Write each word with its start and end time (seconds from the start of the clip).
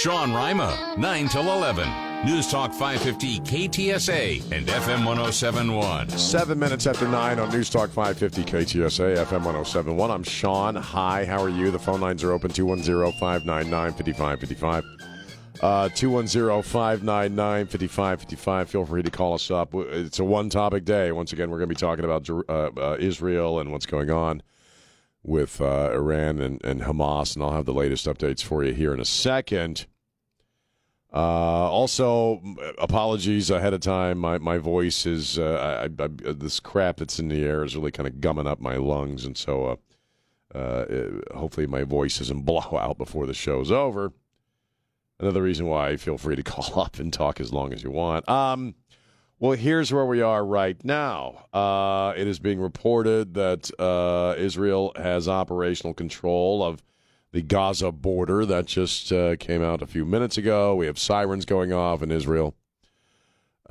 Sean 0.00 0.32
Rima, 0.32 0.94
9 0.96 1.28
till 1.28 1.52
11. 1.52 1.86
News 2.24 2.50
Talk 2.50 2.72
550 2.72 3.40
KTSA 3.40 4.50
and 4.50 4.66
FM 4.66 5.04
1071. 5.04 6.08
Seven 6.08 6.58
minutes 6.58 6.86
after 6.86 7.06
nine 7.06 7.38
on 7.38 7.50
News 7.50 7.68
Talk 7.68 7.90
550 7.90 8.44
KTSA, 8.44 9.18
FM 9.18 9.44
1071. 9.44 10.10
I'm 10.10 10.22
Sean. 10.22 10.74
Hi, 10.74 11.26
how 11.26 11.42
are 11.42 11.50
you? 11.50 11.70
The 11.70 11.78
phone 11.78 12.00
lines 12.00 12.24
are 12.24 12.32
open 12.32 12.50
210 12.50 13.12
599 13.20 13.92
5555. 13.92 14.84
Uh, 15.60 15.90
210 15.90 16.62
599 16.62 17.66
5555. 17.66 18.70
Feel 18.70 18.86
free 18.86 19.02
to 19.02 19.10
call 19.10 19.34
us 19.34 19.50
up. 19.50 19.74
It's 19.74 20.18
a 20.18 20.24
one 20.24 20.48
topic 20.48 20.86
day. 20.86 21.12
Once 21.12 21.34
again, 21.34 21.50
we're 21.50 21.58
going 21.58 21.68
to 21.68 21.74
be 21.74 21.78
talking 21.78 22.06
about 22.06 22.26
uh, 22.30 22.70
uh, 22.74 22.96
Israel 22.98 23.60
and 23.60 23.70
what's 23.70 23.84
going 23.84 24.10
on 24.10 24.42
with 25.22 25.60
uh, 25.60 25.90
Iran 25.92 26.40
and, 26.40 26.64
and 26.64 26.82
Hamas, 26.82 27.34
and 27.34 27.44
I'll 27.44 27.52
have 27.52 27.66
the 27.66 27.74
latest 27.74 28.06
updates 28.06 28.42
for 28.42 28.64
you 28.64 28.72
here 28.72 28.94
in 28.94 29.00
a 29.00 29.04
second. 29.04 29.86
Uh, 31.12 31.16
also, 31.16 32.40
apologies 32.78 33.50
ahead 33.50 33.74
of 33.74 33.80
time. 33.80 34.18
My 34.18 34.38
my 34.38 34.58
voice 34.58 35.06
is 35.06 35.38
uh, 35.38 35.88
I, 35.88 36.02
I, 36.02 36.08
this 36.32 36.60
crap 36.60 36.98
that's 36.98 37.18
in 37.18 37.28
the 37.28 37.44
air 37.44 37.64
is 37.64 37.74
really 37.76 37.90
kind 37.90 38.06
of 38.06 38.20
gumming 38.20 38.46
up 38.46 38.60
my 38.60 38.76
lungs, 38.76 39.24
and 39.24 39.36
so 39.36 39.66
uh, 40.54 40.56
uh, 40.56 40.84
it, 40.88 41.24
hopefully 41.34 41.66
my 41.66 41.82
voice 41.82 42.18
doesn't 42.18 42.42
blow 42.44 42.78
out 42.78 42.96
before 42.96 43.26
the 43.26 43.34
show's 43.34 43.72
over. 43.72 44.12
Another 45.18 45.42
reason 45.42 45.66
why 45.66 45.96
feel 45.96 46.16
free 46.16 46.36
to 46.36 46.42
call 46.44 46.80
up 46.80 46.98
and 46.98 47.12
talk 47.12 47.40
as 47.40 47.52
long 47.52 47.72
as 47.72 47.82
you 47.82 47.90
want. 47.90 48.28
Um, 48.28 48.76
well, 49.40 49.52
here's 49.52 49.92
where 49.92 50.04
we 50.04 50.20
are 50.20 50.44
right 50.44 50.82
now. 50.84 51.46
Uh, 51.52 52.12
it 52.16 52.28
is 52.28 52.38
being 52.38 52.60
reported 52.60 53.34
that 53.34 53.70
uh, 53.80 54.34
Israel 54.38 54.92
has 54.96 55.28
operational 55.28 55.94
control 55.94 56.62
of 56.62 56.82
the 57.32 57.40
Gaza 57.40 57.90
border. 57.90 58.44
That 58.44 58.66
just 58.66 59.10
uh, 59.10 59.36
came 59.36 59.62
out 59.62 59.80
a 59.80 59.86
few 59.86 60.04
minutes 60.04 60.36
ago. 60.36 60.76
We 60.76 60.86
have 60.86 60.98
sirens 60.98 61.46
going 61.46 61.72
off 61.72 62.02
in 62.02 62.10
Israel 62.10 62.54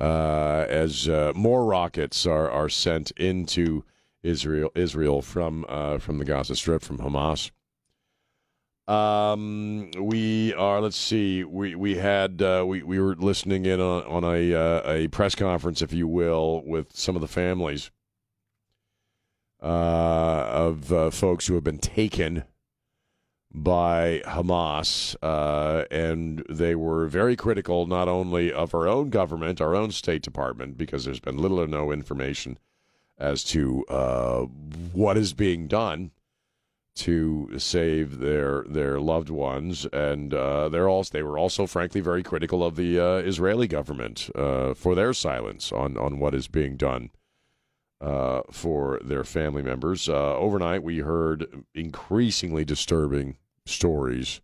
uh, 0.00 0.66
as 0.68 1.08
uh, 1.08 1.32
more 1.36 1.64
rockets 1.64 2.26
are, 2.26 2.50
are 2.50 2.68
sent 2.68 3.12
into 3.12 3.84
Israel 4.22 4.70
Israel 4.74 5.22
from 5.22 5.64
uh, 5.68 5.98
from 5.98 6.18
the 6.18 6.24
Gaza 6.24 6.56
Strip 6.56 6.82
from 6.82 6.98
Hamas. 6.98 7.50
Um, 8.90 9.92
we 10.00 10.52
are. 10.54 10.80
Let's 10.80 10.96
see. 10.96 11.44
We 11.44 11.76
we 11.76 11.94
had 11.94 12.42
uh, 12.42 12.64
we 12.66 12.82
we 12.82 12.98
were 12.98 13.14
listening 13.14 13.64
in 13.64 13.80
on, 13.80 14.02
on 14.02 14.24
a 14.24 14.52
uh, 14.52 14.82
a 14.84 15.08
press 15.08 15.36
conference, 15.36 15.80
if 15.80 15.92
you 15.92 16.08
will, 16.08 16.64
with 16.66 16.96
some 16.96 17.14
of 17.14 17.22
the 17.22 17.28
families 17.28 17.92
uh, 19.62 19.66
of 19.66 20.92
uh, 20.92 21.10
folks 21.10 21.46
who 21.46 21.54
have 21.54 21.62
been 21.62 21.78
taken 21.78 22.42
by 23.52 24.22
Hamas, 24.26 25.14
uh, 25.22 25.84
and 25.92 26.44
they 26.48 26.74
were 26.74 27.06
very 27.06 27.36
critical 27.36 27.86
not 27.86 28.08
only 28.08 28.52
of 28.52 28.74
our 28.74 28.88
own 28.88 29.10
government, 29.10 29.60
our 29.60 29.76
own 29.76 29.92
State 29.92 30.22
Department, 30.22 30.76
because 30.76 31.04
there's 31.04 31.20
been 31.20 31.38
little 31.38 31.60
or 31.60 31.68
no 31.68 31.92
information 31.92 32.58
as 33.18 33.44
to 33.44 33.84
uh, 33.86 34.40
what 34.92 35.16
is 35.16 35.32
being 35.32 35.68
done 35.68 36.10
to 37.00 37.48
save 37.58 38.18
their 38.18 38.64
their 38.68 39.00
loved 39.00 39.30
ones, 39.30 39.86
and 39.90 40.34
uh, 40.34 40.68
they're 40.68 40.88
also 40.88 41.10
they 41.12 41.22
were 41.22 41.38
also 41.38 41.66
frankly 41.66 42.02
very 42.02 42.22
critical 42.22 42.62
of 42.62 42.76
the 42.76 43.00
uh, 43.00 43.16
Israeli 43.16 43.66
government 43.66 44.28
uh, 44.34 44.74
for 44.74 44.94
their 44.94 45.14
silence 45.14 45.72
on 45.72 45.96
on 45.96 46.18
what 46.18 46.34
is 46.34 46.46
being 46.46 46.76
done 46.76 47.10
uh, 48.02 48.42
for 48.50 49.00
their 49.02 49.24
family 49.24 49.62
members. 49.62 50.10
Uh, 50.10 50.36
overnight, 50.36 50.82
we 50.82 50.98
heard 50.98 51.64
increasingly 51.74 52.66
disturbing 52.66 53.38
stories. 53.64 54.42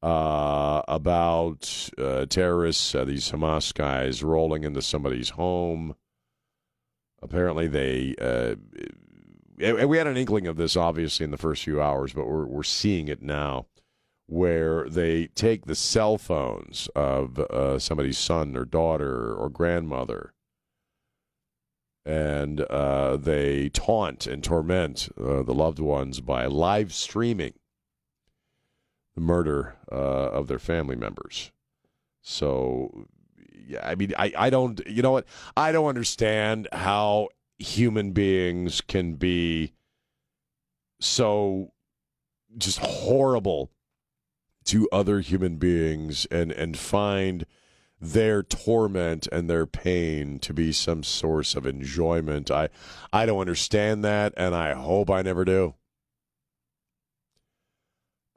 Uh, 0.00 0.80
about 0.88 1.90
terrorists, 2.30 2.92
these 2.92 3.32
Hamas 3.32 3.74
guys 3.74 4.22
rolling 4.22 4.64
into 4.64 4.80
somebody's 4.80 5.30
home. 5.30 5.94
Apparently, 7.20 7.66
they 7.66 8.14
and 9.60 9.88
we 9.88 9.98
had 9.98 10.06
an 10.06 10.16
inkling 10.16 10.46
of 10.46 10.56
this 10.56 10.76
obviously 10.76 11.24
in 11.24 11.30
the 11.30 11.36
first 11.36 11.64
few 11.64 11.80
hours, 11.80 12.12
but 12.12 12.26
we're 12.26 12.46
we're 12.46 12.62
seeing 12.62 13.08
it 13.08 13.22
now, 13.22 13.66
where 14.26 14.88
they 14.88 15.26
take 15.28 15.66
the 15.66 15.74
cell 15.74 16.18
phones 16.18 16.88
of 16.94 17.38
uh, 17.38 17.78
somebody's 17.78 18.18
son 18.18 18.56
or 18.56 18.64
daughter 18.64 19.34
or 19.34 19.48
grandmother, 19.48 20.32
and 22.04 22.60
uh, 22.62 23.16
they 23.16 23.68
taunt 23.70 24.26
and 24.26 24.42
torment 24.42 25.08
uh, 25.18 25.42
the 25.42 25.54
loved 25.54 25.78
ones 25.78 26.20
by 26.20 26.46
live 26.46 26.92
streaming 26.92 27.54
the 29.14 29.20
murder 29.20 29.76
uh, 29.90 29.94
of 30.30 30.46
their 30.46 30.58
family 30.58 30.96
members. 30.96 31.50
So, 32.22 33.08
yeah, 33.66 33.86
I 33.86 33.94
mean, 33.94 34.12
I, 34.16 34.32
I 34.36 34.50
don't, 34.50 34.80
you 34.86 35.02
know 35.02 35.12
what? 35.12 35.26
I 35.56 35.72
don't 35.72 35.86
understand 35.88 36.68
how 36.72 37.28
human 37.58 38.12
beings 38.12 38.80
can 38.80 39.14
be 39.14 39.72
so 41.00 41.72
just 42.56 42.78
horrible 42.78 43.70
to 44.64 44.88
other 44.92 45.20
human 45.20 45.56
beings 45.56 46.26
and 46.30 46.52
and 46.52 46.78
find 46.78 47.46
their 48.00 48.42
torment 48.42 49.26
and 49.32 49.50
their 49.50 49.66
pain 49.66 50.38
to 50.38 50.52
be 50.52 50.72
some 50.72 51.02
source 51.02 51.54
of 51.54 51.66
enjoyment. 51.66 52.50
I 52.50 52.68
I 53.12 53.26
don't 53.26 53.40
understand 53.40 54.04
that 54.04 54.32
and 54.36 54.54
I 54.54 54.74
hope 54.74 55.10
I 55.10 55.22
never 55.22 55.44
do. 55.44 55.74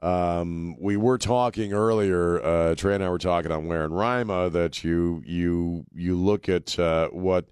Um, 0.00 0.76
we 0.80 0.96
were 0.96 1.16
talking 1.16 1.72
earlier, 1.72 2.42
uh, 2.42 2.74
Trey 2.74 2.96
and 2.96 3.04
I 3.04 3.08
were 3.08 3.18
talking 3.18 3.52
on 3.52 3.68
Ware 3.68 3.84
and 3.84 3.96
Rima 3.96 4.50
that 4.50 4.82
you 4.82 5.22
you 5.24 5.84
you 5.94 6.16
look 6.16 6.48
at 6.48 6.76
uh, 6.78 7.08
what 7.10 7.46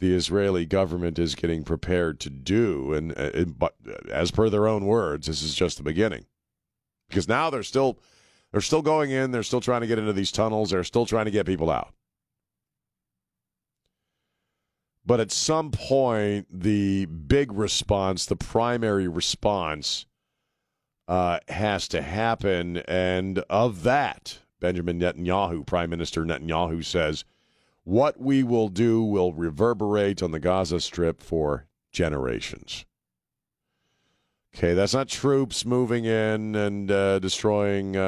the 0.00 0.14
Israeli 0.14 0.66
government 0.66 1.18
is 1.18 1.34
getting 1.34 1.62
prepared 1.62 2.18
to 2.20 2.30
do. 2.30 2.92
And, 2.92 3.16
uh, 3.16 3.44
but 3.44 3.74
as 4.10 4.30
per 4.30 4.50
their 4.50 4.66
own 4.66 4.86
words, 4.86 5.26
this 5.26 5.42
is 5.42 5.54
just 5.54 5.76
the 5.76 5.82
beginning, 5.82 6.26
because 7.08 7.28
now 7.28 7.50
they're 7.50 7.62
still 7.62 7.98
they're 8.50 8.60
still 8.60 8.82
going 8.82 9.12
in. 9.12 9.30
They're 9.30 9.44
still 9.44 9.60
trying 9.60 9.82
to 9.82 9.86
get 9.86 9.98
into 9.98 10.12
these 10.12 10.32
tunnels. 10.32 10.70
They're 10.70 10.82
still 10.82 11.06
trying 11.06 11.26
to 11.26 11.30
get 11.30 11.46
people 11.46 11.70
out. 11.70 11.94
But 15.06 15.20
at 15.20 15.30
some 15.30 15.70
point, 15.70 16.46
the 16.50 17.06
big 17.06 17.52
response, 17.52 18.26
the 18.26 18.36
primary 18.36 19.08
response, 19.08 20.06
uh, 21.08 21.38
has 21.48 21.88
to 21.88 22.02
happen. 22.02 22.78
And 22.88 23.38
of 23.50 23.82
that, 23.82 24.40
Benjamin 24.60 25.00
Netanyahu, 25.00 25.66
Prime 25.66 25.90
Minister 25.90 26.24
Netanyahu, 26.24 26.84
says 26.84 27.24
what 27.84 28.20
we 28.20 28.42
will 28.42 28.68
do 28.68 29.02
will 29.02 29.32
reverberate 29.32 30.22
on 30.22 30.30
the 30.30 30.40
Gaza 30.40 30.80
Strip 30.80 31.22
for 31.22 31.66
generations. 31.92 32.84
Okay, 34.54 34.74
that's 34.74 34.94
not 34.94 35.08
troops 35.08 35.64
moving 35.64 36.04
in 36.04 36.56
and 36.56 36.90
uh, 36.90 37.20
destroying 37.20 37.96
uh, 37.96 38.00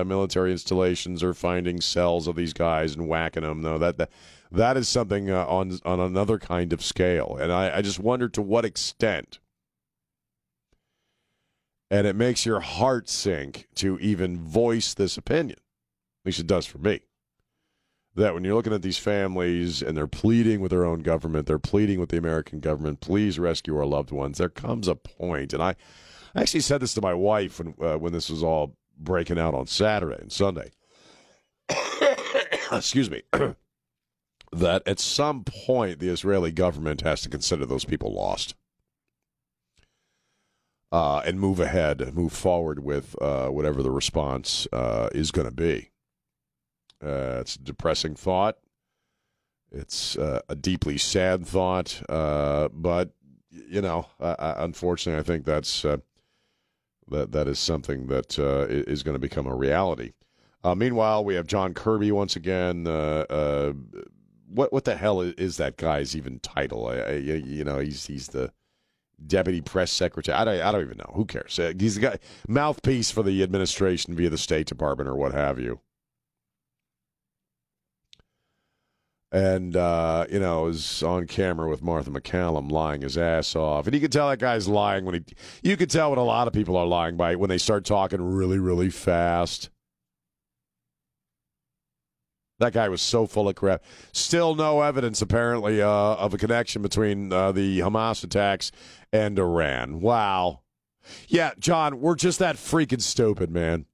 uh, 0.00 0.04
military 0.06 0.52
installations 0.52 1.24
or 1.24 1.34
finding 1.34 1.80
cells 1.80 2.28
of 2.28 2.36
these 2.36 2.52
guys 2.52 2.94
and 2.94 3.08
whacking 3.08 3.42
them. 3.42 3.62
No, 3.62 3.76
that 3.78 3.98
that, 3.98 4.10
that 4.52 4.76
is 4.76 4.88
something 4.88 5.28
uh, 5.28 5.44
on 5.46 5.80
on 5.84 5.98
another 5.98 6.38
kind 6.38 6.72
of 6.72 6.84
scale, 6.84 7.36
and 7.40 7.52
I, 7.52 7.78
I 7.78 7.82
just 7.82 7.98
wonder 7.98 8.28
to 8.28 8.42
what 8.42 8.64
extent. 8.64 9.40
And 11.90 12.06
it 12.06 12.16
makes 12.16 12.44
your 12.44 12.60
heart 12.60 13.08
sink 13.08 13.68
to 13.76 13.96
even 14.00 14.40
voice 14.40 14.94
this 14.94 15.16
opinion. 15.16 15.58
At 15.58 16.26
least 16.26 16.40
it 16.40 16.48
does 16.48 16.66
for 16.66 16.78
me 16.78 17.02
that 18.16 18.32
when 18.32 18.44
you're 18.44 18.54
looking 18.54 18.72
at 18.72 18.82
these 18.82 18.98
families 18.98 19.82
and 19.82 19.96
they're 19.96 20.06
pleading 20.06 20.60
with 20.60 20.70
their 20.70 20.84
own 20.84 21.00
government, 21.00 21.46
they're 21.46 21.58
pleading 21.58 22.00
with 22.00 22.08
the 22.08 22.16
American 22.16 22.60
government, 22.60 23.00
please 23.00 23.38
rescue 23.38 23.76
our 23.76 23.84
loved 23.84 24.10
ones. 24.10 24.38
There 24.38 24.48
comes 24.48 24.88
a 24.88 24.94
point, 24.94 25.52
and 25.52 25.62
I, 25.62 25.76
I 26.34 26.40
actually 26.40 26.60
said 26.60 26.80
this 26.80 26.94
to 26.94 27.02
my 27.02 27.14
wife 27.14 27.58
when 27.58 27.74
uh, 27.80 27.98
when 27.98 28.12
this 28.12 28.30
was 28.30 28.42
all 28.42 28.74
breaking 28.98 29.38
out 29.38 29.54
on 29.54 29.66
Saturday 29.66 30.20
and 30.20 30.32
Sunday. 30.32 30.70
Excuse 32.72 33.10
me. 33.10 33.22
that 34.52 34.82
at 34.86 34.98
some 34.98 35.44
point 35.44 35.98
the 35.98 36.08
Israeli 36.08 36.52
government 36.52 37.02
has 37.02 37.20
to 37.22 37.28
consider 37.28 37.66
those 37.66 37.84
people 37.84 38.12
lost. 38.12 38.54
Uh, 40.92 41.20
and 41.26 41.40
move 41.40 41.58
ahead, 41.58 42.14
move 42.14 42.32
forward 42.32 42.82
with 42.82 43.20
uh, 43.20 43.48
whatever 43.48 43.82
the 43.82 43.90
response 43.90 44.68
uh, 44.72 45.10
is 45.12 45.32
going 45.32 45.44
to 45.44 45.52
be. 45.52 45.90
Uh, 47.02 47.38
it's 47.40 47.56
a 47.56 47.60
depressing 47.60 48.14
thought. 48.14 48.58
It's 49.70 50.16
uh, 50.16 50.40
a 50.48 50.54
deeply 50.54 50.96
sad 50.96 51.46
thought, 51.46 52.02
uh, 52.08 52.68
but 52.72 53.10
you 53.50 53.80
know, 53.80 54.06
unfortunately, 54.20 55.20
I 55.20 55.22
think 55.22 55.44
that's 55.44 55.84
uh, 55.84 55.98
that 57.08 57.32
that 57.32 57.48
is 57.48 57.58
something 57.58 58.06
that 58.06 58.38
uh, 58.38 58.66
is 58.68 59.02
going 59.02 59.14
to 59.14 59.20
become 59.20 59.46
a 59.46 59.54
reality. 59.54 60.12
Uh, 60.62 60.74
meanwhile, 60.74 61.24
we 61.24 61.34
have 61.34 61.46
John 61.46 61.74
Kirby 61.74 62.12
once 62.12 62.36
again. 62.36 62.84
what 62.84 64.72
what 64.72 64.84
the 64.84 64.96
hell 64.96 65.20
is 65.20 65.56
that 65.56 65.76
guy's 65.76 66.16
even 66.16 66.38
title? 66.40 66.86
I, 66.86 66.96
I, 66.96 67.12
you 67.12 67.64
know, 67.64 67.78
he's 67.78 68.06
he's 68.06 68.28
the 68.28 68.52
deputy 69.26 69.60
press 69.60 69.90
secretary. 69.90 70.36
I 70.36 70.44
don't, 70.44 70.60
I 70.60 70.72
don't 70.72 70.82
even 70.82 70.98
know. 70.98 71.12
Who 71.14 71.24
cares? 71.24 71.58
He's 71.78 71.96
the 71.96 72.00
guy 72.00 72.18
mouthpiece 72.48 73.10
for 73.10 73.22
the 73.22 73.42
administration 73.42 74.14
via 74.14 74.30
the 74.30 74.38
State 74.38 74.66
Department 74.66 75.08
or 75.08 75.16
what 75.16 75.32
have 75.32 75.58
you. 75.58 75.80
And 79.32 79.76
uh, 79.76 80.26
you 80.30 80.38
know, 80.38 80.68
is 80.68 81.02
on 81.02 81.26
camera 81.26 81.68
with 81.68 81.82
Martha 81.82 82.10
MacCallum 82.10 82.70
lying 82.70 83.02
his 83.02 83.18
ass 83.18 83.56
off, 83.56 83.86
and 83.86 83.94
you 83.94 84.00
can 84.00 84.10
tell 84.10 84.28
that 84.28 84.38
guy's 84.38 84.68
lying 84.68 85.04
when 85.04 85.16
he. 85.16 85.24
You 85.62 85.76
can 85.76 85.88
tell 85.88 86.10
what 86.10 86.18
a 86.18 86.22
lot 86.22 86.46
of 86.46 86.52
people 86.52 86.76
are 86.76 86.86
lying 86.86 87.16
by 87.16 87.34
when 87.34 87.50
they 87.50 87.58
start 87.58 87.84
talking 87.84 88.22
really, 88.22 88.60
really 88.60 88.88
fast. 88.88 89.68
That 92.58 92.72
guy 92.72 92.88
was 92.88 93.02
so 93.02 93.26
full 93.26 93.48
of 93.48 93.54
crap. 93.54 93.82
Still 94.12 94.54
no 94.54 94.80
evidence, 94.80 95.20
apparently, 95.20 95.82
uh, 95.82 95.88
of 95.88 96.32
a 96.32 96.38
connection 96.38 96.80
between 96.80 97.32
uh, 97.32 97.52
the 97.52 97.80
Hamas 97.80 98.24
attacks 98.24 98.72
and 99.12 99.38
Iran. 99.38 100.00
Wow. 100.00 100.60
Yeah, 101.28 101.52
John, 101.58 102.00
we're 102.00 102.14
just 102.14 102.38
that 102.38 102.56
freaking 102.56 103.02
stupid, 103.02 103.50
man. 103.50 103.86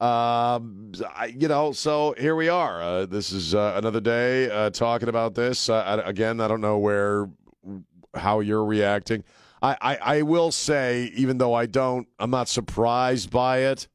Um, 0.00 0.92
I, 1.14 1.26
you 1.26 1.46
know, 1.46 1.72
so 1.72 2.14
here 2.16 2.34
we 2.34 2.48
are. 2.48 2.82
Uh, 2.82 3.06
this 3.06 3.32
is 3.32 3.54
uh, 3.54 3.74
another 3.76 4.00
day 4.00 4.50
uh, 4.50 4.70
talking 4.70 5.10
about 5.10 5.34
this. 5.34 5.68
Uh, 5.68 5.74
I, 5.76 6.08
again, 6.08 6.40
I 6.40 6.48
don't 6.48 6.62
know 6.62 6.78
where, 6.78 7.28
how 8.14 8.40
you're 8.40 8.64
reacting. 8.64 9.24
I, 9.60 9.76
I, 9.80 9.96
I 9.96 10.22
will 10.22 10.52
say, 10.52 11.12
even 11.14 11.36
though 11.36 11.52
I 11.52 11.66
don't, 11.66 12.08
I'm 12.18 12.30
not 12.30 12.48
surprised 12.48 13.30
by 13.30 13.58
it. 13.58 13.88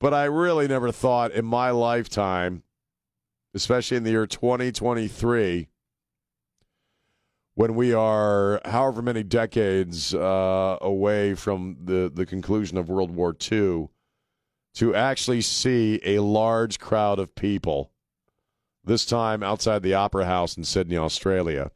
But 0.00 0.14
I 0.14 0.24
really 0.24 0.68
never 0.68 0.92
thought 0.92 1.32
in 1.32 1.44
my 1.44 1.70
lifetime, 1.70 2.62
especially 3.54 3.96
in 3.96 4.04
the 4.04 4.10
year 4.10 4.26
2023, 4.26 5.68
when 7.54 7.74
we 7.74 7.92
are 7.92 8.60
however 8.64 9.02
many 9.02 9.24
decades 9.24 10.14
uh, 10.14 10.76
away 10.80 11.34
from 11.34 11.78
the, 11.82 12.12
the 12.14 12.26
conclusion 12.26 12.78
of 12.78 12.88
World 12.88 13.10
War 13.10 13.34
II, 13.50 13.88
to 14.78 14.94
actually 14.94 15.40
see 15.40 16.00
a 16.04 16.20
large 16.20 16.78
crowd 16.78 17.18
of 17.18 17.34
people, 17.34 17.90
this 18.84 19.04
time 19.04 19.42
outside 19.42 19.82
the 19.82 19.94
Opera 19.94 20.24
House 20.24 20.56
in 20.56 20.62
Sydney, 20.62 20.96
Australia, 20.96 21.72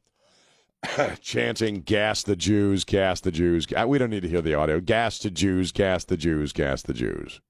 chanting, 1.20 1.80
Gas 1.80 2.22
the 2.22 2.36
Jews, 2.36 2.84
gas 2.84 3.20
the 3.20 3.32
Jews. 3.32 3.66
We 3.88 3.98
don't 3.98 4.10
need 4.10 4.22
to 4.22 4.28
hear 4.28 4.40
the 4.40 4.54
audio. 4.54 4.78
Gas 4.80 5.18
the 5.18 5.30
Jews, 5.30 5.72
gas 5.72 6.04
the 6.04 6.16
Jews, 6.16 6.52
gas 6.52 6.82
the 6.82 6.94
Jews. 6.94 7.40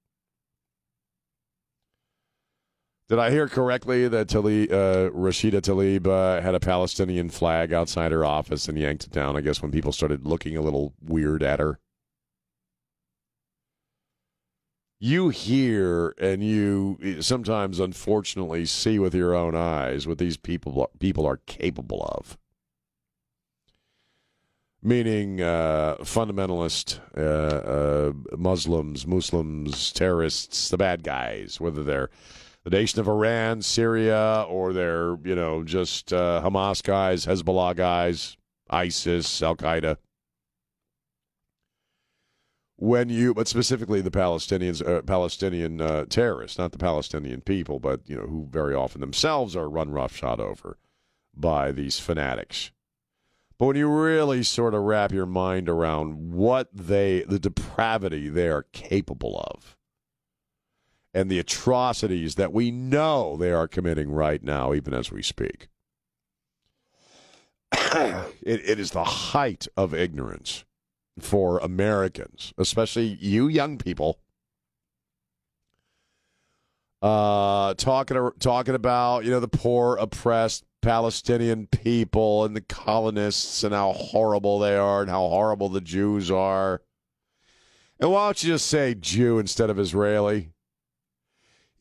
Did 3.07 3.19
I 3.19 3.29
hear 3.29 3.47
correctly 3.47 4.07
that 4.07 4.29
Tlaib, 4.29 4.71
uh, 4.71 5.11
Rashida 5.11 5.61
Tlaib 5.61 6.07
uh, 6.07 6.41
had 6.41 6.55
a 6.55 6.59
Palestinian 6.59 7.29
flag 7.29 7.71
outside 7.71 8.11
her 8.11 8.25
office 8.25 8.67
and 8.67 8.79
yanked 8.79 9.03
it 9.03 9.11
down? 9.11 9.37
I 9.37 9.41
guess 9.41 9.61
when 9.61 9.71
people 9.71 9.91
started 9.91 10.25
looking 10.25 10.57
a 10.57 10.61
little 10.61 10.95
weird 10.99 11.43
at 11.43 11.59
her. 11.59 11.77
You 15.05 15.27
hear 15.27 16.15
and 16.17 16.41
you 16.41 17.17
sometimes, 17.19 17.81
unfortunately, 17.81 18.63
see 18.63 18.99
with 18.99 19.13
your 19.13 19.35
own 19.35 19.53
eyes 19.53 20.07
what 20.07 20.17
these 20.17 20.37
people 20.37 20.89
people 20.97 21.25
are 21.25 21.41
capable 21.45 22.03
of. 22.03 22.37
Meaning 24.81 25.41
uh, 25.41 25.97
fundamentalist 26.03 27.01
uh, 27.17 27.19
uh, 27.19 28.37
Muslims, 28.37 29.05
Muslims, 29.05 29.91
terrorists, 29.91 30.69
the 30.69 30.77
bad 30.77 31.03
guys, 31.03 31.59
whether 31.59 31.83
they're 31.83 32.09
the 32.63 32.69
nation 32.69 33.01
of 33.01 33.09
Iran, 33.09 33.61
Syria, 33.61 34.45
or 34.47 34.71
they're, 34.71 35.17
you 35.25 35.35
know, 35.35 35.65
just 35.65 36.13
uh, 36.13 36.41
Hamas 36.41 36.81
guys, 36.81 37.25
Hezbollah 37.25 37.75
guys, 37.75 38.37
ISIS, 38.69 39.41
Al 39.41 39.57
Qaeda. 39.57 39.97
When 42.83 43.07
you, 43.07 43.33
but 43.33 43.47
specifically 43.47 44.01
the 44.01 44.11
Palestinians, 44.11 44.85
uh, 44.85 45.03
Palestinian 45.03 45.79
uh, 45.79 46.03
terrorists, 46.09 46.57
not 46.57 46.73
the 46.73 46.77
Palestinian 46.77 47.39
people, 47.39 47.79
but 47.79 48.01
you 48.07 48.17
know 48.17 48.27
who 48.27 48.49
very 48.51 48.75
often 48.75 48.99
themselves 48.99 49.55
are 49.55 49.69
run 49.69 49.91
roughshod 49.91 50.41
over 50.41 50.77
by 51.33 51.71
these 51.71 51.99
fanatics. 51.99 52.71
But 53.57 53.67
when 53.67 53.75
you 53.77 53.87
really 53.87 54.43
sort 54.43 54.73
of 54.73 54.81
wrap 54.81 55.13
your 55.13 55.25
mind 55.25 55.69
around 55.69 56.33
what 56.33 56.67
they, 56.73 57.21
the 57.21 57.39
depravity 57.39 58.27
they 58.27 58.49
are 58.49 58.65
capable 58.73 59.39
of, 59.39 59.77
and 61.13 61.31
the 61.31 61.39
atrocities 61.39 62.35
that 62.35 62.51
we 62.51 62.69
know 62.69 63.37
they 63.37 63.53
are 63.53 63.69
committing 63.69 64.11
right 64.11 64.43
now, 64.43 64.73
even 64.73 64.93
as 64.93 65.09
we 65.09 65.23
speak. 65.23 65.69
it, 67.71 68.27
it 68.45 68.77
is 68.77 68.91
the 68.91 69.05
height 69.05 69.69
of 69.77 69.93
ignorance 69.93 70.65
for 71.19 71.59
Americans, 71.59 72.53
especially 72.57 73.17
you 73.19 73.47
young 73.47 73.77
people. 73.77 74.19
Uh, 77.01 77.73
talking 77.73 78.31
talking 78.39 78.75
about 78.75 79.25
you 79.25 79.31
know 79.31 79.41
the 79.41 79.47
poor 79.47 79.97
oppressed 79.97 80.63
Palestinian 80.81 81.67
people 81.67 82.45
and 82.45 82.55
the 82.55 82.61
colonists 82.61 83.63
and 83.63 83.73
how 83.73 83.91
horrible 83.91 84.59
they 84.59 84.75
are 84.75 85.01
and 85.01 85.09
how 85.09 85.27
horrible 85.27 85.69
the 85.69 85.81
Jews 85.81 86.31
are. 86.31 86.81
And 87.99 88.11
why 88.11 88.27
don't 88.27 88.43
you 88.43 88.53
just 88.53 88.67
say 88.67 88.95
Jew 88.95 89.37
instead 89.39 89.69
of 89.69 89.79
Israeli? 89.79 90.51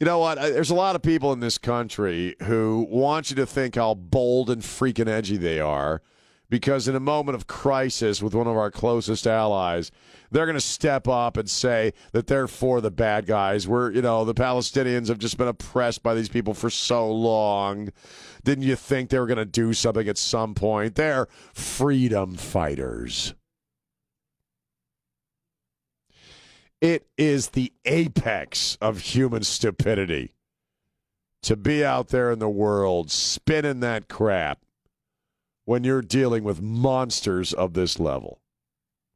You 0.00 0.06
know 0.06 0.18
what? 0.18 0.36
There's 0.36 0.70
a 0.70 0.74
lot 0.74 0.96
of 0.96 1.02
people 1.02 1.32
in 1.32 1.38
this 1.40 1.58
country 1.58 2.34
who 2.42 2.86
want 2.90 3.30
you 3.30 3.36
to 3.36 3.46
think 3.46 3.76
how 3.76 3.94
bold 3.94 4.50
and 4.50 4.62
freaking 4.62 5.08
edgy 5.08 5.36
they 5.36 5.60
are 5.60 6.02
because 6.52 6.86
in 6.86 6.94
a 6.94 7.00
moment 7.00 7.34
of 7.34 7.46
crisis 7.46 8.20
with 8.20 8.34
one 8.34 8.46
of 8.46 8.58
our 8.58 8.70
closest 8.70 9.26
allies, 9.26 9.90
they're 10.30 10.44
going 10.44 10.52
to 10.52 10.60
step 10.60 11.08
up 11.08 11.38
and 11.38 11.48
say 11.48 11.94
that 12.12 12.26
they're 12.26 12.46
for 12.46 12.82
the 12.82 12.90
bad 12.90 13.24
guys. 13.24 13.66
We're, 13.66 13.90
you 13.90 14.02
know, 14.02 14.26
the 14.26 14.34
Palestinians 14.34 15.08
have 15.08 15.16
just 15.16 15.38
been 15.38 15.48
oppressed 15.48 16.02
by 16.02 16.12
these 16.12 16.28
people 16.28 16.52
for 16.52 16.68
so 16.68 17.10
long. 17.10 17.88
Didn't 18.44 18.64
you 18.64 18.76
think 18.76 19.08
they 19.08 19.18
were 19.18 19.26
going 19.26 19.38
to 19.38 19.46
do 19.46 19.72
something 19.72 20.06
at 20.06 20.18
some 20.18 20.52
point? 20.54 20.94
They're 20.94 21.26
freedom 21.54 22.34
fighters. 22.34 23.32
It 26.82 27.06
is 27.16 27.48
the 27.48 27.72
apex 27.86 28.76
of 28.78 28.98
human 28.98 29.42
stupidity 29.42 30.34
to 31.44 31.56
be 31.56 31.82
out 31.82 32.08
there 32.08 32.30
in 32.30 32.40
the 32.40 32.50
world 32.50 33.10
spinning 33.10 33.80
that 33.80 34.10
crap 34.10 34.58
when 35.64 35.84
you're 35.84 36.02
dealing 36.02 36.44
with 36.44 36.60
monsters 36.60 37.52
of 37.52 37.74
this 37.74 37.98
level. 37.98 38.40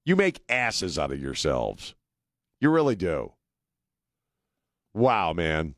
You 0.05 0.17
make 0.17 0.43
asses 0.49 0.99
out 0.99 1.13
of 1.13 1.21
yourselves. 1.21 1.95
You 2.61 2.71
really 2.71 2.97
do. 2.97 3.33
Wow, 4.95 5.33
man. 5.33 5.75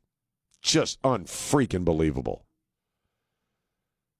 Just 0.62 1.00
unfreaking 1.02 1.84
believable. 1.84 2.44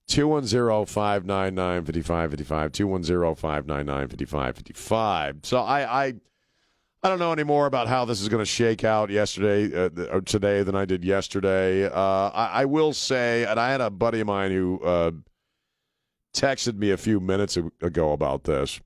210 0.09 0.87
599 0.87 1.85
5555. 1.85 2.73
210 2.73 3.35
599 3.35 4.09
5555. 4.09 5.37
So 5.43 5.59
I, 5.59 6.07
I 6.07 6.15
I 7.03 7.09
don't 7.09 7.21
know 7.21 7.33
any 7.33 7.45
more 7.45 7.67
about 7.67 7.87
how 7.87 8.05
this 8.05 8.21
is 8.21 8.29
going 8.29 8.41
to 8.41 8.47
shake 8.47 8.83
out 8.83 9.09
yesterday 9.09 9.73
uh, 9.73 10.07
or 10.11 10.21
today 10.21 10.65
than 10.65 10.75
I 10.75 10.85
did 10.85 11.05
yesterday. 11.05 11.85
Uh, 11.85 12.31
I, 12.31 12.63
I, 12.63 12.65
will 12.65 12.93
say, 12.93 13.45
and 13.45 13.61
I 13.61 13.71
had 13.71 13.81
a 13.81 13.89
buddy 13.89 14.19
of 14.19 14.27
mine 14.27 14.51
who 14.51 14.81
uh, 14.81 15.13
texted 16.39 16.77
me 16.77 16.91
a 16.91 16.97
few 16.97 17.21
minutes 17.21 17.57
ago 17.57 18.13
about 18.13 18.45
this. 18.45 18.81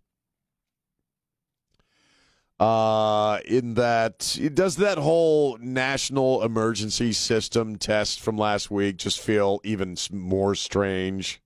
Uh, 2.59 3.41
in 3.45 3.75
that, 3.75 4.39
does 4.55 4.77
that 4.77 4.97
whole 4.97 5.59
national 5.59 6.43
emergency 6.45 7.13
system 7.13 7.77
test 7.77 8.21
from 8.21 8.39
last 8.39 8.71
week 8.71 8.97
just 8.97 9.21
feel 9.21 9.61
even 9.65 9.97
more 10.13 10.55
strange, 10.55 11.43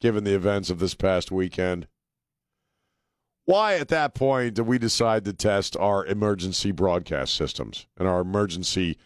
given 0.00 0.24
the 0.24 0.34
events 0.34 0.68
of 0.68 0.80
this 0.80 0.94
past 0.94 1.30
weekend? 1.30 1.86
Why, 3.44 3.76
at 3.76 3.88
that 3.88 4.16
point, 4.16 4.54
did 4.54 4.66
we 4.66 4.78
decide 4.78 5.24
to 5.24 5.32
test 5.32 5.76
our 5.76 6.04
emergency 6.04 6.72
broadcast 6.72 7.34
systems 7.34 7.86
and 7.96 8.08
our 8.08 8.20
emergency 8.20 8.98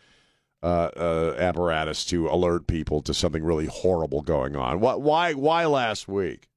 uh, 0.62 0.90
uh, 0.96 1.34
apparatus 1.38 2.04
to 2.06 2.28
alert 2.28 2.66
people 2.66 3.02
to 3.02 3.14
something 3.14 3.42
really 3.42 3.66
horrible 3.66 4.22
going 4.22 4.56
on? 4.56 4.80
Why? 4.80 4.94
Why, 4.94 5.34
why 5.34 5.66
last 5.66 6.08
week? 6.08 6.48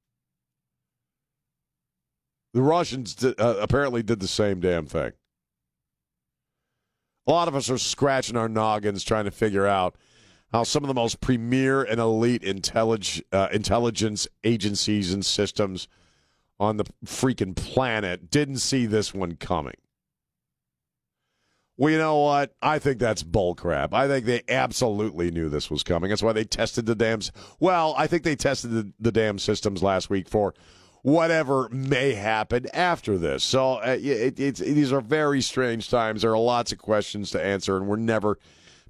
The 2.52 2.62
Russians 2.62 3.14
did, 3.14 3.40
uh, 3.40 3.56
apparently 3.60 4.02
did 4.02 4.20
the 4.20 4.28
same 4.28 4.60
damn 4.60 4.86
thing. 4.86 5.12
A 7.26 7.32
lot 7.32 7.48
of 7.48 7.56
us 7.56 7.70
are 7.70 7.78
scratching 7.78 8.36
our 8.36 8.48
noggins 8.48 9.02
trying 9.02 9.24
to 9.24 9.30
figure 9.30 9.66
out 9.66 9.96
how 10.52 10.62
some 10.62 10.84
of 10.84 10.88
the 10.88 10.94
most 10.94 11.20
premier 11.20 11.82
and 11.82 11.98
elite 11.98 12.42
intellig- 12.42 13.22
uh, 13.32 13.48
intelligence 13.52 14.28
agencies 14.44 15.12
and 15.12 15.24
systems– 15.24 15.88
on 16.58 16.76
the 16.76 16.84
freaking 17.04 17.54
planet 17.54 18.30
didn't 18.30 18.58
see 18.58 18.86
this 18.86 19.12
one 19.12 19.36
coming. 19.36 19.74
Well, 21.76 21.90
you 21.90 21.98
know 21.98 22.18
what? 22.18 22.54
I 22.62 22.78
think 22.78 23.00
that's 23.00 23.24
bullcrap. 23.24 23.92
I 23.92 24.06
think 24.06 24.26
they 24.26 24.42
absolutely 24.48 25.32
knew 25.32 25.48
this 25.48 25.70
was 25.70 25.82
coming. 25.82 26.10
That's 26.10 26.22
why 26.22 26.32
they 26.32 26.44
tested 26.44 26.86
the 26.86 26.94
dams. 26.94 27.32
Well, 27.58 27.94
I 27.98 28.06
think 28.06 28.22
they 28.22 28.36
tested 28.36 28.70
the, 28.70 28.92
the 29.00 29.10
dam 29.10 29.40
systems 29.40 29.82
last 29.82 30.08
week 30.08 30.28
for 30.28 30.54
whatever 31.02 31.68
may 31.70 32.14
happen 32.14 32.66
after 32.72 33.18
this. 33.18 33.42
So 33.42 33.74
uh, 33.74 33.96
it, 34.00 34.38
it's 34.38 34.60
these 34.60 34.92
are 34.92 35.00
very 35.00 35.40
strange 35.40 35.90
times. 35.90 36.22
There 36.22 36.32
are 36.32 36.38
lots 36.38 36.70
of 36.70 36.78
questions 36.78 37.30
to 37.32 37.44
answer, 37.44 37.76
and 37.76 37.88
we're 37.88 37.96
never, 37.96 38.38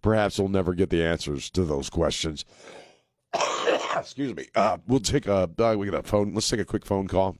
perhaps 0.02 0.38
we'll 0.38 0.48
never 0.48 0.74
get 0.74 0.90
the 0.90 1.02
answers 1.02 1.48
to 1.50 1.64
those 1.64 1.88
questions. 1.88 2.44
Excuse 3.96 4.36
me. 4.36 4.46
Uh, 4.54 4.76
we'll 4.86 5.00
take 5.00 5.26
a 5.26 5.50
uh, 5.58 5.74
we 5.74 5.88
got 5.88 6.00
a 6.00 6.02
phone. 6.02 6.34
Let's 6.34 6.48
take 6.50 6.60
a 6.60 6.64
quick 6.66 6.84
phone 6.84 7.08
call. 7.08 7.36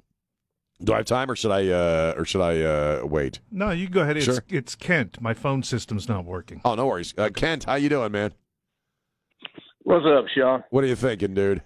Do 0.83 0.93
I 0.93 0.97
have 0.99 1.07
time, 1.07 1.31
or 1.31 1.37
should 1.37 1.52
I, 1.52 1.69
uh, 1.69 2.14
or 2.16 2.25
should 2.25 2.40
I 2.40 2.61
uh, 2.62 3.02
wait? 3.07 3.40
No, 3.50 3.71
you 3.71 3.88
go 3.88 4.00
ahead. 4.02 4.16
It's, 4.16 4.26
Sure. 4.26 4.45
it's 4.49 4.75
Kent. 4.75 5.21
My 5.21 5.33
phone 5.33 5.62
system's 5.62 6.09
not 6.09 6.25
working. 6.25 6.61
Oh, 6.64 6.75
no 6.75 6.87
worries. 6.87 7.14
Uh, 7.16 7.31
Kent, 7.35 7.64
how 7.64 7.76
you 7.76 7.88
doing, 7.88 8.11
man? 8.12 8.33
What's 9.85 10.04
up, 10.07 10.25
Sean? 10.35 10.64
What 10.71 10.83
are 10.83 10.87
you 10.88 10.97
thinking, 10.97 11.35
dude? 11.35 11.62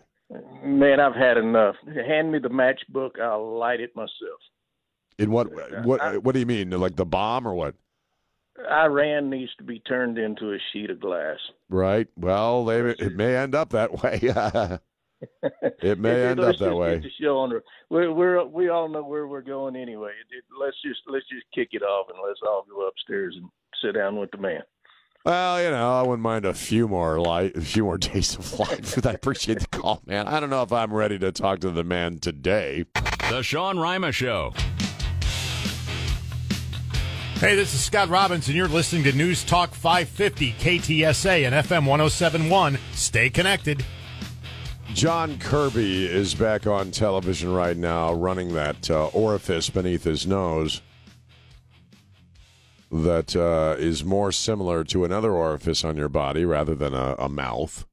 Man, 0.62 1.00
I've 1.00 1.14
had 1.14 1.38
enough. 1.38 1.76
Hand 1.86 2.32
me 2.32 2.38
the 2.38 2.50
matchbook. 2.50 3.18
I'll 3.18 3.58
light 3.58 3.80
it 3.80 3.96
myself. 3.96 4.10
In 5.18 5.30
what, 5.30 5.48
what, 5.84 6.22
what 6.22 6.32
do 6.34 6.38
you 6.38 6.46
mean? 6.46 6.70
Like 6.70 6.96
the 6.96 7.06
bomb 7.06 7.46
or 7.48 7.54
what? 7.54 7.74
Iran 8.70 9.30
needs 9.30 9.52
to 9.58 9.64
be 9.64 9.78
turned 9.80 10.18
into 10.18 10.52
a 10.52 10.58
sheet 10.72 10.90
of 10.90 11.00
glass. 11.00 11.38
Right. 11.70 12.08
Well, 12.16 12.64
they, 12.64 12.80
it 12.80 13.14
may 13.16 13.36
end 13.36 13.54
up 13.54 13.70
that 13.70 14.02
way. 14.02 14.20
it 15.82 15.98
may 15.98 16.26
end 16.26 16.40
up 16.40 16.46
Let's 16.46 16.58
that 16.60 16.66
just 16.66 16.76
way. 16.76 16.94
Get 16.94 17.02
the 17.02 17.10
show 17.24 17.38
on. 17.38 17.50
the- 17.50 17.62
We're, 17.90 18.12
we're 18.12 18.44
we 18.44 18.68
all 18.68 18.88
know 18.88 19.02
where 19.02 19.26
we're 19.26 19.40
going 19.42 19.76
anyway. 19.76 20.10
It, 20.10 20.36
it, 20.38 20.44
let's 20.60 20.76
just 20.84 21.00
let's 21.08 21.26
just 21.28 21.44
kick 21.54 21.68
it 21.72 21.82
off 21.82 22.06
and 22.08 22.18
let's 22.26 22.40
all 22.46 22.64
go 22.70 22.86
upstairs 22.86 23.34
and 23.36 23.48
sit 23.82 23.94
down 23.98 24.16
with 24.18 24.30
the 24.30 24.38
man. 24.38 24.62
Well, 25.24 25.62
you 25.62 25.70
know, 25.70 25.92
I 25.98 26.02
wouldn't 26.02 26.22
mind 26.22 26.44
a 26.44 26.54
few 26.54 26.86
more 26.88 27.20
light, 27.20 27.56
a 27.56 27.60
few 27.60 27.84
more 27.84 27.98
days 27.98 28.36
of 28.36 28.58
life. 28.58 29.04
I 29.04 29.10
appreciate 29.12 29.58
the 29.60 29.66
call, 29.66 30.00
man. 30.06 30.28
I 30.28 30.38
don't 30.40 30.50
know 30.50 30.62
if 30.62 30.72
I'm 30.72 30.92
ready 30.94 31.18
to 31.18 31.32
talk 31.32 31.58
to 31.60 31.70
the 31.70 31.84
man 31.84 32.18
today. 32.18 32.84
The 33.28 33.42
Sean 33.42 33.78
Rima 33.78 34.12
Show. 34.12 34.54
Hey, 37.40 37.54
this 37.54 37.72
is 37.72 37.84
Scott 37.84 38.08
Robbins, 38.08 38.48
and 38.48 38.56
you're 38.56 38.66
listening 38.66 39.04
to 39.04 39.12
News 39.12 39.44
Talk 39.44 39.72
550 39.72 40.52
KTSA 40.54 41.46
and 41.46 41.54
FM 41.54 41.86
1071. 41.86 42.78
Stay 42.94 43.30
connected. 43.30 43.84
John 44.94 45.38
Kirby 45.38 46.06
is 46.06 46.34
back 46.34 46.66
on 46.66 46.90
television 46.90 47.52
right 47.52 47.76
now, 47.76 48.12
running 48.12 48.54
that 48.54 48.90
uh, 48.90 49.06
orifice 49.08 49.70
beneath 49.70 50.04
his 50.04 50.26
nose 50.26 50.82
that 52.90 53.36
uh, 53.36 53.76
is 53.78 54.04
more 54.04 54.32
similar 54.32 54.82
to 54.84 55.04
another 55.04 55.32
orifice 55.32 55.84
on 55.84 55.96
your 55.96 56.08
body 56.08 56.44
rather 56.44 56.74
than 56.74 56.94
a, 56.94 57.14
a 57.18 57.28
mouth. 57.28 57.86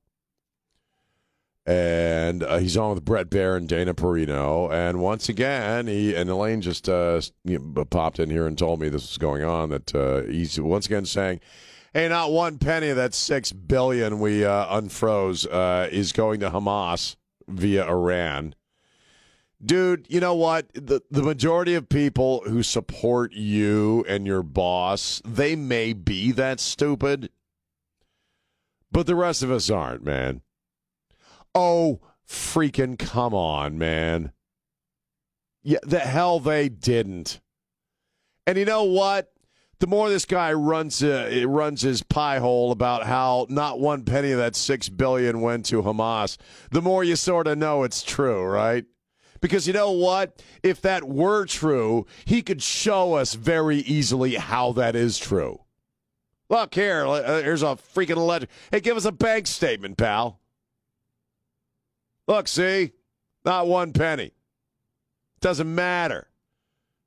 And 1.66 2.44
uh, 2.44 2.58
he's 2.58 2.78
on 2.78 2.94
with 2.94 3.04
Bret 3.04 3.30
Baier 3.30 3.58
and 3.58 3.68
Dana 3.68 3.94
Perino. 3.94 4.72
And 4.72 5.00
once 5.00 5.30
again, 5.30 5.88
he 5.88 6.16
and 6.16 6.30
Elaine 6.30 6.62
just 6.62 6.88
uh, 6.88 7.22
popped 7.90 8.20
in 8.20 8.30
here 8.30 8.46
and 8.46 8.58
told 8.58 8.80
me 8.80 8.88
this 8.88 9.10
was 9.10 9.18
going 9.18 9.44
on. 9.44 9.70
That 9.70 9.96
uh, 9.96 10.22
he's 10.24 10.60
once 10.60 10.86
again 10.86 11.06
saying, 11.06 11.40
"Hey, 11.96 12.10
not 12.10 12.34
one 12.34 12.58
penny 12.58 12.90
of 12.90 12.98
that 12.98 13.14
six 13.14 13.54
billion 13.54 14.20
we 14.20 14.44
uh, 14.44 14.68
unfroze 14.82 15.48
uh, 15.50 15.88
is 15.90 16.12
going 16.12 16.42
to 16.42 16.50
Hamas 16.50 17.16
via 17.48 17.88
Iran." 17.88 18.54
Dude, 19.64 20.06
you 20.10 20.20
know 20.20 20.36
what? 20.36 20.68
The 20.74 21.02
the 21.10 21.24
majority 21.24 21.74
of 21.74 21.88
people 21.88 22.44
who 22.46 22.64
support 22.64 23.32
you 23.32 24.04
and 24.10 24.28
your 24.28 24.44
boss, 24.44 25.22
they 25.24 25.56
may 25.56 25.94
be 25.94 26.34
that 26.34 26.60
stupid. 26.60 27.30
But 28.92 29.08
the 29.08 29.16
rest 29.16 29.42
of 29.42 29.50
us 29.50 29.70
aren't, 29.70 30.04
man. 30.04 30.42
Oh, 31.56 32.02
freaking 32.28 33.00
come 33.00 33.34
on, 33.34 33.78
man. 33.78 34.34
Yeah, 35.64 35.80
the 35.84 36.00
hell 36.00 36.42
they 36.42 36.68
didn't. 36.68 37.40
And 38.46 38.58
you 38.58 38.66
know 38.66 38.84
what? 38.84 39.32
The 39.80 39.88
more 39.88 40.10
this 40.10 40.26
guy 40.26 40.54
runs 40.54 41.04
uh, 41.04 41.44
runs 41.48 41.82
his 41.82 42.02
pie 42.02 42.40
hole 42.40 42.72
about 42.72 43.06
how 43.06 43.46
not 43.50 43.80
one 43.80 44.04
penny 44.04 44.32
of 44.32 44.38
that 44.38 44.56
six 44.56 44.88
billion 44.88 45.42
went 45.42 45.66
to 45.68 45.82
Hamas, 45.82 46.38
the 46.72 46.82
more 46.82 47.04
you 47.04 47.16
sort 47.16 47.48
of 47.48 47.58
know 47.58 47.84
it's 47.84 48.02
true, 48.02 48.44
right? 48.44 48.86
Because 49.42 49.68
you 49.68 49.74
know 49.74 49.92
what? 49.92 50.42
If 50.64 50.82
that 50.82 51.04
were 51.04 51.46
true, 51.46 52.06
he 52.24 52.42
could 52.42 52.64
show 52.64 53.14
us 53.14 53.34
very 53.34 53.78
easily 53.78 54.36
how 54.36 54.72
that 54.72 54.96
is 54.96 55.18
true. 55.18 55.60
Look 56.50 56.74
here, 56.76 57.06
uh, 57.06 57.42
here's 57.42 57.64
a 57.64 57.78
freaking 57.94 58.26
ledger. 58.26 58.48
Hey, 58.72 58.80
give 58.80 58.98
us 58.98 59.06
a 59.06 59.12
bank 59.12 59.48
statement, 59.48 59.98
pal. 59.98 60.40
Look, 62.28 62.48
see? 62.48 62.94
Not 63.44 63.68
one 63.68 63.94
penny. 63.94 64.32
Doesn't 65.42 65.74
matter. 65.74 66.28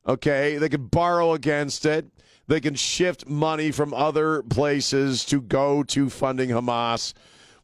Okay? 0.07 0.59
They 0.59 0.69
can 0.69 0.87
borrow 0.87 1.33
against 1.33 1.87
it. 1.87 2.07
They 2.49 2.61
can 2.61 2.75
shift 2.75 3.29
money 3.29 3.71
from 3.71 3.93
other 3.93 4.43
places 4.43 5.25
to 5.27 5.41
go 5.41 5.83
to 5.85 6.09
funding 6.09 6.49
Hamas 6.49 7.13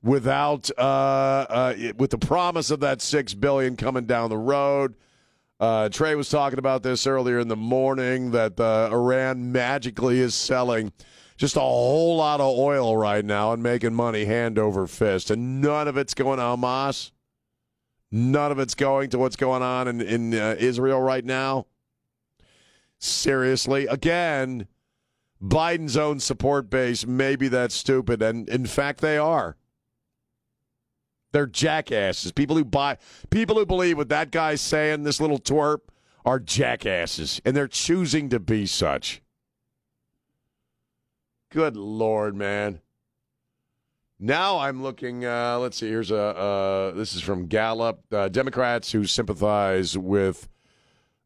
without 0.02 0.70
uh, 0.76 0.82
uh, 0.82 1.74
with 1.96 2.10
the 2.10 2.18
promise 2.18 2.70
of 2.70 2.80
that 2.80 3.00
six 3.00 3.32
billion 3.32 3.76
coming 3.76 4.04
down 4.04 4.28
the 4.28 4.36
road. 4.36 4.94
Uh, 5.58 5.88
Trey 5.88 6.14
was 6.14 6.28
talking 6.28 6.58
about 6.58 6.82
this 6.82 7.06
earlier 7.06 7.38
in 7.38 7.48
the 7.48 7.56
morning 7.56 8.32
that 8.32 8.60
uh, 8.60 8.90
Iran 8.92 9.52
magically 9.52 10.20
is 10.20 10.34
selling 10.34 10.92
just 11.38 11.56
a 11.56 11.60
whole 11.60 12.16
lot 12.16 12.40
of 12.40 12.58
oil 12.58 12.94
right 12.96 13.24
now 13.24 13.52
and 13.52 13.62
making 13.62 13.94
money 13.94 14.26
hand 14.26 14.58
over 14.58 14.86
fist, 14.86 15.30
and 15.30 15.62
none 15.62 15.88
of 15.88 15.96
it's 15.96 16.12
going 16.12 16.38
to 16.38 16.44
Hamas. 16.44 17.10
None 18.12 18.52
of 18.52 18.58
it's 18.58 18.74
going 18.74 19.10
to 19.10 19.18
what's 19.18 19.34
going 19.34 19.62
on 19.62 19.88
in, 19.88 20.00
in 20.00 20.34
uh, 20.34 20.54
Israel 20.58 21.00
right 21.00 21.24
now. 21.24 21.66
Seriously, 23.00 23.86
again, 23.86 24.68
Biden's 25.44 25.96
own 25.96 26.20
support 26.20 26.70
base 26.70 27.06
may 27.06 27.36
be 27.36 27.48
that 27.48 27.70
stupid, 27.70 28.22
and 28.22 28.48
in 28.48 28.66
fact, 28.66 29.00
they 29.00 29.18
are. 29.18 29.56
They're 31.32 31.46
jackasses. 31.46 32.32
People 32.32 32.56
who 32.56 32.64
buy, 32.64 32.96
people 33.28 33.56
who 33.56 33.66
believe 33.66 33.98
what 33.98 34.08
that 34.08 34.30
guy's 34.30 34.60
saying, 34.60 35.02
this 35.02 35.20
little 35.20 35.38
twerp, 35.38 35.80
are 36.24 36.38
jackasses, 36.38 37.42
and 37.44 37.56
they're 37.56 37.68
choosing 37.68 38.28
to 38.30 38.40
be 38.40 38.66
such. 38.66 39.20
Good 41.50 41.76
lord, 41.76 42.34
man. 42.34 42.80
Now 44.18 44.58
I'm 44.58 44.82
looking. 44.82 45.26
Uh, 45.26 45.58
let's 45.58 45.76
see. 45.76 45.88
Here's 45.88 46.10
a. 46.10 46.16
Uh, 46.16 46.90
this 46.92 47.14
is 47.14 47.20
from 47.20 47.46
Gallup. 47.46 48.00
Uh, 48.10 48.28
Democrats 48.28 48.92
who 48.92 49.04
sympathize 49.04 49.98
with, 49.98 50.48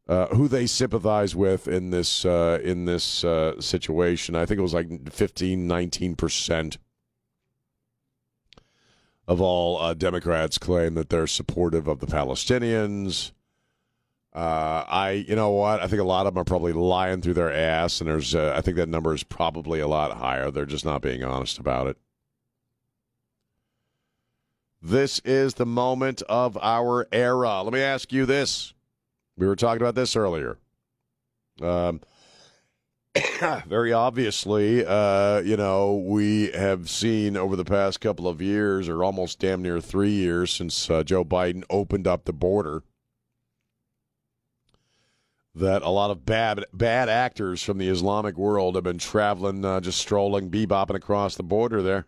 uh, 0.09 0.25
who 0.35 0.47
they 0.47 0.65
sympathize 0.65 1.35
with 1.35 1.67
in 1.67 1.91
this 1.91 2.25
uh, 2.25 2.59
in 2.63 2.85
this 2.85 3.23
uh, 3.23 3.61
situation. 3.61 4.35
I 4.35 4.45
think 4.47 4.57
it 4.57 4.63
was 4.63 4.73
like 4.73 5.11
15, 5.11 5.67
19 5.67 6.15
percent 6.15 6.79
of 9.27 9.39
all 9.39 9.79
uh, 9.79 9.93
Democrats 9.93 10.57
claim 10.57 10.95
that 10.95 11.09
they're 11.09 11.27
supportive 11.27 11.87
of 11.87 11.99
the 11.99 12.07
Palestinians. 12.07 13.33
Uh, 14.33 14.83
I, 14.87 15.25
you 15.27 15.35
know 15.35 15.51
what? 15.51 15.79
I 15.79 15.87
think 15.87 16.01
a 16.01 16.05
lot 16.05 16.25
of 16.25 16.33
them 16.33 16.41
are 16.41 16.45
probably 16.45 16.73
lying 16.73 17.21
through 17.21 17.35
their 17.35 17.53
ass, 17.53 18.01
and 18.01 18.09
there's. 18.09 18.33
I 18.33 18.61
think 18.61 18.77
that 18.77 18.89
number 18.89 19.13
is 19.13 19.23
probably 19.23 19.79
a 19.79 19.87
lot 19.87 20.17
higher. 20.17 20.49
They're 20.49 20.65
just 20.65 20.85
not 20.85 21.03
being 21.03 21.23
honest 21.23 21.59
about 21.59 21.85
it. 21.85 21.97
This 24.81 25.19
is 25.19 25.55
the 25.55 25.65
moment 25.67 26.23
of 26.23 26.57
our 26.61 27.07
era. 27.11 27.61
Let 27.61 27.73
me 27.73 27.81
ask 27.81 28.11
you 28.11 28.25
this. 28.25 28.73
We 29.39 29.47
were 29.47 29.55
talking 29.55 29.81
about 29.81 29.95
this 29.95 30.17
earlier. 30.17 30.57
Um, 31.61 32.01
very 33.67 33.93
obviously, 33.93 34.85
uh, 34.85 35.39
you 35.39 35.55
know, 35.55 35.95
we 35.95 36.51
have 36.51 36.89
seen 36.89 37.37
over 37.37 37.55
the 37.55 37.63
past 37.63 38.01
couple 38.01 38.27
of 38.27 38.41
years, 38.41 38.89
or 38.89 39.01
almost 39.01 39.39
damn 39.39 39.61
near 39.61 39.79
three 39.79 40.11
years, 40.11 40.51
since 40.51 40.89
uh, 40.89 41.03
Joe 41.03 41.23
Biden 41.23 41.63
opened 41.69 42.05
up 42.05 42.25
the 42.25 42.33
border, 42.33 42.83
that 45.55 45.83
a 45.83 45.89
lot 45.89 46.11
of 46.11 46.25
bad 46.25 46.65
bad 46.73 47.07
actors 47.07 47.63
from 47.63 47.77
the 47.77 47.87
Islamic 47.87 48.37
world 48.37 48.75
have 48.75 48.83
been 48.83 48.97
traveling, 48.97 49.63
uh, 49.63 49.79
just 49.79 49.99
strolling, 49.99 50.51
bebopping 50.51 50.95
across 50.95 51.35
the 51.35 51.43
border 51.43 51.81
there. 51.81 52.05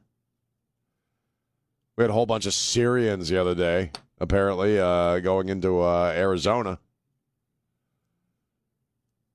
We 1.95 2.03
had 2.03 2.11
a 2.11 2.13
whole 2.13 2.25
bunch 2.25 2.45
of 2.45 2.53
Syrians 2.53 3.29
the 3.29 3.39
other 3.39 3.55
day, 3.55 3.91
apparently, 4.19 4.77
uh, 4.77 5.19
going 5.19 5.47
into 5.47 5.79
uh, 5.79 6.13
Arizona. 6.13 6.77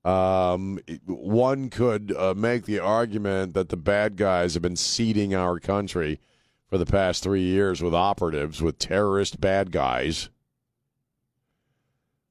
Um, 0.06 0.78
one 1.06 1.68
could 1.70 2.14
uh, 2.16 2.34
make 2.36 2.64
the 2.66 2.78
argument 2.78 3.54
that 3.54 3.70
the 3.70 3.76
bad 3.76 4.16
guys 4.16 4.54
have 4.54 4.62
been 4.62 4.76
seeding 4.76 5.34
our 5.34 5.58
country 5.58 6.20
for 6.68 6.78
the 6.78 6.86
past 6.86 7.22
three 7.24 7.42
years 7.42 7.82
with 7.82 7.94
operatives, 7.94 8.62
with 8.62 8.78
terrorist 8.78 9.40
bad 9.40 9.72
guys. 9.72 10.28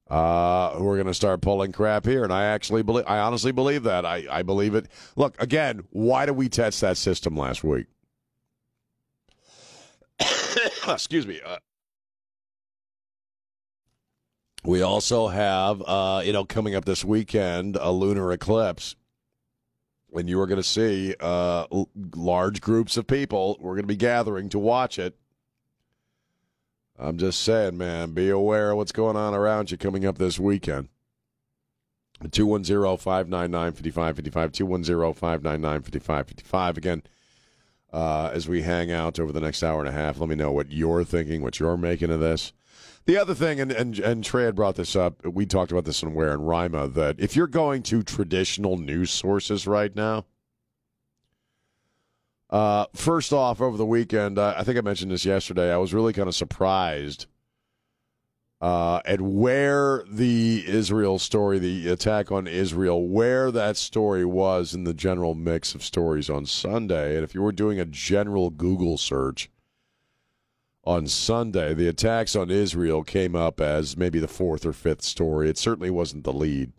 uh, 0.09 0.71
who 0.75 0.87
are 0.87 0.95
going 0.95 1.07
to 1.07 1.13
start 1.13 1.41
pulling 1.41 1.71
crap 1.71 2.05
here. 2.05 2.23
And 2.23 2.31
I 2.31 2.45
actually 2.45 2.83
believe, 2.83 3.05
I 3.07 3.19
honestly 3.19 3.51
believe 3.51 3.83
that. 3.83 4.05
I, 4.05 4.25
I 4.29 4.43
believe 4.43 4.75
it. 4.75 4.87
Look, 5.15 5.41
again, 5.41 5.83
why 5.91 6.25
did 6.27 6.33
we 6.33 6.47
test 6.49 6.81
that 6.81 6.97
system 6.97 7.35
last 7.35 7.63
week? 7.63 7.87
Excuse 10.87 11.25
me. 11.25 11.41
Uh, 11.45 11.57
we 14.65 14.81
also 14.81 15.27
have, 15.27 15.81
uh, 15.85 16.21
you 16.23 16.33
know, 16.33 16.45
coming 16.45 16.75
up 16.75 16.85
this 16.85 17.05
weekend, 17.05 17.77
a 17.79 17.91
lunar 17.91 18.31
eclipse. 18.31 18.95
And 20.13 20.29
you 20.29 20.39
are 20.39 20.47
going 20.47 20.61
to 20.61 20.63
see 20.63 21.13
uh, 21.19 21.65
large 22.15 22.61
groups 22.61 22.95
of 22.95 23.05
people. 23.05 23.57
We're 23.59 23.73
going 23.73 23.83
to 23.83 23.87
be 23.87 23.97
gathering 23.97 24.47
to 24.49 24.59
watch 24.59 24.97
it. 24.97 25.17
I'm 26.97 27.17
just 27.17 27.41
saying, 27.41 27.77
man, 27.77 28.13
be 28.13 28.29
aware 28.29 28.71
of 28.71 28.77
what's 28.77 28.93
going 28.93 29.17
on 29.17 29.33
around 29.33 29.71
you 29.71 29.77
coming 29.77 30.05
up 30.05 30.17
this 30.17 30.39
weekend. 30.39 30.87
210 32.31 32.97
599 32.97 33.73
5555. 33.73 34.51
210 34.53 35.13
599 35.13 35.81
5555. 35.81 36.77
Again, 36.77 37.03
uh, 37.91 38.29
as 38.33 38.47
we 38.47 38.61
hang 38.61 38.91
out 38.91 39.19
over 39.19 39.33
the 39.33 39.41
next 39.41 39.63
hour 39.63 39.79
and 39.79 39.89
a 39.89 39.91
half, 39.91 40.19
let 40.19 40.29
me 40.29 40.35
know 40.35 40.51
what 40.51 40.71
you're 40.71 41.03
thinking, 41.03 41.41
what 41.41 41.59
you're 41.59 41.75
making 41.75 42.09
of 42.09 42.21
this. 42.21 42.53
The 43.05 43.17
other 43.17 43.35
thing, 43.35 43.59
and, 43.59 43.71
and, 43.71 43.99
and 43.99 44.23
Trey 44.23 44.45
had 44.45 44.55
brought 44.55 44.75
this 44.75 44.95
up, 44.95 45.23
we 45.23 45.45
talked 45.45 45.71
about 45.71 45.85
this 45.85 46.01
in 46.01 46.15
Rima, 46.15 46.87
that 46.87 47.19
if 47.19 47.35
you're 47.35 47.45
going 47.45 47.83
to 47.83 48.01
traditional 48.01 48.77
news 48.77 49.11
sources 49.11 49.67
right 49.67 49.95
now, 49.95 50.25
uh, 52.49 52.85
first 52.95 53.31
off, 53.31 53.61
over 53.61 53.77
the 53.77 53.85
weekend, 53.85 54.39
uh, 54.39 54.55
I 54.57 54.63
think 54.63 54.77
I 54.77 54.81
mentioned 54.81 55.11
this 55.11 55.25
yesterday. 55.25 55.71
I 55.71 55.77
was 55.77 55.93
really 55.93 56.13
kind 56.13 56.27
of 56.27 56.33
surprised 56.33 57.27
uh, 58.59 59.01
at 59.05 59.21
where 59.21 60.03
the 60.09 60.63
Israel 60.65 61.19
story, 61.19 61.59
the 61.59 61.89
attack 61.89 62.31
on 62.31 62.47
Israel, 62.47 63.07
where 63.07 63.51
that 63.51 63.77
story 63.77 64.25
was 64.25 64.73
in 64.73 64.83
the 64.83 64.93
general 64.95 65.35
mix 65.35 65.75
of 65.75 65.83
stories 65.83 66.27
on 66.27 66.47
Sunday. 66.47 67.15
And 67.15 67.23
if 67.23 67.35
you 67.35 67.43
were 67.43 67.51
doing 67.51 67.79
a 67.79 67.85
general 67.85 68.49
Google 68.49 68.97
search 68.97 69.49
on 70.85 71.07
Sunday, 71.07 71.73
the 71.73 71.87
attacks 71.87 72.35
on 72.35 72.51
Israel 72.51 73.03
came 73.03 73.35
up 73.35 73.59
as 73.59 73.97
maybe 73.97 74.19
the 74.19 74.27
fourth 74.27 74.65
or 74.65 74.73
fifth 74.73 75.01
story. 75.01 75.49
It 75.49 75.57
certainly 75.57 75.89
wasn't 75.89 76.23
the 76.23 76.33
lead. 76.33 76.73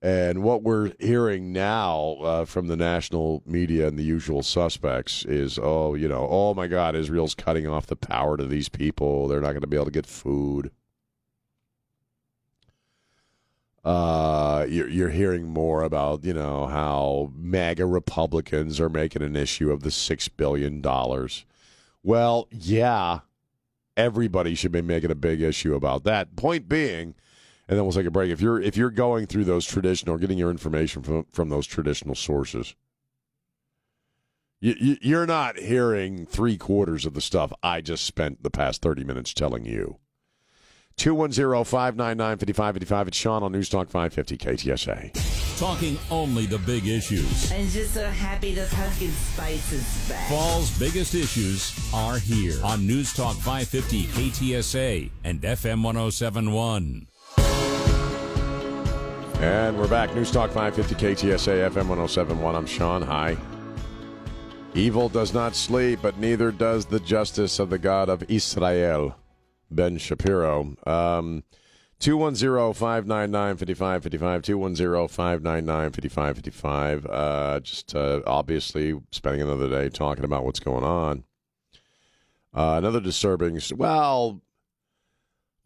And 0.00 0.44
what 0.44 0.62
we're 0.62 0.92
hearing 1.00 1.52
now 1.52 2.18
uh, 2.22 2.44
from 2.44 2.68
the 2.68 2.76
national 2.76 3.42
media 3.44 3.88
and 3.88 3.98
the 3.98 4.04
usual 4.04 4.44
suspects 4.44 5.24
is, 5.24 5.58
oh, 5.60 5.94
you 5.94 6.08
know, 6.08 6.26
oh 6.30 6.54
my 6.54 6.68
God, 6.68 6.94
Israel's 6.94 7.34
cutting 7.34 7.66
off 7.66 7.86
the 7.86 7.96
power 7.96 8.36
to 8.36 8.46
these 8.46 8.68
people. 8.68 9.26
They're 9.26 9.40
not 9.40 9.50
going 9.50 9.62
to 9.62 9.66
be 9.66 9.76
able 9.76 9.86
to 9.86 9.90
get 9.90 10.06
food. 10.06 10.70
Uh, 13.84 14.66
you're, 14.68 14.88
you're 14.88 15.10
hearing 15.10 15.48
more 15.48 15.82
about, 15.82 16.22
you 16.24 16.34
know, 16.34 16.66
how 16.66 17.32
MAGA 17.34 17.86
Republicans 17.86 18.80
are 18.80 18.88
making 18.88 19.22
an 19.22 19.34
issue 19.34 19.72
of 19.72 19.82
the 19.82 19.90
$6 19.90 20.28
billion. 20.36 20.80
Well, 22.08 22.48
yeah, 22.50 23.20
everybody 23.94 24.54
should 24.54 24.72
be 24.72 24.80
making 24.80 25.10
a 25.10 25.14
big 25.14 25.42
issue 25.42 25.74
about 25.74 26.04
that. 26.04 26.36
Point 26.36 26.66
being, 26.66 27.14
and 27.68 27.76
then 27.76 27.84
we'll 27.84 27.92
take 27.92 28.06
a 28.06 28.10
break. 28.10 28.30
If 28.30 28.40
you're 28.40 28.58
if 28.58 28.78
you're 28.78 28.88
going 28.88 29.26
through 29.26 29.44
those 29.44 29.66
traditional, 29.66 30.16
getting 30.16 30.38
your 30.38 30.50
information 30.50 31.02
from 31.02 31.26
from 31.30 31.50
those 31.50 31.66
traditional 31.66 32.14
sources, 32.14 32.74
you, 34.58 34.96
you, 35.02 35.18
are 35.18 35.26
not 35.26 35.58
hearing 35.58 36.24
three 36.24 36.56
quarters 36.56 37.04
of 37.04 37.12
the 37.12 37.20
stuff 37.20 37.52
I 37.62 37.82
just 37.82 38.06
spent 38.06 38.42
the 38.42 38.48
past 38.48 38.80
thirty 38.80 39.04
minutes 39.04 39.34
telling 39.34 39.66
you. 39.66 39.98
210-599-5555. 40.96 43.08
It's 43.08 43.18
Sean 43.18 43.42
on 43.42 43.52
News 43.52 43.68
Talk 43.68 43.90
550 43.90 44.38
KTSA. 44.38 45.27
Talking 45.58 45.98
only 46.12 46.46
the 46.46 46.58
big 46.58 46.86
issues. 46.86 47.50
I'm 47.50 47.66
just 47.66 47.92
so 47.92 48.06
happy 48.06 48.54
the 48.54 48.68
pumpkin 48.70 49.10
spice 49.10 49.72
is 49.72 50.08
back. 50.08 50.28
Fall's 50.28 50.70
biggest 50.78 51.16
issues 51.16 51.76
are 51.92 52.16
here 52.16 52.54
on 52.62 52.86
News 52.86 53.12
Talk 53.12 53.34
550 53.34 54.04
KTSA 54.04 55.10
and 55.24 55.40
FM 55.42 55.82
1071. 55.82 57.08
And 59.40 59.76
we're 59.76 59.88
back. 59.88 60.14
News 60.14 60.30
Talk 60.30 60.52
550 60.52 60.94
KTSA 60.94 61.68
FM 61.70 61.88
1071. 61.88 62.54
I'm 62.54 62.64
Sean. 62.64 63.02
Hi. 63.02 63.36
Evil 64.74 65.08
does 65.08 65.34
not 65.34 65.56
sleep, 65.56 65.98
but 66.00 66.18
neither 66.18 66.52
does 66.52 66.86
the 66.86 67.00
justice 67.00 67.58
of 67.58 67.68
the 67.68 67.80
God 67.80 68.08
of 68.08 68.22
Israel, 68.30 69.16
Ben 69.72 69.98
Shapiro. 69.98 70.76
Um, 70.86 71.42
210 72.00 72.74
599 72.74 73.56
5555. 73.56 74.42
210 74.42 75.08
599 75.08 75.90
5555. 75.90 77.06
Uh, 77.06 77.60
just 77.60 77.94
uh, 77.94 78.20
obviously 78.26 79.00
spending 79.10 79.42
another 79.42 79.68
day 79.68 79.88
talking 79.88 80.24
about 80.24 80.44
what's 80.44 80.60
going 80.60 80.84
on. 80.84 81.24
Uh, 82.54 82.76
another 82.78 83.00
disturbing, 83.00 83.60
well, 83.76 84.40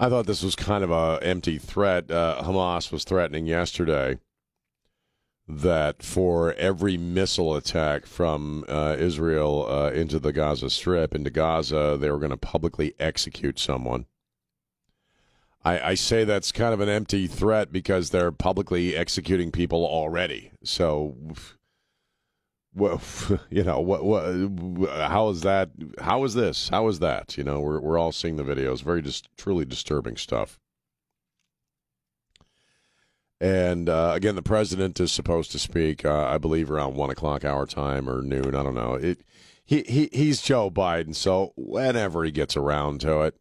I 0.00 0.08
thought 0.08 0.26
this 0.26 0.42
was 0.42 0.56
kind 0.56 0.82
of 0.82 0.90
a 0.90 1.20
empty 1.22 1.58
threat. 1.58 2.10
Uh, 2.10 2.42
Hamas 2.42 2.90
was 2.90 3.04
threatening 3.04 3.46
yesterday 3.46 4.18
that 5.46 6.02
for 6.02 6.54
every 6.54 6.96
missile 6.96 7.56
attack 7.56 8.06
from 8.06 8.64
uh, 8.68 8.96
Israel 8.98 9.66
uh, 9.68 9.90
into 9.90 10.18
the 10.18 10.32
Gaza 10.32 10.70
Strip, 10.70 11.14
into 11.14 11.30
Gaza, 11.30 11.96
they 12.00 12.10
were 12.10 12.18
going 12.18 12.30
to 12.30 12.36
publicly 12.36 12.94
execute 12.98 13.58
someone. 13.58 14.06
I, 15.64 15.90
I, 15.90 15.94
say 15.94 16.24
that's 16.24 16.50
kind 16.50 16.74
of 16.74 16.80
an 16.80 16.88
empty 16.88 17.26
threat 17.26 17.70
because 17.70 18.10
they're 18.10 18.32
publicly 18.32 18.96
executing 18.96 19.52
people 19.52 19.86
already. 19.86 20.50
So 20.64 21.16
well, 22.74 23.00
you 23.50 23.62
know 23.62 23.80
what? 23.80 24.04
What? 24.04 24.88
How 24.90 25.28
is 25.28 25.42
that? 25.42 25.70
How 26.00 26.24
is 26.24 26.34
this? 26.34 26.68
How 26.68 26.88
is 26.88 26.98
that? 27.00 27.36
You 27.36 27.44
know, 27.44 27.60
we're 27.60 27.80
we're 27.80 27.98
all 27.98 28.12
seeing 28.12 28.36
the 28.36 28.44
videos. 28.44 28.82
Very 28.82 29.02
just 29.02 29.28
truly 29.36 29.64
disturbing 29.64 30.16
stuff. 30.16 30.58
And 33.40 33.88
uh, 33.88 34.12
again, 34.14 34.36
the 34.36 34.42
president 34.42 35.00
is 35.00 35.10
supposed 35.10 35.50
to 35.50 35.58
speak, 35.58 36.04
uh, 36.04 36.26
I 36.28 36.38
believe, 36.38 36.70
around 36.70 36.94
one 36.94 37.10
o'clock 37.10 37.44
our 37.44 37.66
time 37.66 38.08
or 38.08 38.22
noon. 38.22 38.54
I 38.54 38.62
don't 38.62 38.76
know. 38.76 38.94
It. 38.94 39.22
He, 39.64 39.82
he 39.82 40.08
he's 40.12 40.42
Joe 40.42 40.70
Biden, 40.70 41.14
so 41.14 41.52
whenever 41.56 42.24
he 42.24 42.30
gets 42.30 42.56
around 42.56 43.00
to 43.02 43.22
it, 43.22 43.36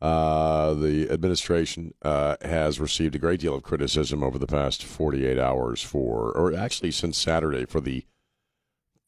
uh, 0.00 0.74
the 0.74 1.10
administration 1.10 1.94
uh, 2.02 2.36
has 2.42 2.78
received 2.78 3.14
a 3.14 3.18
great 3.18 3.40
deal 3.40 3.54
of 3.54 3.62
criticism 3.62 4.22
over 4.22 4.38
the 4.38 4.46
past 4.46 4.84
48 4.84 5.38
hours 5.38 5.82
for, 5.82 6.32
or 6.32 6.54
actually 6.54 6.90
since 6.90 7.16
Saturday, 7.16 7.64
for 7.64 7.80
the 7.80 8.04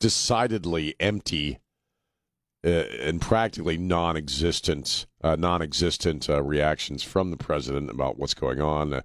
decidedly 0.00 0.94
empty 0.98 1.58
uh, 2.64 2.68
and 2.68 3.20
practically 3.20 3.76
non-existent, 3.76 5.06
uh, 5.22 5.36
non-existent 5.36 6.26
reactions 6.28 7.02
from 7.02 7.30
the 7.30 7.36
president 7.36 7.90
about 7.90 8.18
what's 8.18 8.34
going 8.34 8.60
on. 8.60 9.02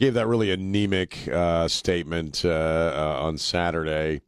Gave 0.00 0.14
that 0.14 0.28
really 0.28 0.50
anemic 0.50 1.28
statement 1.66 2.44
on 2.44 3.36
Saturday, 3.36 4.22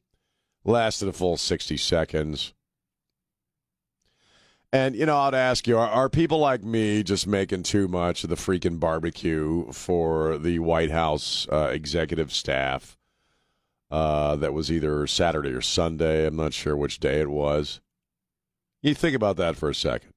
lasted 0.65 1.09
a 1.09 1.13
full 1.13 1.37
60 1.37 1.77
seconds. 1.77 2.53
And, 4.73 4.95
you 4.95 5.05
know, 5.05 5.17
I'd 5.17 5.35
ask 5.35 5.67
you, 5.67 5.79
are, 5.79 5.89
are, 5.89 6.09
people 6.09 6.39
like 6.39 6.63
me 6.63 7.03
just 7.03 7.27
making 7.27 7.65
too 7.65 7.89
much 7.89 8.23
of 8.23 8.31
the 8.31 8.37
freaking 8.37 8.79
barbecue 8.79 9.71
for 9.73 10.39
the 10.39 10.61
White 10.61 10.93
House 10.93 11.49
uh, 11.51 11.71
executive 11.73 12.33
staff 12.33 12.97
uh, 13.91 14.37
that 14.37 14.53
was 14.53 14.71
either 14.71 15.09
Saturday 15.09 15.51
or 15.51 15.61
Sunday? 15.61 16.25
I'm 16.25 16.37
not 16.37 16.53
sure 16.53 16.77
which 16.77 17.01
day 17.01 17.21
it 17.21 17.31
was. 17.31 17.81
You 18.81 18.95
think 18.95 19.17
about 19.17 19.37
that 19.39 19.57
for 19.57 19.69
a 19.69 19.75
second. 19.75 20.13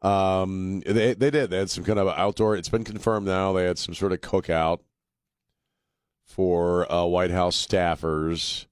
Um, 0.00 0.80
they, 0.86 1.14
they 1.14 1.30
did. 1.30 1.50
They 1.50 1.58
had 1.58 1.70
some 1.70 1.82
kind 1.82 1.98
of 1.98 2.06
outdoor, 2.08 2.56
it's 2.56 2.68
been 2.68 2.84
confirmed 2.84 3.26
now, 3.26 3.52
they 3.52 3.64
had 3.64 3.78
some 3.78 3.94
sort 3.94 4.12
of 4.12 4.20
cookout 4.20 4.78
for 6.24 6.90
uh, 6.92 7.04
White 7.04 7.32
House 7.32 7.66
staffers. 7.66 8.66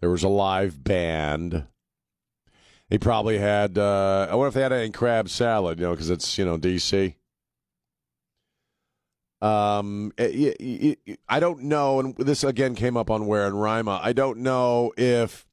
There 0.00 0.10
was 0.10 0.22
a 0.22 0.28
live 0.28 0.84
band. 0.84 1.66
He 2.88 2.98
probably 2.98 3.38
had. 3.38 3.76
Uh, 3.76 4.28
I 4.30 4.34
wonder 4.34 4.48
if 4.48 4.54
they 4.54 4.62
had 4.62 4.72
any 4.72 4.90
crab 4.90 5.28
salad, 5.28 5.78
you 5.78 5.86
know, 5.86 5.92
because 5.92 6.10
it's 6.10 6.38
you 6.38 6.44
know 6.44 6.58
DC. 6.58 7.14
Um, 9.40 10.12
it, 10.18 10.56
it, 10.60 10.98
it, 11.06 11.20
I 11.28 11.38
don't 11.38 11.64
know, 11.64 12.00
and 12.00 12.16
this 12.16 12.42
again 12.42 12.74
came 12.74 12.96
up 12.96 13.10
on 13.10 13.26
Ware 13.26 13.46
in 13.46 13.54
Rima. 13.54 14.00
I 14.02 14.12
don't 14.12 14.38
know 14.38 14.92
if 14.96 15.46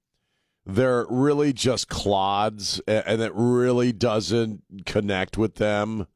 they're 0.65 1.05
really 1.09 1.53
just 1.53 1.89
clods, 1.89 2.81
and 2.87 3.21
it 3.21 3.31
really 3.35 3.91
doesn't 3.91 4.63
connect 4.85 5.37
with 5.37 5.55
them. 5.55 6.07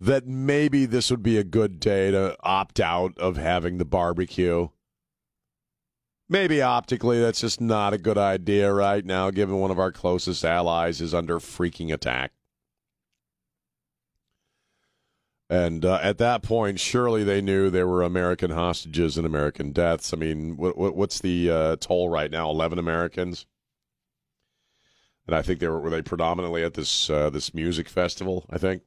That 0.00 0.26
maybe 0.26 0.86
this 0.86 1.10
would 1.10 1.22
be 1.24 1.38
a 1.38 1.44
good 1.44 1.80
day 1.80 2.10
to 2.10 2.36
opt 2.40 2.78
out 2.78 3.18
of 3.18 3.36
having 3.36 3.78
the 3.78 3.84
barbecue. 3.84 4.68
Maybe 6.30 6.60
optically, 6.60 7.20
that's 7.20 7.40
just 7.40 7.60
not 7.60 7.94
a 7.94 7.98
good 7.98 8.18
idea 8.18 8.72
right 8.72 9.04
now, 9.04 9.30
given 9.30 9.56
one 9.56 9.70
of 9.70 9.78
our 9.78 9.90
closest 9.90 10.44
allies 10.44 11.00
is 11.00 11.14
under 11.14 11.38
freaking 11.38 11.92
attack. 11.92 12.32
And 15.50 15.86
uh, 15.86 15.98
at 16.02 16.18
that 16.18 16.42
point, 16.42 16.78
surely 16.78 17.24
they 17.24 17.40
knew 17.40 17.70
there 17.70 17.88
were 17.88 18.02
American 18.02 18.50
hostages 18.50 19.16
and 19.16 19.26
American 19.26 19.72
deaths. 19.72 20.12
I 20.12 20.18
mean, 20.18 20.58
what, 20.58 20.76
what, 20.76 20.94
what's 20.94 21.20
the 21.20 21.50
uh, 21.50 21.76
toll 21.76 22.10
right 22.10 22.30
now? 22.30 22.50
Eleven 22.50 22.78
Americans, 22.78 23.46
and 25.26 25.34
I 25.34 25.40
think 25.40 25.60
they 25.60 25.68
were 25.68 25.80
were 25.80 25.88
they 25.88 26.02
predominantly 26.02 26.62
at 26.62 26.74
this 26.74 27.08
uh, 27.08 27.30
this 27.30 27.54
music 27.54 27.88
festival. 27.88 28.44
I 28.50 28.58
think. 28.58 28.82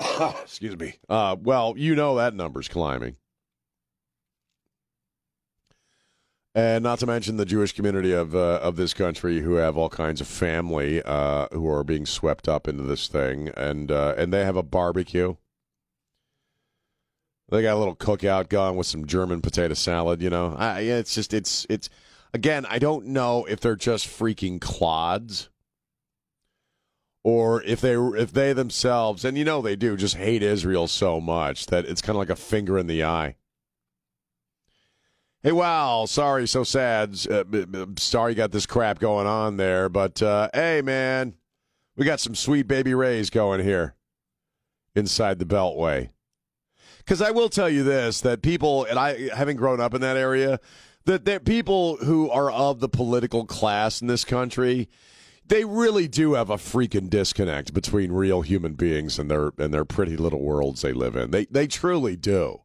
Excuse 0.42 0.76
me. 0.76 0.94
Uh, 1.08 1.36
well, 1.40 1.74
you 1.76 1.94
know 1.94 2.16
that 2.16 2.34
number's 2.34 2.66
climbing. 2.66 3.14
And 6.54 6.82
not 6.82 6.98
to 7.00 7.06
mention 7.06 7.36
the 7.36 7.44
Jewish 7.44 7.72
community 7.72 8.12
of 8.12 8.34
uh, 8.34 8.58
of 8.62 8.76
this 8.76 8.94
country 8.94 9.40
who 9.40 9.54
have 9.54 9.76
all 9.76 9.90
kinds 9.90 10.20
of 10.20 10.26
family 10.26 11.02
uh, 11.02 11.46
who 11.52 11.68
are 11.68 11.84
being 11.84 12.06
swept 12.06 12.48
up 12.48 12.66
into 12.66 12.82
this 12.82 13.06
thing, 13.06 13.50
and 13.56 13.92
uh, 13.92 14.14
and 14.16 14.32
they 14.32 14.44
have 14.44 14.56
a 14.56 14.62
barbecue. 14.62 15.36
They 17.50 17.62
got 17.62 17.76
a 17.76 17.78
little 17.78 17.96
cookout 17.96 18.48
going 18.48 18.76
with 18.76 18.86
some 18.86 19.06
German 19.06 19.40
potato 19.40 19.74
salad. 19.74 20.20
You 20.20 20.30
know, 20.30 20.54
I, 20.58 20.80
it's 20.80 21.14
just 21.14 21.32
it's 21.32 21.66
it's 21.70 21.88
again. 22.34 22.66
I 22.68 22.78
don't 22.78 23.06
know 23.06 23.44
if 23.44 23.60
they're 23.60 23.76
just 23.76 24.06
freaking 24.06 24.60
clods, 24.60 25.50
or 27.24 27.62
if 27.62 27.80
they 27.80 27.94
if 27.94 28.32
they 28.32 28.52
themselves, 28.52 29.24
and 29.24 29.38
you 29.38 29.44
know 29.44 29.62
they 29.62 29.76
do, 29.76 29.96
just 29.96 30.16
hate 30.16 30.42
Israel 30.42 30.88
so 30.88 31.20
much 31.20 31.66
that 31.66 31.84
it's 31.84 32.02
kind 32.02 32.16
of 32.16 32.20
like 32.20 32.30
a 32.30 32.36
finger 32.36 32.78
in 32.78 32.86
the 32.86 33.04
eye. 33.04 33.36
Hey, 35.40 35.52
wow, 35.52 36.04
sorry, 36.06 36.48
so 36.48 36.64
sad. 36.64 37.16
Uh, 37.30 37.44
sorry 37.96 38.32
you 38.32 38.36
got 38.36 38.50
this 38.50 38.66
crap 38.66 38.98
going 38.98 39.28
on 39.28 39.56
there, 39.56 39.88
but 39.88 40.20
uh, 40.20 40.48
hey, 40.52 40.82
man, 40.82 41.34
we 41.96 42.04
got 42.04 42.18
some 42.18 42.34
Sweet 42.34 42.66
Baby 42.66 42.92
Ray's 42.92 43.30
going 43.30 43.62
here 43.62 43.94
inside 44.96 45.38
the 45.38 45.44
Beltway. 45.44 46.10
Because 46.98 47.22
I 47.22 47.30
will 47.30 47.48
tell 47.48 47.68
you 47.68 47.84
this: 47.84 48.20
that 48.22 48.42
people, 48.42 48.84
and 48.84 48.98
I, 48.98 49.28
having 49.32 49.56
grown 49.56 49.80
up 49.80 49.94
in 49.94 50.00
that 50.00 50.16
area, 50.16 50.58
that 51.04 51.24
there 51.24 51.38
people 51.38 51.98
who 51.98 52.28
are 52.30 52.50
of 52.50 52.80
the 52.80 52.88
political 52.88 53.46
class 53.46 54.02
in 54.02 54.08
this 54.08 54.24
country, 54.24 54.88
they 55.46 55.64
really 55.64 56.08
do 56.08 56.34
have 56.34 56.50
a 56.50 56.56
freaking 56.56 57.08
disconnect 57.08 57.72
between 57.72 58.10
real 58.10 58.42
human 58.42 58.74
beings 58.74 59.20
and 59.20 59.30
their 59.30 59.52
and 59.56 59.72
their 59.72 59.84
pretty 59.84 60.16
little 60.16 60.42
worlds 60.42 60.82
they 60.82 60.92
live 60.92 61.14
in. 61.14 61.30
They 61.30 61.44
they 61.44 61.68
truly 61.68 62.16
do. 62.16 62.62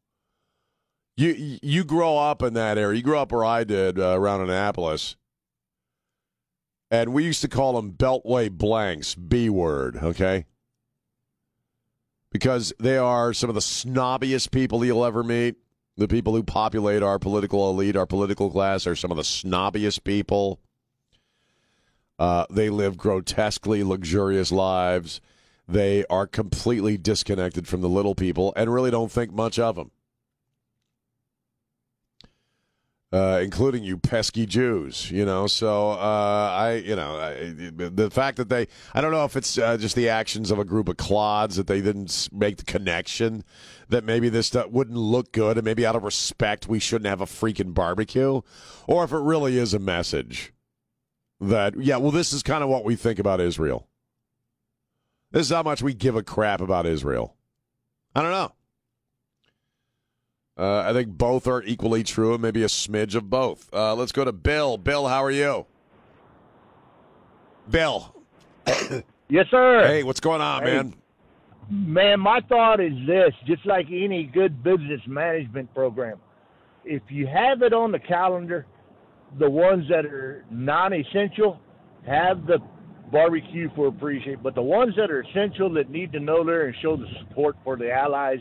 You 1.15 1.59
you 1.61 1.83
grow 1.83 2.17
up 2.17 2.41
in 2.41 2.53
that 2.55 2.77
area. 2.77 2.97
You 2.97 3.03
grew 3.03 3.17
up 3.17 3.31
where 3.31 3.45
I 3.45 3.63
did 3.63 3.99
uh, 3.99 4.17
around 4.17 4.41
Annapolis, 4.41 5.15
and 6.89 7.13
we 7.13 7.23
used 7.23 7.41
to 7.41 7.47
call 7.47 7.73
them 7.73 7.91
Beltway 7.91 8.49
blanks, 8.51 9.13
B 9.13 9.47
word. 9.49 9.97
Okay, 9.97 10.45
because 12.31 12.73
they 12.79 12.97
are 12.97 13.31
some 13.33 13.49
of 13.49 13.53
the 13.53 13.61
snobbiest 13.61 14.51
people 14.51 14.83
you'll 14.83 15.05
ever 15.05 15.23
meet. 15.23 15.55
The 15.95 16.07
people 16.07 16.33
who 16.33 16.41
populate 16.41 17.03
our 17.03 17.19
political 17.19 17.69
elite, 17.69 17.95
our 17.95 18.07
political 18.07 18.49
class, 18.49 18.87
are 18.87 18.95
some 18.95 19.11
of 19.11 19.17
the 19.17 19.23
snobbiest 19.23 20.03
people. 20.03 20.59
Uh, 22.17 22.45
they 22.49 22.71
live 22.71 22.97
grotesquely 22.97 23.83
luxurious 23.83 24.51
lives. 24.51 25.21
They 25.67 26.05
are 26.09 26.25
completely 26.25 26.97
disconnected 26.97 27.67
from 27.67 27.81
the 27.81 27.89
little 27.89 28.15
people 28.15 28.53
and 28.55 28.73
really 28.73 28.89
don't 28.89 29.11
think 29.11 29.31
much 29.31 29.59
of 29.59 29.75
them. 29.75 29.91
Uh, 33.13 33.39
including 33.43 33.83
you 33.83 33.95
pesky 33.95 34.43
Jews, 34.47 35.11
you 35.11 35.23
know. 35.23 35.45
So 35.45 35.91
uh, 35.91 36.49
I, 36.51 36.81
you 36.83 36.95
know, 36.95 37.15
I, 37.15 37.69
the 37.69 38.09
fact 38.09 38.37
that 38.37 38.49
they, 38.49 38.67
I 38.95 39.01
don't 39.01 39.11
know 39.11 39.23
if 39.23 39.37
it's 39.37 39.55
uh, 39.55 39.77
just 39.77 39.95
the 39.95 40.09
actions 40.09 40.49
of 40.49 40.57
a 40.57 40.65
group 40.65 40.89
of 40.89 40.97
clods 40.97 41.55
that 41.57 41.67
they 41.67 41.79
didn't 41.79 42.29
make 42.31 42.57
the 42.57 42.63
connection 42.63 43.43
that 43.89 44.03
maybe 44.03 44.29
this 44.29 44.47
stuff 44.47 44.71
wouldn't 44.71 44.97
look 44.97 45.31
good, 45.31 45.59
and 45.59 45.63
maybe 45.63 45.85
out 45.85 45.95
of 45.95 46.03
respect 46.03 46.67
we 46.67 46.79
shouldn't 46.79 47.05
have 47.05 47.21
a 47.21 47.27
freaking 47.27 47.75
barbecue, 47.75 48.41
or 48.87 49.03
if 49.03 49.11
it 49.11 49.19
really 49.19 49.59
is 49.59 49.75
a 49.75 49.79
message 49.79 50.51
that 51.39 51.79
yeah, 51.79 51.97
well, 51.97 52.09
this 52.09 52.33
is 52.33 52.41
kind 52.41 52.63
of 52.63 52.69
what 52.69 52.83
we 52.83 52.95
think 52.95 53.19
about 53.19 53.39
Israel. 53.39 53.87
This 55.29 55.45
is 55.45 55.51
how 55.51 55.61
much 55.61 55.83
we 55.83 55.93
give 55.93 56.15
a 56.15 56.23
crap 56.23 56.61
about 56.61 56.87
Israel. 56.87 57.35
I 58.15 58.23
don't 58.23 58.31
know. 58.31 58.53
Uh, 60.57 60.81
I 60.81 60.93
think 60.93 61.09
both 61.17 61.47
are 61.47 61.63
equally 61.63 62.03
true, 62.03 62.33
and 62.33 62.41
maybe 62.41 62.61
a 62.63 62.67
smidge 62.67 63.15
of 63.15 63.29
both. 63.29 63.69
Uh, 63.73 63.95
let's 63.95 64.11
go 64.11 64.23
to 64.23 64.31
Bill. 64.31 64.77
Bill, 64.77 65.07
how 65.07 65.23
are 65.23 65.31
you? 65.31 65.65
Bill. 67.69 68.13
Yes, 69.29 69.47
sir. 69.49 69.87
Hey, 69.87 70.03
what's 70.03 70.19
going 70.19 70.41
on, 70.41 70.61
Hey. 70.63 70.75
man? 70.75 70.93
Man, 71.71 72.19
my 72.19 72.39
thought 72.41 72.79
is 72.79 72.91
this 73.07 73.33
just 73.47 73.65
like 73.65 73.87
any 73.87 74.25
good 74.25 74.61
business 74.61 74.99
management 75.07 75.73
program, 75.73 76.19
if 76.85 77.01
you 77.09 77.25
have 77.25 77.63
it 77.63 77.73
on 77.73 77.91
the 77.91 77.97
calendar, 77.99 78.67
the 79.39 79.49
ones 79.49 79.85
that 79.89 80.05
are 80.05 80.45
non 80.51 80.93
essential 80.93 81.59
have 82.05 82.45
the 82.45 82.59
barbecue 83.11 83.69
for 83.75 83.87
appreciate, 83.87 84.43
but 84.43 84.53
the 84.53 84.61
ones 84.61 84.93
that 84.97 85.09
are 85.09 85.21
essential 85.21 85.69
that 85.73 85.89
need 85.89 86.11
to 86.11 86.19
know 86.19 86.43
there 86.43 86.67
and 86.67 86.75
show 86.81 86.95
the 86.95 87.07
support 87.21 87.55
for 87.63 87.75
the 87.75 87.91
allies, 87.91 88.39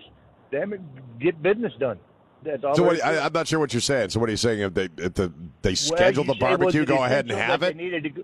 damn 0.52 0.72
it, 0.72 0.80
get 1.18 1.42
business 1.42 1.72
done. 1.80 1.98
That's 2.44 2.62
all. 2.62 2.76
So 2.76 2.84
what, 2.84 3.04
I, 3.04 3.24
I'm 3.24 3.32
not 3.32 3.48
sure 3.48 3.58
what 3.58 3.72
you're 3.72 3.80
saying. 3.80 4.10
So 4.10 4.20
what 4.20 4.28
are 4.28 4.32
you 4.32 4.36
saying? 4.36 4.60
If 4.60 4.74
they 4.74 4.88
if 4.98 5.14
the, 5.14 5.32
they 5.62 5.74
schedule 5.74 6.24
you 6.24 6.34
the 6.34 6.38
barbecue, 6.38 6.84
go 6.84 7.02
ahead 7.02 7.28
and 7.28 7.38
have 7.38 7.62
it? 7.64 7.76
needed 7.76 8.04
to 8.04 8.10
go- 8.10 8.22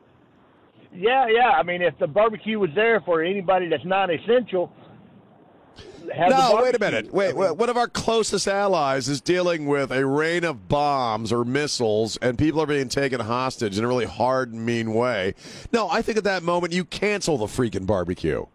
yeah, 0.94 1.26
yeah. 1.28 1.50
I 1.50 1.62
mean, 1.62 1.82
if 1.82 1.98
the 1.98 2.06
barbecue 2.06 2.58
was 2.58 2.70
there 2.74 3.00
for 3.00 3.22
anybody 3.22 3.68
that's 3.68 3.84
not 3.84 4.10
essential, 4.12 4.72
have 6.12 6.30
No, 6.30 6.60
wait 6.62 6.74
a 6.74 6.78
minute. 6.78 7.12
Wait, 7.12 7.36
wait, 7.36 7.56
one 7.56 7.68
of 7.68 7.76
our 7.76 7.88
closest 7.88 8.48
allies 8.48 9.08
is 9.08 9.20
dealing 9.20 9.66
with 9.66 9.92
a 9.92 10.04
rain 10.06 10.44
of 10.44 10.68
bombs 10.68 11.32
or 11.32 11.44
missiles, 11.44 12.16
and 12.18 12.38
people 12.38 12.60
are 12.60 12.66
being 12.66 12.88
taken 12.88 13.20
hostage 13.20 13.78
in 13.78 13.84
a 13.84 13.88
really 13.88 14.06
hard 14.06 14.52
and 14.52 14.64
mean 14.64 14.94
way. 14.94 15.34
No, 15.72 15.88
I 15.88 16.02
think 16.02 16.18
at 16.18 16.24
that 16.24 16.42
moment 16.42 16.72
you 16.72 16.84
cancel 16.84 17.36
the 17.36 17.46
freaking 17.46 17.86
barbecue. 17.86 18.46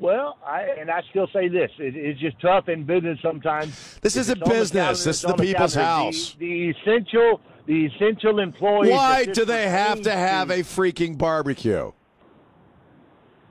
Well, 0.00 0.38
I 0.46 0.62
and 0.78 0.90
I 0.90 1.02
still 1.10 1.26
say 1.32 1.48
this: 1.48 1.70
it, 1.78 1.96
it's 1.96 2.20
just 2.20 2.40
tough 2.40 2.68
in 2.68 2.84
business 2.84 3.18
sometimes. 3.20 3.98
This 4.00 4.16
isn't 4.16 4.38
it's 4.38 4.42
on 4.42 4.48
the 4.48 4.54
business. 4.54 4.72
calendar, 4.72 5.04
This 5.04 5.16
is 5.16 5.22
the 5.22 5.34
people's 5.34 5.74
calendar. 5.74 6.04
house. 6.06 6.36
The, 6.38 6.46
the 6.46 6.70
essential, 6.70 7.40
the 7.66 7.86
essential 7.86 8.38
employees. 8.38 8.92
Why 8.92 9.24
do 9.24 9.44
they 9.44 9.68
have 9.68 10.02
to 10.02 10.12
have 10.12 10.50
a 10.50 10.58
freaking 10.60 11.18
barbecue? 11.18 11.90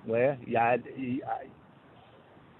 Well, 0.05 0.37
yeah, 0.47 0.63
I, 0.63 0.73
I, 0.73 1.19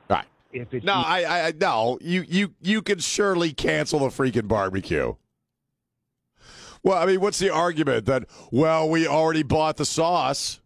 Right. 0.09 0.25
if 0.51 0.73
it's 0.73 0.85
No, 0.85 0.93
I, 0.93 1.21
I, 1.23 1.47
I 1.47 1.53
no. 1.57 1.97
You, 2.01 2.25
you, 2.27 2.53
you 2.61 2.81
can 2.81 2.99
surely 2.99 3.53
cancel 3.53 3.99
the 3.99 4.07
freaking 4.07 4.49
barbecue. 4.49 5.15
Well, 6.83 7.01
I 7.01 7.05
mean, 7.05 7.21
what's 7.21 7.39
the 7.39 7.49
argument 7.51 8.05
that? 8.07 8.25
Well, 8.51 8.89
we 8.89 9.07
already 9.07 9.43
bought 9.43 9.77
the 9.77 9.85
sauce. 9.85 10.59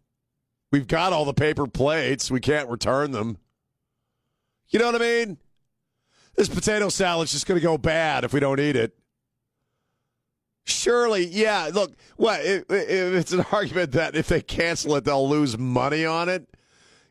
We've 0.72 0.88
got 0.88 1.12
all 1.12 1.26
the 1.26 1.34
paper 1.34 1.66
plates. 1.66 2.30
We 2.30 2.40
can't 2.40 2.68
return 2.68 3.12
them. 3.12 3.36
You 4.70 4.78
know 4.78 4.86
what 4.86 4.96
I 4.96 4.98
mean? 4.98 5.38
This 6.34 6.48
potato 6.48 6.88
salad's 6.88 7.32
just 7.32 7.46
going 7.46 7.60
to 7.60 7.62
go 7.62 7.76
bad 7.76 8.24
if 8.24 8.32
we 8.32 8.40
don't 8.40 8.58
eat 8.58 8.74
it. 8.74 8.96
Surely, 10.64 11.26
yeah. 11.26 11.70
Look, 11.72 11.92
what 12.16 12.40
if, 12.42 12.62
if 12.70 13.14
it's 13.14 13.32
an 13.32 13.44
argument 13.52 13.92
that 13.92 14.16
if 14.16 14.28
they 14.28 14.40
cancel 14.40 14.96
it, 14.96 15.04
they'll 15.04 15.28
lose 15.28 15.58
money 15.58 16.06
on 16.06 16.30
it? 16.30 16.48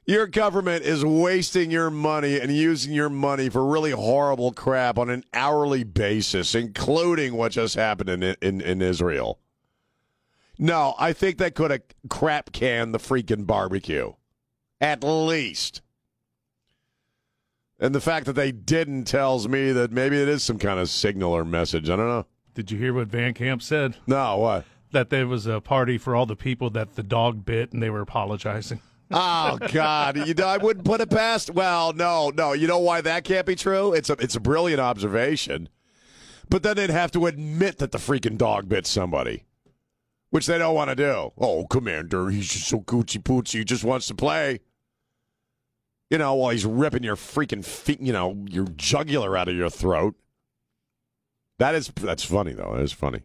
Your 0.08 0.26
government 0.26 0.84
is 0.84 1.06
wasting 1.06 1.70
your 1.70 1.92
money 1.92 2.40
and 2.40 2.52
using 2.52 2.92
your 2.94 3.10
money 3.10 3.50
for 3.50 3.64
really 3.64 3.92
horrible 3.92 4.52
crap 4.52 4.98
on 4.98 5.12
an 5.12 5.24
hourly 5.34 5.84
basis, 5.84 6.56
including 6.56 7.36
what 7.36 7.52
just 7.52 7.76
happened 7.76 8.10
in 8.10 8.24
in, 8.42 8.62
in 8.62 8.82
Israel. 8.82 9.40
No, 10.62 10.94
I 11.00 11.12
think 11.12 11.40
they 11.40 11.50
could 11.50 11.72
have 11.72 11.82
crap 12.08 12.52
canned 12.52 12.94
the 12.94 13.00
freaking 13.00 13.48
barbecue, 13.48 14.14
at 14.80 15.04
least. 15.04 15.82
And 17.80 17.96
the 17.96 18.00
fact 18.00 18.28
that 18.28 18.34
they 18.34 18.52
didn't 18.52 19.06
tells 19.06 19.48
me 19.48 19.72
that 19.72 19.92
maybe 19.92 20.22
it 20.22 20.30
is 20.30 20.44
some 20.44 20.60
kind 20.60 20.80
of 20.80 20.88
signal 20.88 21.34
or 21.34 21.44
message. 21.44 21.90
I 21.90 21.96
don't 21.96 22.08
know. 22.08 22.28
Did 22.54 22.70
you 22.70 22.78
hear 22.78 22.94
what 22.94 23.08
Van 23.08 23.34
Camp 23.34 23.64
said? 23.64 23.96
No, 24.06 24.38
what? 24.38 24.66
That 24.92 25.10
there 25.10 25.26
was 25.26 25.48
a 25.48 25.62
party 25.62 25.98
for 25.98 26.16
all 26.16 26.28
the 26.28 26.36
people 26.36 26.70
that 26.70 26.94
the 26.94 27.02
dog 27.02 27.44
bit 27.44 27.74
and 27.74 27.82
they 27.82 27.90
were 27.90 28.02
apologizing. 28.02 28.80
Oh 29.14 29.58
God! 29.74 30.26
You 30.26 30.34
know, 30.34 30.48
I 30.48 30.56
wouldn't 30.56 30.86
put 30.86 31.02
it 31.02 31.10
past. 31.10 31.50
Well, 31.50 31.92
no, 31.92 32.30
no. 32.30 32.54
You 32.54 32.66
know 32.66 32.80
why 32.80 33.02
that 33.02 33.26
can't 33.26 33.46
be 33.46 33.58
true? 33.58 33.92
It's 33.92 34.10
a 34.10 34.14
it's 34.14 34.38
a 34.38 34.40
brilliant 34.40 34.80
observation, 34.80 35.68
but 36.50 36.64
then 36.64 36.78
they'd 36.78 36.90
have 36.90 37.12
to 37.12 37.26
admit 37.26 37.80
that 37.80 37.92
the 37.92 37.98
freaking 37.98 38.38
dog 38.38 38.70
bit 38.70 38.88
somebody, 38.88 39.44
which 40.32 40.48
they 40.48 40.58
don't 40.58 40.76
want 40.76 40.90
to 40.90 40.96
do. 40.96 41.32
Oh, 41.38 41.66
Commander, 41.70 42.30
he's 42.30 42.50
just 42.50 42.68
so 42.68 42.80
coochie 42.80 43.22
poochie. 43.22 43.60
He 43.60 43.64
just 43.64 43.84
wants 43.84 44.08
to 44.08 44.16
play. 44.16 44.60
You 46.10 46.18
know, 46.18 46.34
while 46.34 46.50
he's 46.50 46.66
ripping 46.66 47.04
your 47.04 47.16
freaking 47.16 47.64
feet, 47.64 48.02
you 48.02 48.12
know, 48.12 48.44
your 48.50 48.66
jugular 48.76 49.38
out 49.38 49.48
of 49.48 49.56
your 49.56 49.70
throat. 49.70 50.16
That 51.60 51.76
is 51.76 51.92
that's 51.96 52.24
funny 52.26 52.54
though. 52.54 52.74
That 52.76 52.84
is 52.84 52.92
funny. 52.92 53.22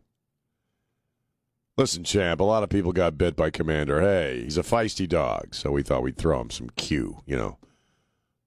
Listen, 1.79 2.05
champ, 2.05 2.41
a 2.41 2.45
lot 2.45 2.63
of 2.63 2.69
people 2.71 2.93
got 2.93 3.19
bit 3.19 3.37
by 3.37 3.51
Commander. 3.51 4.01
Hey, 4.01 4.43
he's 4.45 4.57
a 4.57 4.63
feisty 4.63 5.09
dog, 5.09 5.55
so 5.55 5.71
we 5.71 5.83
thought 5.83 6.03
we'd 6.03 6.17
throw 6.17 6.41
him 6.41 6.51
some 6.51 6.71
Q, 6.71 7.23
you 7.27 7.37
know. 7.37 7.59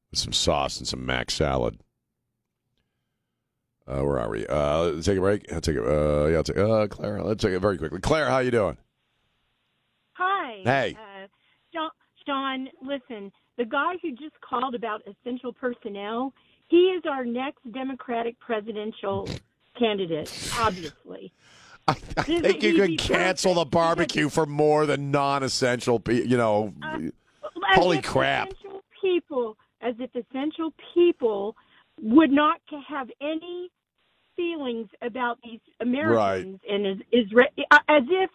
with 0.10 0.19
some 0.19 0.34
sauce 0.34 0.78
and 0.80 0.88
some 0.88 1.06
mac 1.06 1.30
salad. 1.32 1.80
Uh, 3.89 4.04
where 4.04 4.19
are 4.19 4.30
we? 4.30 4.45
Uh, 4.47 5.02
take 5.02 5.17
a 5.17 5.21
break. 5.21 5.52
I'll 5.52 5.62
take 5.62 5.75
it. 5.75 5.84
Uh, 5.84 6.28
yeah, 6.28 6.38
I'll 6.38 6.43
take, 6.43 6.58
uh, 6.58 6.88
Claire. 6.88 7.23
Let's 7.23 7.43
take 7.43 7.54
it 7.54 7.60
very 7.60 7.78
quickly. 7.78 7.99
Claire, 7.99 8.30
how 8.30 8.38
you 8.39 8.52
doing? 8.52 8.78
Hi. 10.13 10.62
Hey. 10.63 10.95
Uh, 10.95 11.28
Sean, 11.73 11.89
Sean, 12.25 12.69
listen, 12.84 13.32
the 13.58 13.65
guy 13.65 13.93
who 14.02 14.12
just 14.12 14.39
called 14.47 14.75
about 14.75 15.02
essential 15.08 15.54
personnel, 15.54 16.34
he 16.67 16.78
is 16.78 17.04
our 17.10 17.25
next 17.25 17.60
Democratic 17.71 18.39
presidential 18.39 19.28
candidate, 19.78 20.32
obviously. 20.60 21.34
I, 21.88 21.93
I 22.17 22.21
think 22.21 22.62
you 22.62 22.84
easy 22.84 22.97
cancel 22.97 23.56
the 23.56 23.65
barbecue 23.71 24.30
for 24.30 24.45
more 24.45 24.86
than 24.86 25.10
non-essential. 25.10 26.04
You 26.08 26.38
know, 26.38 26.73
As 26.93 27.12
Holy 27.73 28.04
crap. 28.04 28.49
Essential 28.52 28.82
people, 29.02 29.58
as 29.82 29.95
if 29.97 30.12
essential 30.15 30.71
people 30.93 31.56
would 31.99 32.30
not 32.30 32.62
have 32.88 33.10
any 33.19 33.71
feelings 34.39 34.88
about 35.02 35.38
these 35.43 35.60
Americans 35.82 36.60
and 36.69 36.86
is, 36.88 36.97
is 37.12 37.25
as 37.89 38.04
if 38.10 38.30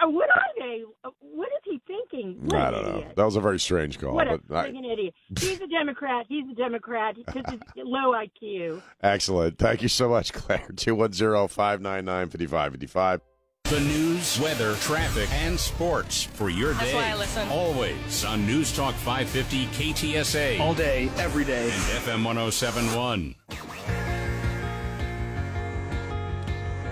uh, 0.00 0.08
what 0.08 0.30
are 0.30 0.40
they? 0.60 0.84
Uh, 1.04 1.10
What 1.20 1.48
is 1.48 1.60
he 1.64 1.80
thinking? 1.86 2.36
What 2.44 2.54
I 2.60 2.70
don't 2.70 2.82
know. 2.84 2.98
idiot. 2.98 3.16
That 3.16 3.24
was 3.24 3.34
a 3.34 3.40
very 3.40 3.58
strange 3.58 3.98
call. 3.98 4.14
What 4.14 4.28
a 4.28 4.38
but 4.46 4.66
I, 4.66 4.68
idiot. 4.68 5.12
He's 5.40 5.60
a 5.60 5.66
Democrat. 5.66 6.26
He's 6.28 6.48
a 6.50 6.54
Democrat 6.54 7.16
because 7.16 7.42
he's 7.50 7.58
low 7.84 8.12
IQ. 8.12 8.80
excellent. 9.02 9.58
Thank 9.58 9.82
you 9.82 9.88
so 9.88 10.08
much, 10.08 10.32
Claire. 10.32 10.68
210-599-5555. 10.72 13.20
The 13.64 13.80
news, 13.80 14.38
weather, 14.40 14.74
traffic, 14.76 15.28
and 15.32 15.58
sports 15.60 16.22
for 16.24 16.48
your 16.48 16.72
day. 16.74 16.78
That's 16.80 16.94
why 16.94 17.08
I 17.10 17.16
listen. 17.16 17.48
Always 17.48 18.24
on 18.24 18.46
News 18.46 18.72
Talk 18.74 18.94
550 18.94 19.66
KTSA 19.92 20.58
All 20.60 20.72
day, 20.74 21.10
every 21.18 21.44
day. 21.44 21.64
and 21.64 21.72
FM 22.02 22.24
1071. 22.24 23.34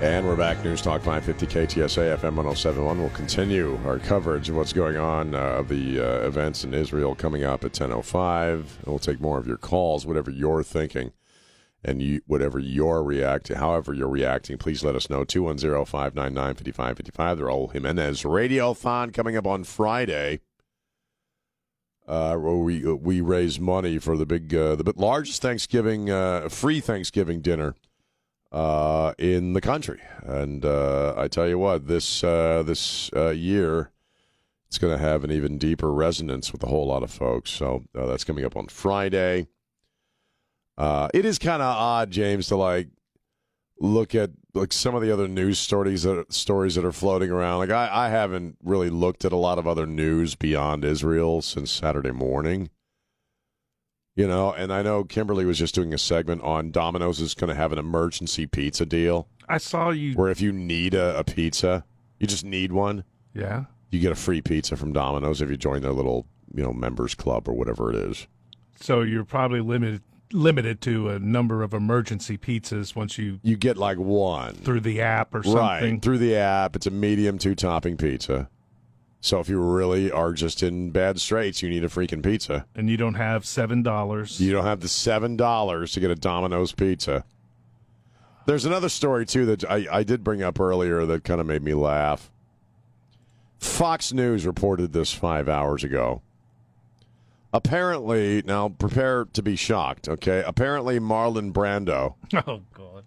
And 0.03 0.27
we're 0.27 0.37
back. 0.37 0.63
News 0.63 0.83
Talk 0.83 1.01
550 1.01 1.47
KTSA 1.47 2.19
FM 2.19 2.37
1071. 2.37 2.99
We'll 2.99 3.09
continue 3.11 3.81
our 3.87 3.99
coverage 3.99 4.51
of 4.51 4.57
what's 4.57 4.75
going 4.75 4.99
on 4.99 5.35
uh, 5.35 5.39
of 5.39 5.69
the 5.69 5.99
uh, 5.99 6.27
events 6.27 6.65
in 6.65 6.75
Israel 6.75 7.15
coming 7.15 7.45
up 7.45 7.65
at 7.65 7.73
10.05. 7.73 8.53
And 8.53 8.67
we'll 8.85 8.99
take 8.99 9.23
more 9.23 9.39
of 9.39 9.47
your 9.47 9.57
calls, 9.57 10.05
whatever 10.05 10.31
you're 10.31 10.63
thinking 10.63 11.13
and 11.83 12.03
you, 12.03 12.21
whatever 12.27 12.59
you're 12.59 13.03
reacting, 13.03 13.57
however 13.57 13.95
you're 13.95 14.07
reacting, 14.07 14.59
please 14.59 14.85
let 14.85 14.97
us 14.97 15.09
know. 15.09 15.25
210-599-5555. 15.25 17.37
The 17.37 17.43
Raul 17.43 17.73
Jimenez 17.73 18.23
Radiothon 18.23 19.15
coming 19.15 19.35
up 19.35 19.47
on 19.47 19.65
Friday. 19.65 20.41
Uh, 22.07 22.37
where 22.37 22.55
we 22.55 22.85
we 22.85 23.21
raise 23.21 23.59
money 23.59 23.99
for 23.99 24.17
the 24.17 24.25
big 24.25 24.55
uh, 24.55 24.77
the 24.77 24.93
largest 24.95 25.43
Thanksgiving 25.43 26.09
uh, 26.09 26.49
free 26.49 26.79
Thanksgiving 26.79 27.41
dinner 27.41 27.75
uh, 28.53 29.13
in 29.19 29.53
the 29.53 29.61
country. 29.61 30.01
And 30.23 30.65
uh, 30.65 31.15
I 31.17 31.29
tell 31.29 31.49
you 31.49 31.59
what, 31.59 31.87
this 31.87 32.25
uh, 32.25 32.63
this 32.65 33.11
uh, 33.15 33.31
year, 33.31 33.93
it's 34.69 34.79
going 34.79 34.97
to 34.97 35.03
have 35.03 35.25
an 35.25 35.31
even 35.31 35.59
deeper 35.59 35.93
resonance 35.93 36.53
with 36.53 36.63
a 36.63 36.67
whole 36.67 36.87
lot 36.87 37.03
of 37.03 37.11
folks. 37.11 37.51
So 37.51 37.85
uh, 37.97 38.07
that's 38.07 38.25
coming 38.25 38.45
up 38.45 38.57
on 38.57 38.69
Friday. 38.69 39.49
Uh, 40.79 41.09
it 41.15 41.25
is 41.25 41.39
kind 41.39 41.63
of 41.63 41.69
odd, 41.69 42.11
James, 42.11 42.49
to 42.49 42.57
like 42.57 42.89
look 43.79 44.15
at 44.15 44.31
like 44.55 44.73
some 44.73 44.95
of 44.95 45.03
the 45.03 45.13
other 45.13 45.29
news 45.29 45.59
stories 45.59 46.03
that 46.05 46.33
stories 46.33 46.75
that 46.75 46.85
are 46.85 46.93
floating 46.93 47.31
around. 47.31 47.59
Like 47.59 47.71
I, 47.71 48.07
I 48.07 48.09
haven't 48.09 48.57
really 48.63 48.91
looked 48.91 49.25
at 49.25 49.33
a 49.33 49.37
lot 49.37 49.59
of 49.59 49.67
other 49.67 49.87
news 49.87 50.35
beyond 50.35 50.85
Israel 50.85 51.43
since 51.43 51.71
Saturday 51.71 52.13
morning. 52.13 52.71
You 54.17 54.27
know, 54.27 54.53
and 54.53 54.73
I 54.73 54.81
know 54.83 55.05
Kimberly 55.05 55.45
was 55.45 55.59
just 55.59 55.75
doing 55.75 55.93
a 55.93 55.99
segment 55.99 56.43
on 56.43 56.71
Domino's 56.71 57.21
is 57.21 57.35
going 57.35 57.49
to 57.51 57.55
have 57.55 57.71
an 57.73 57.79
emergency 57.79 58.47
pizza 58.47 58.87
deal 58.87 59.29
I 59.49 59.59
saw 59.59 59.91
you. 59.91 60.15
where 60.15 60.31
if 60.31 60.41
you 60.41 60.53
need 60.53 60.95
a, 60.95 61.19
a 61.19 61.23
pizza, 61.25 61.85
you 62.19 62.27
just 62.27 62.45
need 62.45 62.73
one, 62.73 63.05
Yeah. 63.35 63.65
you 63.91 64.01
get 64.01 64.13
a 64.13 64.17
free 64.17 64.41
pizza 64.41 64.75
from 64.77 64.95
Domino's 64.95 65.43
if 65.43 65.51
you 65.51 65.59
join 65.59 65.83
their 65.83 65.93
little, 65.93 66.27
you 66.55 66.63
know, 66.63 66.73
members 66.73 67.15
club 67.15 67.47
or 67.47 67.53
whatever 67.53 67.91
it 67.91 67.97
is. 67.97 68.27
So 68.81 69.03
you're 69.03 69.25
probably 69.25 69.61
limited 69.61 70.03
limited 70.33 70.81
to 70.81 71.09
a 71.11 71.19
number 71.21 71.63
of 71.63 71.73
emergency 71.73 72.37
pizzas 72.37 72.97
once 72.97 73.17
you 73.17 73.39
You 73.45 73.57
get 73.57 73.77
like 73.77 73.97
one. 73.99 74.55
through 74.55 74.81
the 74.81 75.01
app 75.01 75.33
or 75.35 75.43
something. 75.45 75.59
Right, 75.61 76.03
through 76.03 76.19
the 76.19 76.35
app. 76.37 76.75
It's 76.75 76.87
a 76.87 76.91
medium 76.91 77.39
two 77.39 77.55
topping 77.55 77.97
pizza. 77.97 78.49
So 79.21 79.41
if 79.41 79.49
you 79.49 79.59
really 79.61 80.11
are 80.13 80.33
just 80.33 80.63
in 80.63 80.91
bad 80.91 81.21
straits, 81.21 81.63
you 81.63 81.69
need 81.69 81.83
a 81.85 81.89
freaking 81.89 82.23
pizza. 82.23 82.67
And 82.77 82.89
you 82.89 82.97
don't 82.97 83.15
have 83.15 83.45
seven 83.45 83.83
dollars. 83.83 84.41
You 84.41 84.53
don't 84.53 84.65
have 84.67 84.81
the 84.81 84.89
seven 84.89 85.37
dollars 85.37 85.93
to 85.93 86.01
get 86.01 86.11
a 86.11 86.15
Domino's 86.15 86.73
pizza. 86.73 87.25
There's 88.47 88.65
another 88.65 88.89
story 88.89 89.27
too 89.27 89.45
that 89.47 89.65
I, 89.69 89.87
I 89.91 90.03
did 90.05 90.23
bring 90.23 90.43
up 90.43 90.61
earlier 90.61 91.05
that 91.07 91.25
kind 91.25 91.41
of 91.41 91.47
made 91.47 91.63
me 91.63 91.75
laugh. 91.75 92.31
Fox 93.59 94.13
News 94.13 94.47
reported 94.47 94.93
this 94.93 95.13
five 95.13 95.49
hours 95.49 95.83
ago. 95.83 96.23
Apparently, 97.53 98.43
now 98.45 98.69
prepare 98.69 99.25
to 99.33 99.43
be 99.43 99.57
shocked. 99.57 100.09
Okay, 100.09 100.45
apparently 100.47 101.01
Marlon 101.01 101.53
Brando 101.53 102.15
Oh 102.47 102.61
God. 102.75 103.05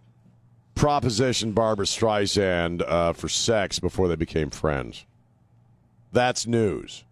propositioned 0.76 1.54
Barbra 1.54 1.86
Streisand 1.86 2.82
uh, 2.86 3.13
for 3.13 3.30
sex 3.30 3.80
before 3.80 4.08
they 4.08 4.15
became 4.15 4.50
friends. 4.50 5.06
That's 6.12 6.48
news. 6.48 7.04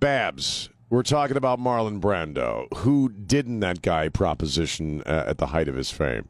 Babs, 0.00 0.68
we're 0.90 1.02
talking 1.02 1.36
about 1.36 1.60
Marlon 1.60 2.00
Brando. 2.00 2.66
Who 2.78 3.08
didn't 3.08 3.60
that 3.60 3.82
guy 3.82 4.08
proposition 4.08 5.02
uh, 5.02 5.24
at 5.26 5.38
the 5.38 5.46
height 5.46 5.68
of 5.68 5.76
his 5.76 5.90
fame? 5.90 6.28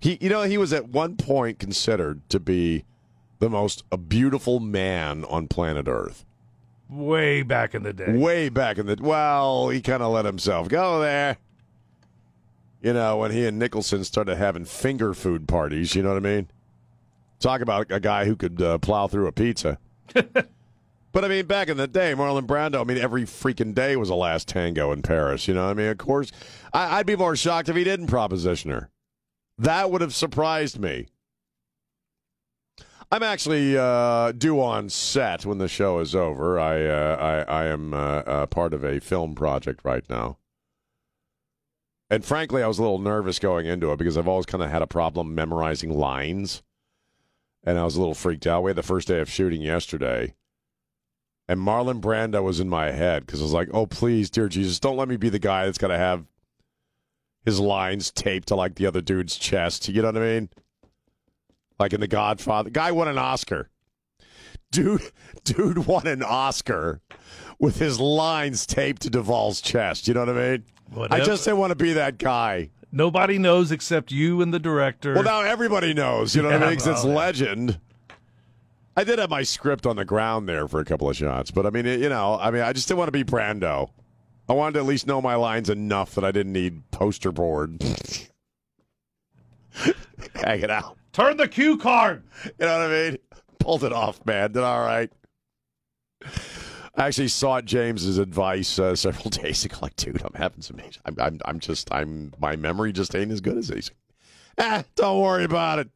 He, 0.00 0.16
you 0.20 0.28
know, 0.28 0.42
he 0.42 0.58
was 0.58 0.72
at 0.72 0.88
one 0.88 1.16
point 1.16 1.58
considered 1.58 2.26
to 2.30 2.38
be 2.38 2.84
the 3.40 3.50
most 3.50 3.84
a 3.90 3.96
beautiful 3.96 4.60
man 4.60 5.24
on 5.24 5.48
planet 5.48 5.88
Earth. 5.88 6.24
Way 6.88 7.42
back 7.42 7.74
in 7.74 7.82
the 7.82 7.92
day. 7.92 8.16
Way 8.16 8.48
back 8.48 8.78
in 8.78 8.86
the 8.86 8.96
well, 9.00 9.68
he 9.68 9.82
kind 9.82 10.02
of 10.02 10.12
let 10.12 10.24
himself 10.24 10.68
go 10.68 11.00
there. 11.00 11.36
You 12.80 12.92
know, 12.92 13.18
when 13.18 13.32
he 13.32 13.44
and 13.44 13.58
Nicholson 13.58 14.04
started 14.04 14.36
having 14.36 14.64
finger 14.64 15.12
food 15.12 15.48
parties, 15.48 15.94
you 15.94 16.02
know 16.02 16.10
what 16.10 16.16
I 16.16 16.20
mean? 16.20 16.48
Talk 17.40 17.60
about 17.60 17.90
a 17.90 18.00
guy 18.00 18.24
who 18.24 18.36
could 18.36 18.62
uh, 18.62 18.78
plow 18.78 19.08
through 19.08 19.26
a 19.26 19.32
pizza. 19.32 19.78
But 20.14 21.24
I 21.24 21.28
mean, 21.28 21.46
back 21.46 21.68
in 21.68 21.76
the 21.76 21.86
day, 21.86 22.14
Marlon 22.14 22.46
Brando, 22.46 22.80
I 22.80 22.84
mean, 22.84 22.98
every 22.98 23.22
freaking 23.22 23.74
day 23.74 23.96
was 23.96 24.10
a 24.10 24.14
last 24.14 24.48
tango 24.48 24.92
in 24.92 25.02
Paris. 25.02 25.48
You 25.48 25.54
know 25.54 25.68
I 25.68 25.74
mean? 25.74 25.88
Of 25.88 25.98
course, 25.98 26.32
I, 26.72 26.98
I'd 26.98 27.06
be 27.06 27.16
more 27.16 27.36
shocked 27.36 27.68
if 27.68 27.76
he 27.76 27.84
didn't 27.84 28.08
proposition 28.08 28.70
her. 28.70 28.90
That 29.58 29.90
would 29.90 30.00
have 30.00 30.14
surprised 30.14 30.78
me. 30.78 31.08
I'm 33.10 33.22
actually 33.22 33.76
uh, 33.76 34.32
due 34.32 34.60
on 34.60 34.90
set 34.90 35.46
when 35.46 35.58
the 35.58 35.68
show 35.68 35.98
is 35.98 36.14
over. 36.14 36.58
I 36.60 36.84
uh, 36.84 37.44
I, 37.48 37.62
I 37.62 37.66
am 37.66 37.94
uh, 37.94 37.96
uh, 37.96 38.46
part 38.46 38.74
of 38.74 38.84
a 38.84 39.00
film 39.00 39.34
project 39.34 39.80
right 39.82 40.04
now, 40.10 40.36
and 42.10 42.22
frankly, 42.22 42.62
I 42.62 42.68
was 42.68 42.78
a 42.78 42.82
little 42.82 42.98
nervous 42.98 43.38
going 43.38 43.64
into 43.64 43.90
it 43.92 43.98
because 43.98 44.18
I've 44.18 44.28
always 44.28 44.44
kind 44.44 44.62
of 44.62 44.70
had 44.70 44.82
a 44.82 44.86
problem 44.86 45.34
memorizing 45.34 45.90
lines, 45.90 46.62
and 47.64 47.78
I 47.78 47.84
was 47.84 47.96
a 47.96 48.00
little 48.00 48.14
freaked 48.14 48.46
out. 48.46 48.62
We 48.62 48.70
had 48.70 48.76
the 48.76 48.82
first 48.82 49.08
day 49.08 49.20
of 49.20 49.30
shooting 49.30 49.60
yesterday, 49.62 50.34
and 51.48 51.60
Marlon 51.60 52.00
Brando 52.00 52.42
was 52.42 52.60
in 52.60 52.68
my 52.68 52.90
head 52.90 53.26
because 53.26 53.40
I 53.40 53.44
was 53.44 53.52
like, 53.52 53.68
"Oh, 53.72 53.86
please, 53.86 54.30
dear 54.30 54.48
Jesus, 54.48 54.80
don't 54.80 54.96
let 54.96 55.08
me 55.08 55.16
be 55.16 55.28
the 55.28 55.38
guy 55.38 55.64
that's 55.64 55.78
got 55.78 55.88
to 55.88 55.98
have 55.98 56.24
his 57.44 57.60
lines 57.60 58.10
taped 58.10 58.48
to 58.48 58.54
like 58.54 58.74
the 58.74 58.86
other 58.86 59.00
dude's 59.00 59.36
chest." 59.36 59.88
You 59.88 60.02
know 60.02 60.08
what 60.08 60.16
I 60.16 60.20
mean? 60.20 60.48
like 61.78 61.92
in 61.92 62.00
The 62.00 62.08
Godfather. 62.08 62.70
Guy 62.70 62.92
won 62.92 63.08
an 63.08 63.18
Oscar. 63.18 63.70
Dude, 64.70 65.00
dude 65.44 65.86
won 65.86 66.06
an 66.06 66.22
Oscar 66.22 67.00
with 67.58 67.78
his 67.78 67.98
lines 68.00 68.66
taped 68.66 69.02
to 69.02 69.10
Duvall's 69.10 69.60
chest. 69.60 70.08
You 70.08 70.14
know 70.14 70.20
what 70.20 70.30
I 70.30 70.50
mean? 70.50 70.64
I 71.10 71.20
just 71.20 71.44
didn't 71.44 71.58
want 71.58 71.70
to 71.70 71.76
be 71.76 71.94
that 71.94 72.18
guy. 72.18 72.70
Nobody 72.90 73.38
knows 73.38 73.70
except 73.70 74.10
you 74.10 74.40
and 74.40 74.52
the 74.52 74.58
director. 74.58 75.14
Well, 75.14 75.24
now 75.24 75.42
everybody 75.42 75.92
knows. 75.92 76.34
You 76.34 76.42
know 76.42 76.48
what 76.48 76.62
I 76.62 76.70
mean? 76.70 76.74
it's 76.74 76.86
yeah. 76.86 77.02
legend. 77.02 77.78
I 78.96 79.04
did 79.04 79.18
have 79.18 79.30
my 79.30 79.42
script 79.42 79.86
on 79.86 79.96
the 79.96 80.04
ground 80.04 80.48
there 80.48 80.66
for 80.66 80.80
a 80.80 80.84
couple 80.84 81.08
of 81.08 81.16
shots, 81.16 81.50
but 81.50 81.66
I 81.66 81.70
mean, 81.70 81.86
you 81.86 82.08
know, 82.08 82.38
I 82.40 82.50
mean, 82.50 82.62
I 82.62 82.72
just 82.72 82.88
didn't 82.88 82.98
want 82.98 83.08
to 83.08 83.12
be 83.12 83.22
Brando. 83.22 83.90
I 84.48 84.54
wanted 84.54 84.74
to 84.74 84.78
at 84.80 84.86
least 84.86 85.06
know 85.06 85.20
my 85.20 85.34
lines 85.34 85.70
enough 85.70 86.14
that 86.14 86.24
I 86.24 86.32
didn't 86.32 86.54
need 86.54 86.90
poster 86.90 87.30
board. 87.30 87.82
Hang 90.34 90.60
it 90.60 90.70
out. 90.70 90.96
Turn 91.12 91.36
the 91.36 91.46
cue 91.46 91.76
card. 91.76 92.22
You 92.44 92.66
know 92.66 92.78
what 92.78 92.90
I 92.90 93.10
mean? 93.10 93.18
Pulled 93.58 93.84
it 93.84 93.92
off, 93.92 94.24
man. 94.24 94.52
Did 94.52 94.62
all 94.62 94.80
right. 94.80 95.12
I 96.98 97.06
actually 97.06 97.28
sought 97.28 97.64
James's 97.64 98.18
advice 98.18 98.78
uh, 98.78 98.94
several 98.96 99.30
days 99.30 99.64
ago. 99.64 99.76
Like, 99.82 99.96
dude, 99.96 100.20
I'm 100.22 100.34
having 100.34 100.62
some. 100.62 100.78
I'm, 101.04 101.16
I'm, 101.20 101.40
I'm 101.44 101.60
just, 101.60 101.92
I'm, 101.92 102.32
my 102.38 102.56
memory 102.56 102.92
just 102.92 103.14
ain't 103.14 103.30
as 103.30 103.40
good 103.40 103.56
as 103.56 103.68
these. 103.68 103.90
Ah, 104.58 104.82
don't 104.96 105.20
worry 105.20 105.44
about 105.44 105.78
it. 105.78 105.88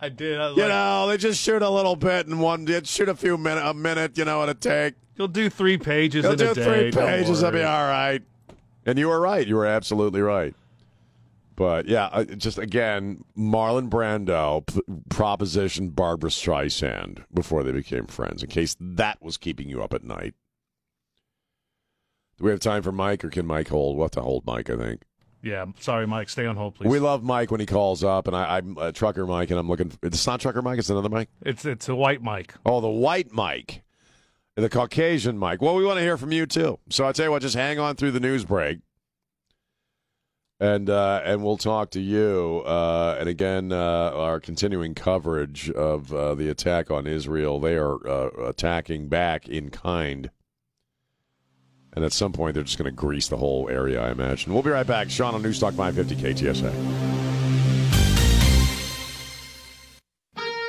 I 0.00 0.08
did. 0.08 0.40
I 0.40 0.48
You 0.50 0.56
like- 0.56 0.68
know, 0.68 1.06
they 1.08 1.16
just 1.16 1.40
shoot 1.40 1.62
a 1.62 1.70
little 1.70 1.94
bit 1.94 2.26
and 2.26 2.40
one 2.40 2.64
did 2.64 2.88
shoot 2.88 3.08
a 3.08 3.14
few 3.14 3.38
minute 3.38 3.64
a 3.64 3.72
minute. 3.72 4.18
You 4.18 4.24
know 4.24 4.38
what 4.40 4.48
it 4.48 4.60
take. 4.60 4.94
You'll 5.16 5.28
do 5.28 5.48
three 5.48 5.78
pages 5.78 6.24
You'll 6.24 6.32
in 6.32 6.38
do 6.38 6.50
a 6.50 6.54
day. 6.54 6.64
three 6.64 6.90
don't 6.90 7.06
pages. 7.06 7.40
That'll 7.42 7.60
be 7.60 7.64
all 7.64 7.86
right. 7.86 8.20
And 8.84 8.98
you 8.98 9.08
were 9.08 9.20
right. 9.20 9.46
You 9.46 9.54
were 9.54 9.66
absolutely 9.66 10.22
right. 10.22 10.56
But 11.54 11.86
yeah, 11.86 12.24
just 12.36 12.58
again, 12.58 13.24
Marlon 13.36 13.88
Brando 13.90 14.66
p- 14.66 14.80
propositioned 15.08 15.94
Barbra 15.94 16.30
Streisand 16.30 17.24
before 17.32 17.62
they 17.62 17.72
became 17.72 18.06
friends. 18.06 18.42
In 18.42 18.48
case 18.48 18.76
that 18.80 19.22
was 19.22 19.36
keeping 19.36 19.68
you 19.68 19.82
up 19.82 19.92
at 19.92 20.02
night. 20.04 20.34
Do 22.38 22.44
we 22.44 22.50
have 22.50 22.60
time 22.60 22.82
for 22.82 22.92
Mike, 22.92 23.24
or 23.24 23.30
can 23.30 23.46
Mike 23.46 23.68
hold? 23.68 23.96
We'll 23.96 24.04
have 24.06 24.10
to 24.12 24.22
hold 24.22 24.46
Mike. 24.46 24.70
I 24.70 24.76
think 24.76 25.02
Yeah, 25.42 25.66
sorry, 25.78 26.06
Mike. 26.06 26.28
Stay 26.28 26.46
on 26.46 26.56
hold, 26.56 26.74
please. 26.74 26.88
we 26.88 26.98
love 26.98 27.22
Mike 27.22 27.50
when 27.50 27.60
he 27.60 27.66
calls 27.66 28.02
up, 28.02 28.26
and 28.26 28.34
I, 28.34 28.56
I'm 28.56 28.76
uh, 28.78 28.90
Trucker 28.92 29.26
Mike, 29.26 29.50
and 29.50 29.60
I'm 29.60 29.68
looking. 29.68 29.92
It's 30.02 30.26
not 30.26 30.40
Trucker 30.40 30.62
Mike. 30.62 30.78
It's 30.78 30.90
another 30.90 31.08
Mike. 31.10 31.28
it's 31.42 31.64
it's 31.64 31.88
a 31.88 31.94
white 31.94 32.22
Mike. 32.22 32.54
Oh, 32.64 32.80
the 32.80 32.88
white 32.88 33.32
Mike, 33.32 33.82
the 34.56 34.68
Caucasian 34.70 35.36
Mike. 35.38 35.60
Well, 35.60 35.74
we 35.74 35.84
want 35.84 35.98
to 35.98 36.02
hear 36.02 36.16
from 36.16 36.32
you 36.32 36.46
too. 36.46 36.78
So 36.88 37.06
I 37.06 37.12
tell 37.12 37.26
you 37.26 37.30
what, 37.30 37.42
just 37.42 37.54
hang 37.54 37.78
on 37.78 37.94
through 37.96 38.12
the 38.12 38.20
news 38.20 38.44
break, 38.44 38.78
and 40.62 40.88
uh, 40.88 41.20
and 41.24 41.42
we'll 41.42 41.56
talk 41.56 41.90
to 41.90 42.00
you. 42.00 42.62
Uh, 42.64 43.16
and 43.18 43.28
again, 43.28 43.72
uh, 43.72 44.12
our 44.14 44.38
continuing 44.38 44.94
coverage 44.94 45.68
of 45.70 46.12
uh, 46.12 46.36
the 46.36 46.48
attack 46.48 46.88
on 46.88 47.08
Israel. 47.08 47.58
They 47.58 47.74
are 47.74 48.06
uh, 48.08 48.30
attacking 48.46 49.08
back 49.08 49.48
in 49.48 49.70
kind. 49.70 50.30
And 51.94 52.04
at 52.04 52.12
some 52.12 52.32
point, 52.32 52.54
they're 52.54 52.62
just 52.62 52.78
going 52.78 52.90
to 52.90 52.96
grease 52.96 53.26
the 53.26 53.36
whole 53.36 53.68
area, 53.68 54.00
I 54.00 54.12
imagine. 54.12 54.54
We'll 54.54 54.62
be 54.62 54.70
right 54.70 54.86
back. 54.86 55.10
Sean 55.10 55.34
on 55.34 55.42
Newstalk 55.42 55.74
550 55.74 56.16
KTSA. 56.16 56.72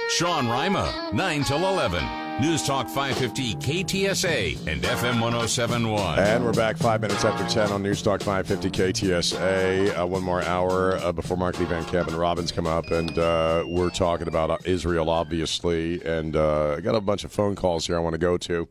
Sean 0.10 0.47
Rima, 0.47 1.12
9 1.13 1.43
till 1.43 1.65
11. 1.65 2.22
News 2.41 2.63
Talk 2.63 2.89
550 2.89 3.56
KTSA 3.56 4.67
and 4.67 4.82
FM 4.82 5.22
1071. 5.22 6.17
And 6.17 6.43
we're 6.43 6.52
back 6.52 6.78
five 6.78 7.00
minutes 7.00 7.24
after 7.24 7.48
10 7.48 7.72
on 7.72 7.84
Newstalk 7.84 8.24
550 8.24 8.72
KTSA. 8.72 10.00
Uh, 10.00 10.08
one 10.08 10.24
more 10.24 10.41
hour 10.41 10.96
uh, 10.98 11.12
before 11.12 11.38
Mark 11.38 11.60
Lee 11.60 11.65
Van 11.65 11.86
Camp 11.86 12.08
and 12.08 12.17
Robbins 12.17 12.52
come 12.52 12.65
up. 12.65 12.89
And 12.89 13.19
uh, 13.19 13.63
we're 13.67 13.91
talking 13.91 14.28
about 14.28 14.50
uh, 14.50 14.58
Israel, 14.65 15.12
obviously. 15.12 16.04
And 16.04 16.36
uh, 16.36 16.74
I 16.78 16.82
got 16.82 16.96
a 16.96 17.02
bunch 17.02 17.24
of 17.24 17.32
phone 17.32 17.56
calls 17.56 17.86
here 17.86 17.98
I 17.98 18.00
want 18.00 18.15
to 18.15 18.19
go 18.19 18.36
to. 18.39 18.67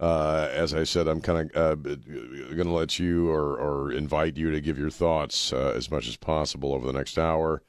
Uh, 0.00 0.48
as 0.52 0.74
I 0.74 0.82
said, 0.82 1.06
I'm 1.06 1.20
kind 1.20 1.48
of 1.54 1.56
uh, 1.56 1.74
going 1.76 2.64
to 2.66 2.72
let 2.72 2.98
you 2.98 3.30
or, 3.30 3.56
or 3.56 3.92
invite 3.92 4.36
you 4.36 4.50
to 4.50 4.60
give 4.60 4.78
your 4.78 4.90
thoughts 4.90 5.52
uh, 5.52 5.74
as 5.76 5.92
much 5.92 6.08
as 6.08 6.16
possible 6.16 6.74
over 6.74 6.88
the 6.88 6.92
next 6.92 7.18
hour. 7.18 7.62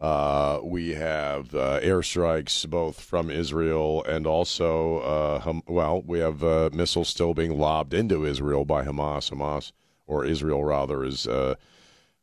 Uh, 0.00 0.58
we 0.62 0.90
have 0.94 1.54
uh, 1.54 1.78
airstrikes 1.80 2.68
both 2.68 3.00
from 3.00 3.30
Israel 3.30 4.04
and 4.04 4.26
also, 4.26 4.98
uh, 4.98 5.40
Ham- 5.40 5.62
well, 5.68 6.02
we 6.04 6.18
have 6.18 6.42
uh, 6.42 6.70
missiles 6.72 7.08
still 7.08 7.32
being 7.32 7.58
lobbed 7.58 7.94
into 7.94 8.26
Israel 8.26 8.64
by 8.64 8.84
Hamas. 8.84 9.30
Hamas, 9.30 9.72
or 10.06 10.24
Israel 10.24 10.64
rather, 10.64 11.04
is 11.04 11.28
uh, 11.28 11.54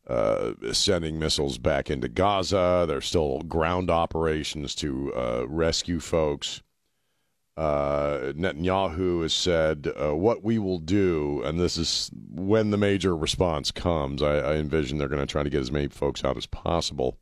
uh, 0.06 0.52
sending 0.74 1.18
missiles 1.18 1.58
back 1.58 1.90
into 1.90 2.10
Gaza. 2.10 2.86
There's 2.88 3.06
still 3.06 3.40
ground 3.40 3.90
operations 3.90 4.76
to 4.76 5.46
rescue 5.48 6.02
folks. 6.02 6.62
Netanyahu 7.58 9.22
has 9.22 9.34
said, 9.34 9.92
What 9.98 10.44
we 10.44 10.60
will 10.60 10.80
do, 10.80 11.42
and 11.44 11.60
this 11.60 11.78
is 11.78 12.12
when 12.30 12.72
the 12.72 12.78
major 12.78 13.16
response 13.16 13.72
comes, 13.72 14.22
I, 14.22 14.36
I 14.40 14.54
envision 14.56 14.98
they're 14.98 15.08
going 15.08 15.26
to 15.26 15.26
try 15.26 15.44
to 15.44 15.50
get 15.50 15.62
as 15.62 15.72
many 15.72 15.88
folks 15.88 16.26
out 16.26 16.38
as 16.38 16.46
possible 16.46 17.18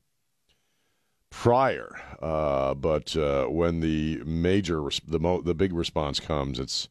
prior. 1.30 2.00
Uh, 2.22 2.74
but 2.74 3.15
uh, 3.15 3.46
when 3.46 3.80
the 3.80 4.22
major, 4.26 4.89
the 5.08 5.20
mo- 5.20 5.42
the 5.42 5.56
big 5.56 5.74
response 5.74 6.20
comes, 6.20 6.60
it's 6.60 6.89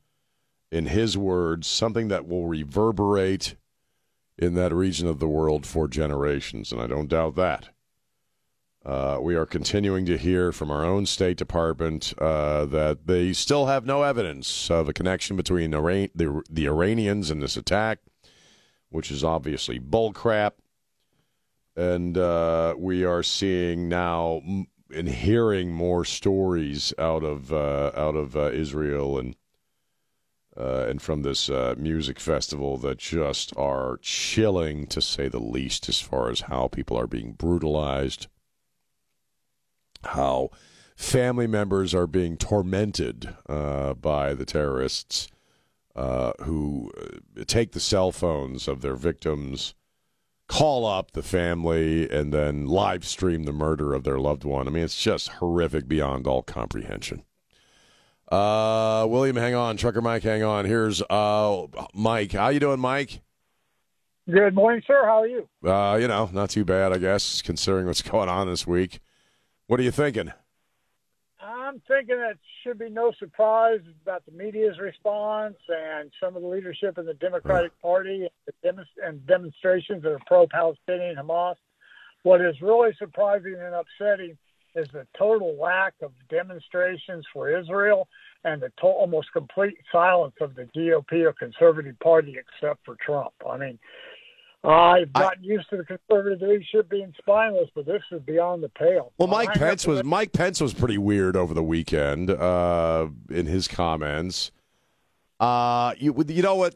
in 0.71 0.87
his 0.87 1.17
words 1.17 1.67
something 1.67 2.09
that 2.09 2.27
will 2.27 2.47
reverberate 2.47 3.57
in 4.39 4.55
that 4.55 4.73
region 4.73 5.09
of 5.09 5.19
the 5.19 5.29
world 5.29 5.67
for 5.67 5.89
generations, 5.89 6.73
and 6.73 6.81
I 6.81 6.87
don't 6.87 7.09
doubt 7.09 7.35
that. 7.37 7.71
Uh, 8.87 9.19
we 9.21 9.35
are 9.35 9.45
continuing 9.45 10.07
to 10.07 10.17
hear 10.17 10.53
from 10.53 10.71
our 10.71 10.85
own 10.85 11.05
State 11.05 11.37
Department 11.37 12.15
uh, 12.19 12.65
that 12.67 13.07
they 13.07 13.33
still 13.33 13.67
have 13.67 13.85
no 13.85 14.03
evidence 14.03 14.71
of 14.71 14.89
a 14.89 14.93
connection 14.93 15.37
between 15.37 15.75
Iran- 15.75 16.11
the, 16.15 16.43
the 16.49 16.67
Iranians 16.67 17.31
and 17.31 17.43
this 17.43 17.57
attack, 17.57 17.99
which 18.89 19.11
is 19.11 19.25
obviously 19.25 19.79
bullcrap 19.81 20.53
and 21.79 22.19
uh, 22.19 22.75
we 22.77 23.05
are 23.05 23.23
seeing 23.23 23.89
now 23.89 24.43
and 24.93 25.09
hearing 25.09 25.73
more 25.73 26.05
stories 26.05 26.93
out 26.99 27.23
of 27.23 27.53
uh, 27.53 27.93
out 27.95 28.17
of 28.17 28.37
uh, 28.37 28.51
Israel 28.51 29.17
and 29.17 29.37
uh, 30.57 30.87
and 30.89 31.01
from 31.01 31.23
this 31.23 31.49
uh, 31.49 31.77
music 31.79 32.19
festival 32.19 32.79
that 32.79 32.99
just 32.99 33.57
are 33.57 34.01
chilling 34.03 34.89
to 34.89 35.01
say 35.01 35.29
the 35.29 35.39
least, 35.39 35.89
as 35.89 36.01
far 36.01 36.31
as 36.31 36.41
how 36.43 36.67
people 36.67 36.99
are 36.99 37.07
being 37.07 37.31
brutalized, 37.31 38.27
how 40.03 40.51
family 40.97 41.47
members 41.47 41.95
are 41.95 42.09
being 42.09 42.37
tormented 42.37 43.37
uh, 43.49 43.95
by 43.95 44.35
the 44.35 44.45
terrorists 44.45 45.29
who 45.95 46.91
take 47.47 47.71
the 47.71 47.81
cell 47.81 48.11
phones 48.11 48.67
of 48.67 48.81
their 48.83 48.97
victims 48.97 49.75
call 50.49 50.87
up 50.87 51.13
the 51.13 51.23
family 51.23 52.11
and 52.11 52.33
then 52.33 52.67
live 52.67 53.05
stream 53.05 53.45
the 53.45 53.53
murder 53.53 53.95
of 53.95 54.05
their 54.05 54.19
loved 54.19 54.45
one. 54.45 54.67
I 54.67 54.71
mean, 54.71 54.83
it's 54.83 55.01
just 55.01 55.29
horrific 55.29 55.87
beyond 55.87 56.27
all 56.27 56.43
comprehension. 56.43 57.23
Uh, 58.31 59.07
William, 59.09 59.37
hang 59.37 59.55
on. 59.55 59.77
Trucker 59.77 60.03
Mike, 60.03 60.23
hang 60.23 60.43
on. 60.43 60.65
Here's 60.65 61.03
uh, 61.03 61.67
Mike. 61.95 62.33
How 62.33 62.49
you 62.49 62.61
doing, 62.61 62.81
Mike? 62.81 63.21
Good 64.31 64.55
morning, 64.55 64.83
sir. 64.87 65.05
How 65.05 65.23
are 65.23 65.27
you? 65.27 65.49
Uh, 65.65 65.97
you 65.97 66.09
know, 66.09 66.29
not 66.33 66.51
too 66.51 66.65
bad, 66.65 66.93
I 66.93 66.99
guess, 66.99 67.41
considering 67.41 67.87
what's 67.87 68.03
going 68.11 68.29
on 68.29 68.47
this 68.47 68.67
week. 68.67 69.01
What 69.67 69.81
are 69.81 69.83
you 69.83 69.91
thinking? 69.91 70.33
I'm 71.69 71.83
thinking 71.87 72.17
that 72.17 72.39
should 72.63 72.79
be 72.79 72.89
no 72.89 73.13
surprise 73.19 73.81
about 74.03 74.25
the 74.25 74.33
media's 74.33 74.79
response 74.79 75.57
and 75.69 76.11
some 76.19 76.35
of 76.35 76.41
the 76.41 76.49
leadership 76.49 76.97
in 76.97 77.05
the 77.05 77.13
Democratic 77.13 77.73
mm. 77.73 77.83
Party 77.83 78.27
and, 78.65 78.79
the 78.79 78.85
and 79.05 79.27
demonstrations 79.27 80.03
that 80.03 80.13
are 80.13 80.21
pro-Palestinian 80.27 81.17
Hamas. 81.17 81.57
What 82.23 82.41
is 82.41 82.57
really 82.63 82.93
surprising 82.99 83.57
and 83.61 83.75
upsetting 83.75 84.39
is 84.75 84.89
the 84.95 85.07
total 85.19 85.61
lack 85.61 85.93
of 86.03 86.13
demonstrations 86.31 87.27
for 87.35 87.55
Israel 87.55 88.09
and 88.45 88.63
the 88.63 88.71
to- 88.81 88.87
almost 88.87 89.31
complete 89.35 89.77
silence 89.93 90.37
of 90.41 90.55
the 90.55 90.65
GOP 90.75 91.25
or 91.27 91.35
conservative 91.35 91.99
party 92.01 92.39
except 92.39 92.83
for 92.87 92.97
Trump. 93.05 93.35
I 93.47 93.59
mean, 93.59 93.79
I've 94.65 95.13
gotten 95.13 95.45
used 95.45 95.71
to 95.71 95.77
the 95.77 95.85
conservative 95.85 96.41
leadership 96.47 96.91
being 96.91 97.15
spineless, 97.19 97.71
but 97.75 97.87
this 97.87 98.03
is 98.11 98.21
beyond 98.23 98.63
the 98.63 98.69
pale. 98.69 99.13
Well, 99.17 99.29
Mike 99.29 99.51
I 99.51 99.55
Pence 99.55 99.87
was 99.87 100.03
Mike 100.03 100.33
Pence 100.33 100.61
was 100.61 100.75
pretty 100.75 100.99
weird 100.99 101.37
over 101.37 101.55
the 101.55 101.63
weekend 101.63 102.31
uh, 102.31 103.07
in 103.31 103.47
his 103.47 103.69
comments. 103.69 104.51
Uh, 105.39 105.95
you 105.99 106.15
you 106.27 106.43
know 106.43 106.57
what? 106.57 106.75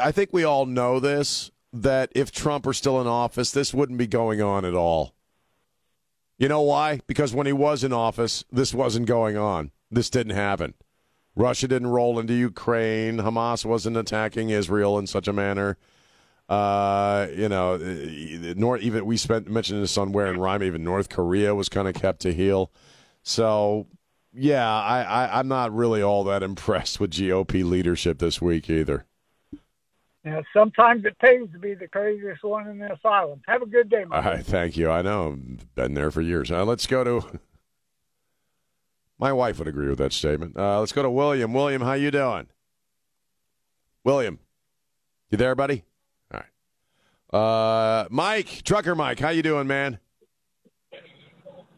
I 0.00 0.12
think 0.12 0.32
we 0.32 0.44
all 0.44 0.66
know 0.66 1.00
this 1.00 1.50
that 1.72 2.12
if 2.14 2.30
Trump 2.30 2.66
were 2.66 2.72
still 2.72 3.00
in 3.00 3.08
office, 3.08 3.50
this 3.50 3.74
wouldn't 3.74 3.98
be 3.98 4.06
going 4.06 4.40
on 4.40 4.64
at 4.64 4.74
all. 4.74 5.14
You 6.38 6.48
know 6.48 6.62
why? 6.62 7.00
Because 7.08 7.34
when 7.34 7.46
he 7.46 7.52
was 7.52 7.82
in 7.82 7.92
office, 7.92 8.44
this 8.52 8.72
wasn't 8.72 9.06
going 9.06 9.36
on. 9.36 9.72
This 9.90 10.08
didn't 10.08 10.36
happen. 10.36 10.74
Russia 11.36 11.66
didn't 11.66 11.88
roll 11.88 12.18
into 12.20 12.32
Ukraine. 12.32 13.18
Hamas 13.18 13.64
wasn't 13.64 13.96
attacking 13.96 14.50
Israel 14.50 14.98
in 14.98 15.08
such 15.08 15.26
a 15.26 15.32
manner. 15.32 15.76
Uh, 16.48 17.26
you 17.34 17.48
know, 17.48 17.78
North 18.56 18.82
even 18.82 19.06
we 19.06 19.16
spent 19.16 19.48
mentioned 19.48 19.82
this 19.82 19.96
on 19.96 20.12
Ware 20.12 20.26
and 20.26 20.40
rhyme. 20.40 20.62
Even 20.62 20.84
North 20.84 21.08
Korea 21.08 21.54
was 21.54 21.68
kind 21.68 21.88
of 21.88 21.94
kept 21.94 22.20
to 22.20 22.34
heel. 22.34 22.70
So, 23.22 23.86
yeah, 24.34 24.68
I, 24.68 25.02
I 25.02 25.38
I'm 25.38 25.48
not 25.48 25.74
really 25.74 26.02
all 26.02 26.24
that 26.24 26.42
impressed 26.42 27.00
with 27.00 27.12
GOP 27.12 27.64
leadership 27.64 28.18
this 28.18 28.42
week 28.42 28.68
either. 28.68 29.06
Yeah, 30.24 30.40
sometimes 30.54 31.04
it 31.04 31.18
pays 31.18 31.48
to 31.52 31.58
be 31.58 31.74
the 31.74 31.86
craziest 31.86 32.42
one 32.42 32.66
in 32.68 32.78
the 32.78 32.92
asylum. 32.92 33.42
Have 33.46 33.60
a 33.60 33.66
good 33.66 33.90
day, 33.90 34.04
All 34.10 34.22
right, 34.22 34.44
thank 34.44 34.74
you. 34.74 34.90
I 34.90 35.02
know, 35.02 35.32
I've 35.32 35.74
been 35.74 35.92
there 35.92 36.10
for 36.10 36.22
years. 36.22 36.50
Uh, 36.50 36.64
let's 36.64 36.86
go 36.86 37.04
to. 37.04 37.40
My 39.18 39.32
wife 39.32 39.58
would 39.58 39.68
agree 39.68 39.88
with 39.88 39.98
that 39.98 40.12
statement. 40.12 40.56
Uh, 40.56 40.80
let's 40.80 40.92
go 40.92 41.02
to 41.02 41.10
William. 41.10 41.52
William, 41.52 41.82
how 41.82 41.92
you 41.92 42.10
doing? 42.10 42.48
William, 44.02 44.38
you 45.30 45.38
there, 45.38 45.54
buddy? 45.54 45.84
Uh, 47.34 48.06
Mike, 48.10 48.62
trucker 48.62 48.94
Mike, 48.94 49.18
how 49.18 49.30
you 49.30 49.42
doing, 49.42 49.66
man? 49.66 49.98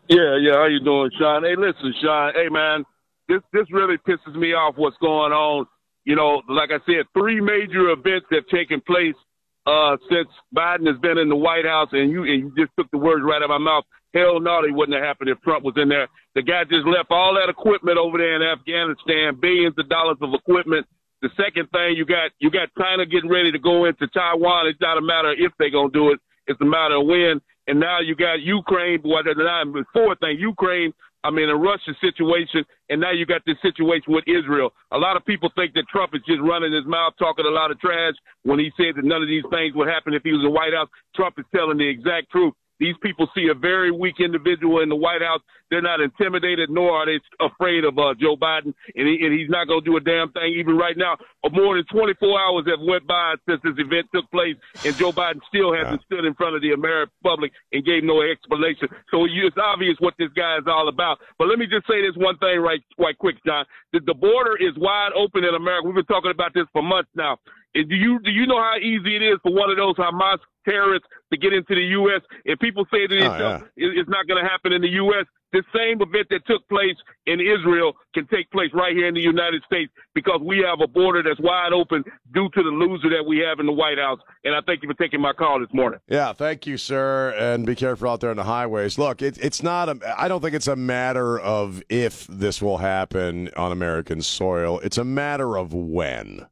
Yeah, 0.07 0.37
yeah. 0.37 0.53
How 0.53 0.67
you 0.67 0.81
doing, 0.85 1.11
Sean? 1.19 1.45
Hey, 1.45 1.57
listen, 1.57 1.95
Sean. 2.03 2.33
Hey, 2.35 2.51
man, 2.51 2.85
this 3.27 3.41
this 3.55 3.65
really 3.73 3.97
pisses 4.07 4.37
me 4.37 4.53
off. 4.53 4.75
What's 4.77 4.99
going 4.99 5.33
on? 5.33 5.67
You 6.05 6.15
know, 6.15 6.43
like 6.51 6.69
I 6.71 6.79
said, 6.85 7.07
three 7.17 7.41
major 7.41 7.89
events 7.89 8.27
have 8.33 8.47
taken 8.53 8.83
place 8.83 9.17
uh, 9.65 9.97
since 10.11 10.29
Biden 10.55 10.87
has 10.87 11.01
been 11.01 11.17
in 11.17 11.31
the 11.31 11.37
White 11.37 11.65
House, 11.65 11.89
and 11.93 12.11
you 12.11 12.25
and 12.25 12.45
you 12.45 12.53
just 12.55 12.73
took 12.79 12.91
the 12.91 12.99
words 12.99 13.25
right 13.25 13.41
out 13.41 13.49
of 13.49 13.49
my 13.49 13.59
mouth. 13.59 13.85
Hell 14.13 14.39
no, 14.41 14.61
they 14.61 14.71
wouldn't 14.71 14.95
have 14.95 15.05
happened 15.05 15.31
if 15.31 15.41
Trump 15.41 15.65
was 15.65 15.75
in 15.77 15.89
there. 15.89 16.07
The 16.35 16.43
guy 16.43 16.65
just 16.65 16.87
left 16.87 17.09
all 17.11 17.33
that 17.35 17.49
equipment 17.49 17.97
over 17.97 18.19
there 18.19 18.37
in 18.37 18.43
Afghanistan, 18.43 19.41
billions 19.41 19.75
of 19.79 19.89
dollars 19.89 20.19
of 20.21 20.35
equipment. 20.35 20.87
The 21.23 21.31
second 21.37 21.71
thing 21.71 21.97
you 21.97 22.05
got, 22.05 22.31
you 22.39 22.51
got 22.51 22.69
China 22.79 23.07
getting 23.07 23.31
ready 23.31 23.51
to 23.53 23.59
go 23.59 23.87
into 23.87 24.07
Taiwan. 24.09 24.67
It's 24.67 24.81
not 24.81 24.99
a 24.99 25.03
matter 25.03 25.33
of 25.33 25.39
if 25.39 25.53
they're 25.59 25.71
gonna 25.71 25.91
do 25.91 26.13
it; 26.13 26.21
it's 26.47 26.61
a 26.61 26.65
matter 26.65 26.97
of 26.97 27.07
when. 27.07 27.41
And 27.69 27.81
now 27.81 28.01
you 28.01 28.15
got 28.15 28.41
Ukraine. 28.41 29.01
What 29.03 29.25
the 29.25 29.85
fourth 29.93 30.21
thing, 30.21 30.39
Ukraine 30.39 30.93
I 31.27 31.31
mean, 31.31 31.49
a 31.51 31.57
Russia 31.57 31.91
situation, 32.01 32.65
and 32.89 33.01
now 33.01 33.11
you 33.11 33.27
got 33.27 33.43
this 33.45 33.57
situation 33.61 34.15
with 34.15 34.23
Israel. 34.29 34.71
A 34.93 34.97
lot 34.97 35.17
of 35.17 35.27
people 35.27 35.51
think 35.57 35.75
that 35.75 35.89
Trump 35.91 36.15
is 36.15 36.23
just 36.23 36.39
running 36.41 36.73
his 36.73 36.87
mouth, 36.87 37.15
talking 37.19 37.45
a 37.45 37.51
lot 37.51 37.73
of 37.73 37.81
trash 37.81 38.15
when 38.45 38.61
he 38.61 38.71
said 38.77 38.95
that 38.95 39.05
none 39.05 39.23
of 39.23 39.29
these 39.29 39.43
things 39.51 39.75
would 39.75 39.89
happen 39.89 40.15
if 40.15 40.23
he 40.23 40.31
was 40.31 40.39
in 40.39 40.47
the 40.47 40.55
White 40.55 40.73
House. 40.73 40.89
Trump 41.17 41.35
is 41.39 41.45
telling 41.53 41.79
the 41.79 41.89
exact 41.89 42.31
truth. 42.31 42.55
These 42.79 42.95
people 43.03 43.29
see 43.35 43.49
a 43.51 43.55
very 43.55 43.91
weak 43.91 44.17
individual 44.21 44.81
in 44.81 44.89
the 44.89 44.97
White 44.97 45.23
House. 45.23 45.41
They're 45.71 45.83
not 45.83 46.01
intimidated, 46.01 46.71
nor 46.71 46.93
are 46.93 47.07
they 47.07 47.19
afraid 47.41 47.85
of 47.85 47.99
uh, 47.99 48.15
Joe 48.21 48.37
Biden, 48.37 48.75
and, 48.95 49.09
he, 49.09 49.19
and 49.25 49.33
he's 49.33 49.51
not 49.51 49.67
going 49.67 49.83
to 49.83 49.91
do 49.91 49.97
a 49.97 50.01
damn 50.01 50.31
thing. 50.33 50.55
Even 50.57 50.77
right 50.77 50.97
now, 50.97 51.17
more 51.51 51.75
than 51.75 51.85
24 51.91 52.41
hours 52.41 52.65
have 52.69 52.81
went 52.87 53.07
by 53.07 53.35
since 53.49 53.61
this 53.65 53.75
event 53.79 54.07
took 54.15 54.31
place, 54.31 54.55
and 54.85 54.95
Joe 54.97 55.11
Biden 55.11 55.41
still 55.49 55.75
hasn't 55.75 56.03
yeah. 56.03 56.07
stood 56.07 56.25
in 56.25 56.35
front 56.35 56.55
of 56.55 56.63
the 56.63 56.73
American 56.73 57.13
public 57.23 57.53
and 57.73 57.85
gave 57.85 58.05
no 58.05 58.23
explanation. 58.23 58.89
So 59.11 59.27
it's 59.27 59.59
obvious 59.59 59.97
what 59.99 60.15
this 60.19 60.31
guy 60.37 60.59
is 60.59 60.65
all 60.67 60.89
about. 60.89 61.19
But 61.39 61.49
let 61.49 61.59
me 61.59 61.67
just 61.67 61.87
say 61.89 62.03
this 62.03 62.15
one 62.17 62.39
thing 62.39 62.61
right, 62.61 62.81
quite 62.97 63.19
quick, 63.19 63.37
John. 63.45 63.65
The, 63.93 64.01
the 64.07 64.15
border 64.15 64.57
is 64.57 64.77
wide 64.77 65.11
open 65.17 65.45
in 65.45 65.55
America. 65.55 65.87
We've 65.87 65.97
been 65.97 66.05
talking 66.05 66.31
about 66.31 66.55
this 66.55 66.67
for 66.73 66.83
months 66.83 67.11
now. 67.15 67.39
And 67.75 67.89
do 67.91 67.95
you 67.95 68.19
do 68.21 68.31
you 68.31 68.47
know 68.47 68.59
how 68.59 68.77
easy 68.81 69.17
it 69.17 69.23
is 69.23 69.39
for 69.43 69.53
one 69.53 69.69
of 69.69 69.77
those 69.77 69.97
Hamas 69.97 70.39
terrorists 70.67 71.07
to 71.33 71.39
get 71.39 71.53
into 71.53 71.75
the 71.75 71.87
U.S. 72.03 72.21
If 72.45 72.59
people 72.59 72.85
say 72.93 73.07
that 73.07 73.17
oh, 73.19 73.39
yeah. 73.39 73.61
it's 73.77 74.09
not 74.09 74.27
going 74.27 74.43
to 74.43 74.49
happen 74.49 74.73
in 74.73 74.83
the 74.83 74.89
U.S., 74.89 75.27
the 75.53 75.63
same 75.75 76.03
event 76.03 76.27
that 76.31 76.45
took 76.47 76.69
place 76.69 76.97
in 77.27 77.41
Israel 77.41 77.95
can 78.15 78.27
take 78.27 78.51
place 78.51 78.71
right 78.75 78.95
here 78.95 79.07
in 79.07 79.15
the 79.15 79.21
United 79.21 79.63
States 79.65 79.93
because 80.15 80.41
we 80.43 80.59
have 80.59 80.81
a 80.83 80.89
border 80.89 81.23
that's 81.23 81.41
wide 81.41 81.73
open 81.73 82.05
due 82.35 82.49
to 82.51 82.63
the 82.63 82.69
loser 82.69 83.09
that 83.11 83.25
we 83.27 83.39
have 83.39 83.61
in 83.61 83.67
the 83.67 83.73
White 83.73 83.99
House. 83.99 84.19
And 84.45 84.55
I 84.55 84.59
thank 84.67 84.83
you 84.83 84.89
for 84.89 84.95
taking 84.95 85.21
my 85.21 85.33
call 85.33 85.61
this 85.61 85.73
morning. 85.73 86.01
Yeah, 86.09 86.33
thank 86.33 86.67
you, 86.67 86.77
sir. 86.77 87.35
And 87.39 87.65
be 87.65 87.75
careful 87.75 88.11
out 88.11 88.21
there 88.21 88.31
on 88.31 88.37
the 88.37 88.45
highways. 88.45 88.99
Look, 88.99 89.23
it, 89.23 89.39
it's 89.39 89.63
not 89.63 89.89
a, 89.89 90.21
I 90.21 90.29
don't 90.29 90.43
think 90.43 90.55
it's 90.55 90.69
a 90.69 90.77
matter 90.77 91.39
of 91.39 91.83
if 91.89 92.27
this 92.27 92.61
will 92.61 92.79
happen 92.79 93.51
on 93.57 93.73
American 93.73 94.23
soil, 94.23 94.81
it's 94.81 94.99
a 94.99 95.05
matter 95.05 95.57
of 95.57 95.73
when. 95.73 96.47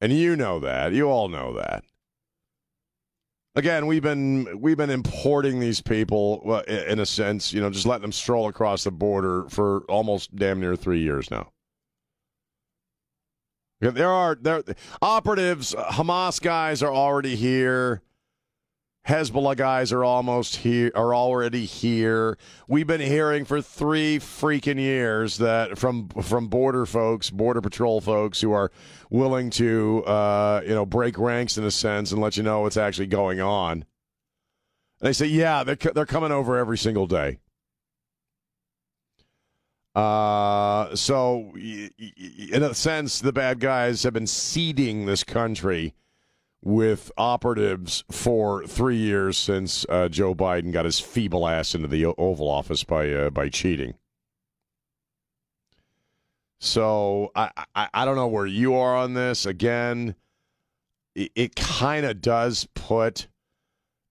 And 0.00 0.12
you 0.12 0.36
know 0.36 0.58
that. 0.60 0.92
You 0.92 1.08
all 1.10 1.28
know 1.28 1.54
that 1.54 1.84
again, 3.54 3.86
we've 3.86 4.02
been 4.02 4.60
we've 4.60 4.76
been 4.76 4.90
importing 4.90 5.60
these 5.60 5.80
people 5.80 6.42
uh, 6.46 6.62
in 6.70 6.98
a 6.98 7.06
sense, 7.06 7.52
you 7.52 7.60
know, 7.60 7.70
just 7.70 7.86
letting 7.86 8.02
them 8.02 8.12
stroll 8.12 8.48
across 8.48 8.84
the 8.84 8.90
border 8.90 9.48
for 9.48 9.80
almost 9.88 10.34
damn 10.34 10.60
near 10.60 10.76
three 10.76 11.00
years 11.00 11.30
now. 11.30 11.50
There 13.80 14.10
are 14.10 14.36
there 14.40 14.62
operatives, 15.00 15.74
Hamas 15.74 16.40
guys 16.40 16.82
are 16.82 16.92
already 16.92 17.34
here. 17.34 18.02
Hezbollah 19.06 19.56
guys 19.56 19.92
are 19.92 20.04
almost 20.04 20.56
here, 20.56 20.92
are 20.94 21.12
already 21.12 21.64
here. 21.64 22.38
We've 22.68 22.86
been 22.86 23.00
hearing 23.00 23.44
for 23.44 23.60
three 23.60 24.20
freaking 24.20 24.78
years 24.78 25.38
that 25.38 25.76
from 25.76 26.08
from 26.08 26.46
border 26.46 26.86
folks, 26.86 27.28
border 27.28 27.60
patrol 27.60 28.00
folks 28.00 28.40
who 28.40 28.52
are 28.52 28.70
willing 29.10 29.50
to, 29.50 30.04
uh, 30.04 30.62
you 30.64 30.74
know, 30.74 30.86
break 30.86 31.18
ranks 31.18 31.58
in 31.58 31.64
a 31.64 31.70
sense 31.70 32.12
and 32.12 32.20
let 32.20 32.36
you 32.36 32.44
know 32.44 32.60
what's 32.60 32.76
actually 32.76 33.08
going 33.08 33.40
on. 33.40 33.72
And 33.72 33.84
they 35.00 35.12
say, 35.12 35.26
yeah, 35.26 35.64
they're 35.64 35.74
they're 35.74 36.06
coming 36.06 36.30
over 36.30 36.56
every 36.56 36.78
single 36.78 37.08
day. 37.08 37.40
Uh, 39.96 40.94
so 40.94 41.52
in 41.56 42.62
a 42.62 42.72
sense, 42.72 43.20
the 43.20 43.32
bad 43.32 43.58
guys 43.58 44.04
have 44.04 44.12
been 44.14 44.28
seeding 44.28 45.06
this 45.06 45.24
country 45.24 45.94
with 46.62 47.10
operatives 47.16 48.04
for 48.10 48.64
three 48.66 48.96
years 48.96 49.36
since 49.36 49.84
uh, 49.88 50.08
Joe 50.08 50.34
Biden 50.34 50.72
got 50.72 50.84
his 50.84 51.00
feeble 51.00 51.46
ass 51.46 51.74
into 51.74 51.88
the 51.88 52.06
Oval 52.06 52.48
Office 52.48 52.84
by 52.84 53.10
uh, 53.10 53.30
by 53.30 53.48
cheating. 53.48 53.94
So 56.60 57.32
I, 57.34 57.50
I, 57.74 57.88
I 57.92 58.04
don't 58.04 58.14
know 58.14 58.28
where 58.28 58.46
you 58.46 58.76
are 58.76 58.94
on 58.96 59.14
this. 59.14 59.46
Again, 59.46 60.14
it, 61.16 61.32
it 61.34 61.56
kind 61.56 62.06
of 62.06 62.20
does 62.20 62.68
put 62.74 63.26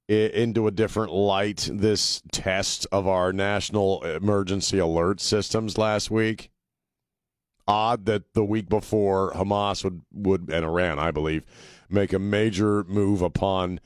it 0.10 0.34
into 0.34 0.68
a 0.68 0.72
different 0.72 1.14
light 1.14 1.70
this 1.72 2.22
test 2.34 2.86
of 2.92 3.08
our 3.08 3.32
national 3.32 4.04
emergency 4.04 4.78
alert 4.78 5.22
systems 5.22 5.78
last 5.78 6.12
week. 6.12 6.50
Odd 7.72 8.06
that 8.06 8.34
the 8.34 8.44
week 8.44 8.68
before 8.68 9.32
Hamas 9.32 9.84
would 9.84 10.02
would 10.12 10.50
and 10.52 10.66
Iran, 10.66 11.00
I 11.00 11.12
believe 11.12 11.46
make 11.90 12.12
a 12.12 12.20
major 12.20 12.84
move 12.86 13.22
upon 13.22 13.80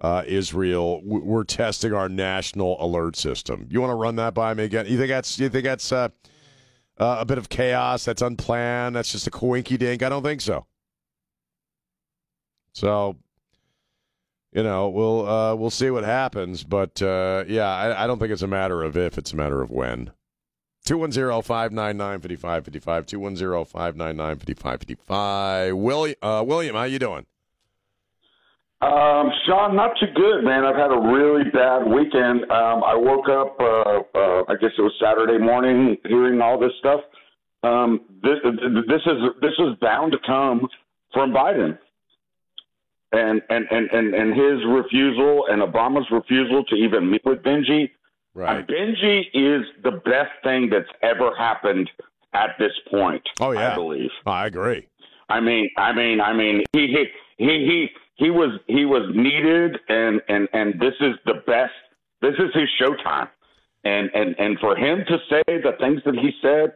uh, 0.00 0.24
Israel. 0.26 1.00
We're 1.04 1.44
testing 1.44 1.92
our 1.92 2.08
national 2.08 2.82
alert 2.84 3.16
system. 3.16 3.66
You 3.70 3.80
want 3.80 3.92
to 3.92 3.96
run 3.96 4.16
that 4.16 4.34
by 4.34 4.54
me 4.54 4.64
again? 4.64 4.86
You 4.86 4.96
think 4.96 5.08
that's 5.08 5.38
you 5.38 5.48
think 5.48 5.64
that's 5.64 5.92
uh, 5.92 6.08
uh, 6.98 7.16
a 7.20 7.24
bit 7.24 7.38
of 7.38 7.48
chaos? 7.48 8.04
That's 8.04 8.22
unplanned. 8.22 8.96
That's 8.96 9.12
just 9.12 9.26
a 9.26 9.30
coinky 9.30 9.78
dink. 9.78 10.02
I 10.02 10.08
don't 10.08 10.22
think 10.22 10.40
so. 10.40 10.66
So, 12.72 13.16
you 14.52 14.62
know, 14.62 14.88
we'll 14.88 15.28
uh, 15.28 15.54
we'll 15.54 15.70
see 15.70 15.90
what 15.90 16.04
happens. 16.04 16.64
But 16.64 17.00
uh, 17.02 17.44
yeah, 17.46 17.68
I, 17.68 18.04
I 18.04 18.06
don't 18.06 18.18
think 18.18 18.32
it's 18.32 18.42
a 18.42 18.46
matter 18.46 18.82
of 18.82 18.96
if; 18.96 19.18
it's 19.18 19.32
a 19.32 19.36
matter 19.36 19.60
of 19.60 19.70
when. 19.70 20.10
210-599-5555, 20.86 23.06
210-599-5555. 25.08 25.74
William, 25.74 26.16
uh, 26.22 26.42
William, 26.46 26.74
how 26.74 26.84
you 26.84 26.98
doing? 26.98 27.26
Um, 28.82 29.30
Sean, 29.46 29.76
not 29.76 29.94
too 30.00 30.06
good, 30.14 30.42
man. 30.42 30.64
I've 30.64 30.76
had 30.76 30.90
a 30.90 30.98
really 30.98 31.44
bad 31.50 31.86
weekend. 31.86 32.50
Um, 32.50 32.82
I 32.82 32.94
woke 32.94 33.28
up, 33.28 33.60
uh, 33.60 34.00
uh, 34.18 34.44
I 34.48 34.54
guess 34.58 34.70
it 34.78 34.80
was 34.80 34.94
Saturday 34.98 35.36
morning, 35.36 35.98
hearing 36.04 36.40
all 36.40 36.58
this 36.58 36.72
stuff. 36.78 37.00
Um, 37.62 38.00
this, 38.22 38.38
this 38.42 39.02
is 39.04 39.18
this 39.42 39.52
is 39.58 39.74
bound 39.82 40.12
to 40.12 40.18
come 40.26 40.66
from 41.12 41.30
Biden, 41.30 41.78
and 43.12 43.42
and 43.50 43.66
and 43.70 43.90
and, 43.90 44.14
and 44.14 44.32
his 44.32 44.64
refusal 44.66 45.44
and 45.50 45.60
Obama's 45.60 46.10
refusal 46.10 46.64
to 46.64 46.74
even 46.76 47.10
meet 47.10 47.22
with 47.26 47.42
Benji. 47.42 47.90
Right. 48.34 48.66
Benji 48.66 49.22
is 49.34 49.66
the 49.82 49.92
best 50.04 50.30
thing 50.44 50.70
that's 50.70 50.88
ever 51.02 51.34
happened 51.36 51.90
at 52.32 52.50
this 52.58 52.72
point. 52.90 53.22
Oh 53.40 53.50
yeah, 53.52 53.72
I 53.72 53.74
believe. 53.74 54.10
I 54.26 54.46
agree. 54.46 54.86
I 55.28 55.40
mean, 55.40 55.70
I 55.76 55.92
mean, 55.92 56.20
I 56.20 56.32
mean, 56.32 56.62
he 56.72 56.86
he 56.88 57.04
he 57.38 57.46
he 57.46 57.88
he 58.16 58.30
was 58.30 58.60
he 58.66 58.84
was 58.84 59.10
needed, 59.14 59.78
and 59.88 60.20
and 60.28 60.48
and 60.52 60.80
this 60.80 60.94
is 61.00 61.14
the 61.26 61.42
best. 61.46 61.72
This 62.20 62.34
is 62.34 62.54
his 62.54 62.68
showtime, 62.80 63.28
and 63.84 64.10
and 64.14 64.36
and 64.38 64.58
for 64.58 64.76
him 64.76 65.04
to 65.08 65.18
say 65.28 65.42
the 65.46 65.72
things 65.80 66.02
that 66.04 66.14
he 66.14 66.30
said, 66.40 66.74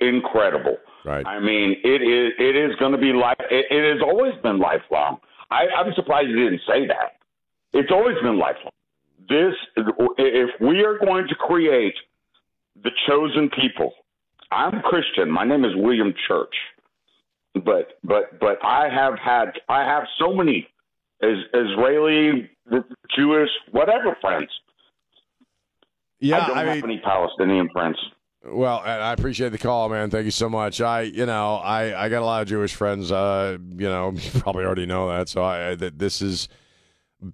incredible. 0.00 0.76
Right. 1.04 1.26
I 1.26 1.40
mean, 1.40 1.76
it 1.82 2.00
is 2.02 2.32
it 2.38 2.56
is 2.56 2.76
going 2.76 2.92
to 2.92 2.98
be 2.98 3.12
life. 3.12 3.36
It, 3.50 3.66
it 3.70 3.92
has 3.92 4.02
always 4.02 4.34
been 4.42 4.58
lifelong. 4.58 5.18
I, 5.50 5.66
I'm 5.76 5.92
surprised 5.94 6.28
he 6.28 6.34
didn't 6.34 6.62
say 6.66 6.86
that. 6.86 7.18
It's 7.72 7.90
always 7.90 8.16
been 8.22 8.38
lifelong. 8.38 8.72
This, 9.28 9.54
if 9.76 10.50
we 10.60 10.84
are 10.84 10.98
going 10.98 11.28
to 11.28 11.34
create 11.34 11.94
the 12.82 12.90
chosen 13.06 13.50
people, 13.50 13.92
I'm 14.50 14.82
Christian. 14.82 15.30
My 15.30 15.44
name 15.44 15.64
is 15.64 15.72
William 15.76 16.12
Church 16.28 16.54
but 17.54 17.98
but 18.02 18.38
but 18.40 18.58
I 18.64 18.88
have 18.88 19.18
had 19.18 19.52
I 19.68 19.84
have 19.84 20.04
so 20.18 20.32
many 20.32 20.66
is, 21.20 21.38
Israeli, 21.54 22.50
Jewish, 23.16 23.50
whatever 23.70 24.16
friends. 24.20 24.50
Yeah, 26.18 26.38
I 26.38 26.46
don't 26.46 26.58
I 26.58 26.64
have 26.64 26.74
mean, 26.76 26.84
any 26.84 26.98
Palestinian 26.98 27.68
friends. 27.72 27.96
Well, 28.44 28.78
I 28.78 29.12
appreciate 29.12 29.50
the 29.50 29.58
call, 29.58 29.88
man. 29.88 30.10
Thank 30.10 30.24
you 30.24 30.32
so 30.32 30.48
much. 30.48 30.80
I, 30.80 31.02
you 31.02 31.26
know, 31.26 31.54
I, 31.56 32.06
I 32.06 32.08
got 32.08 32.22
a 32.22 32.24
lot 32.24 32.42
of 32.42 32.48
Jewish 32.48 32.74
friends. 32.74 33.12
Uh, 33.12 33.56
you 33.76 33.88
know, 33.88 34.12
you 34.16 34.40
probably 34.40 34.64
already 34.64 34.86
know 34.86 35.08
that. 35.10 35.28
So 35.28 35.44
I, 35.44 35.76
that 35.76 36.00
this 36.00 36.20
is, 36.20 36.48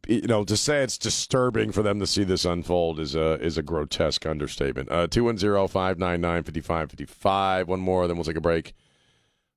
you 0.07 0.27
know, 0.27 0.45
to 0.45 0.57
say 0.57 0.83
it's 0.83 0.99
disturbing 0.99 1.73
for 1.73 1.83
them 1.83 1.99
to 2.01 2.07
see 2.07 2.25
this 2.25 2.45
unfold 2.45 3.01
is 3.01 3.15
a 3.15 3.35
is 3.41 3.59
a 3.59 3.63
grotesque 3.63 4.27
understatement. 4.27 4.91
Uh, 4.91 5.07
two 5.07 5.25
one 5.25 5.39
zero 5.39 5.67
five 5.67 5.99
nine 5.99 6.21
nine 6.21 6.43
fifty 6.43 6.61
five 6.61 6.91
fifty 6.91 7.07
five. 7.07 7.69
One 7.69 7.81
more, 7.81 8.07
then 8.07 8.17
we'll 8.17 8.25
take 8.25 8.37
a 8.37 8.41
break. 8.41 8.75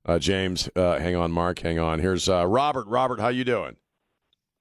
Uh, 0.04 0.18
James, 0.18 0.68
uh, 0.74 0.98
hang 0.98 1.14
on, 1.14 1.30
Mark, 1.30 1.60
hang 1.60 1.78
on. 1.78 2.00
Here's 2.00 2.28
uh, 2.28 2.46
Robert. 2.46 2.86
Robert, 2.86 3.20
how 3.20 3.28
you 3.28 3.44
doing? 3.44 3.76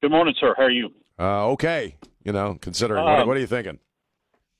Good 0.02 0.12
morning, 0.12 0.36
sir. 0.40 0.54
How 0.58 0.64
are 0.64 0.72
you? 0.72 0.90
Uh, 1.20 1.48
okay. 1.50 1.96
You 2.24 2.32
know, 2.32 2.58
considering 2.62 3.04
what, 3.04 3.22
Um, 3.22 3.28
what 3.28 3.38
are 3.38 3.40
you 3.40 3.48
thinking? 3.48 3.80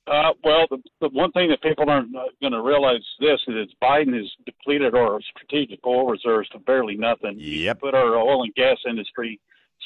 Uh, 0.08 0.32
well, 0.42 0.66
the, 0.68 0.78
the 1.00 1.08
one 1.10 1.30
thing 1.30 1.48
that 1.48 1.62
people 1.62 1.88
aren't 1.88 2.12
going 2.12 2.52
to 2.52 2.60
realize 2.60 2.96
is 2.96 3.06
this 3.20 3.40
is 3.46 3.68
Biden 3.80 4.16
has 4.16 4.28
depleted 4.44 4.96
our 4.96 5.20
strategic 5.36 5.78
oil 5.86 6.06
reserves 6.06 6.48
to 6.48 6.58
barely 6.58 6.96
nothing. 6.96 7.36
Yep. 7.38 7.80
Put 7.80 7.94
our 7.94 8.16
oil 8.16 8.42
and 8.42 8.52
gas 8.54 8.78
industry 8.88 9.38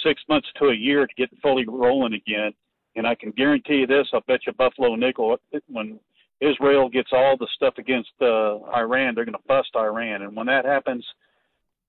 six 0.02 0.22
months 0.28 0.48
to 0.60 0.66
a 0.66 0.74
year 0.74 1.06
to 1.06 1.14
get 1.16 1.30
fully 1.42 1.64
rolling 1.66 2.14
again. 2.14 2.52
And 2.96 3.06
I 3.06 3.14
can 3.14 3.30
guarantee 3.30 3.76
you 3.76 3.86
this: 3.86 4.08
I'll 4.12 4.22
bet 4.26 4.40
you 4.46 4.52
Buffalo 4.52 4.94
nickel 4.94 5.36
when 5.68 5.98
Israel 6.40 6.88
gets 6.88 7.10
all 7.12 7.36
the 7.36 7.48
stuff 7.54 7.74
against 7.78 8.10
uh, 8.20 8.58
Iran, 8.74 9.14
they're 9.14 9.24
going 9.24 9.34
to 9.34 9.48
bust 9.48 9.70
Iran, 9.74 10.22
and 10.22 10.36
when 10.36 10.46
that 10.46 10.64
happens, 10.64 11.04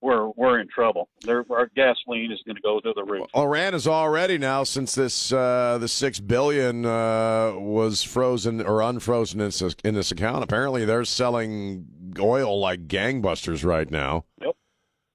we're 0.00 0.28
we're 0.36 0.60
in 0.60 0.68
trouble. 0.68 1.08
Their, 1.22 1.44
our 1.50 1.68
gasoline 1.74 2.30
is 2.30 2.40
going 2.46 2.56
to 2.56 2.62
go 2.62 2.80
to 2.80 2.92
the 2.94 3.04
roof. 3.04 3.26
Iran 3.34 3.74
is 3.74 3.86
already 3.86 4.38
now 4.38 4.62
since 4.64 4.94
this 4.94 5.32
uh, 5.32 5.78
the 5.80 5.88
six 5.88 6.20
billion 6.20 6.86
uh, 6.86 7.54
was 7.56 8.02
frozen 8.02 8.62
or 8.62 8.80
unfrozen 8.80 9.40
in 9.40 9.46
this, 9.46 9.62
in 9.84 9.94
this 9.94 10.12
account. 10.12 10.44
Apparently, 10.44 10.84
they're 10.84 11.04
selling 11.04 11.86
oil 12.18 12.60
like 12.60 12.86
gangbusters 12.86 13.64
right 13.64 13.90
now. 13.90 14.24
Yep. 14.40 14.56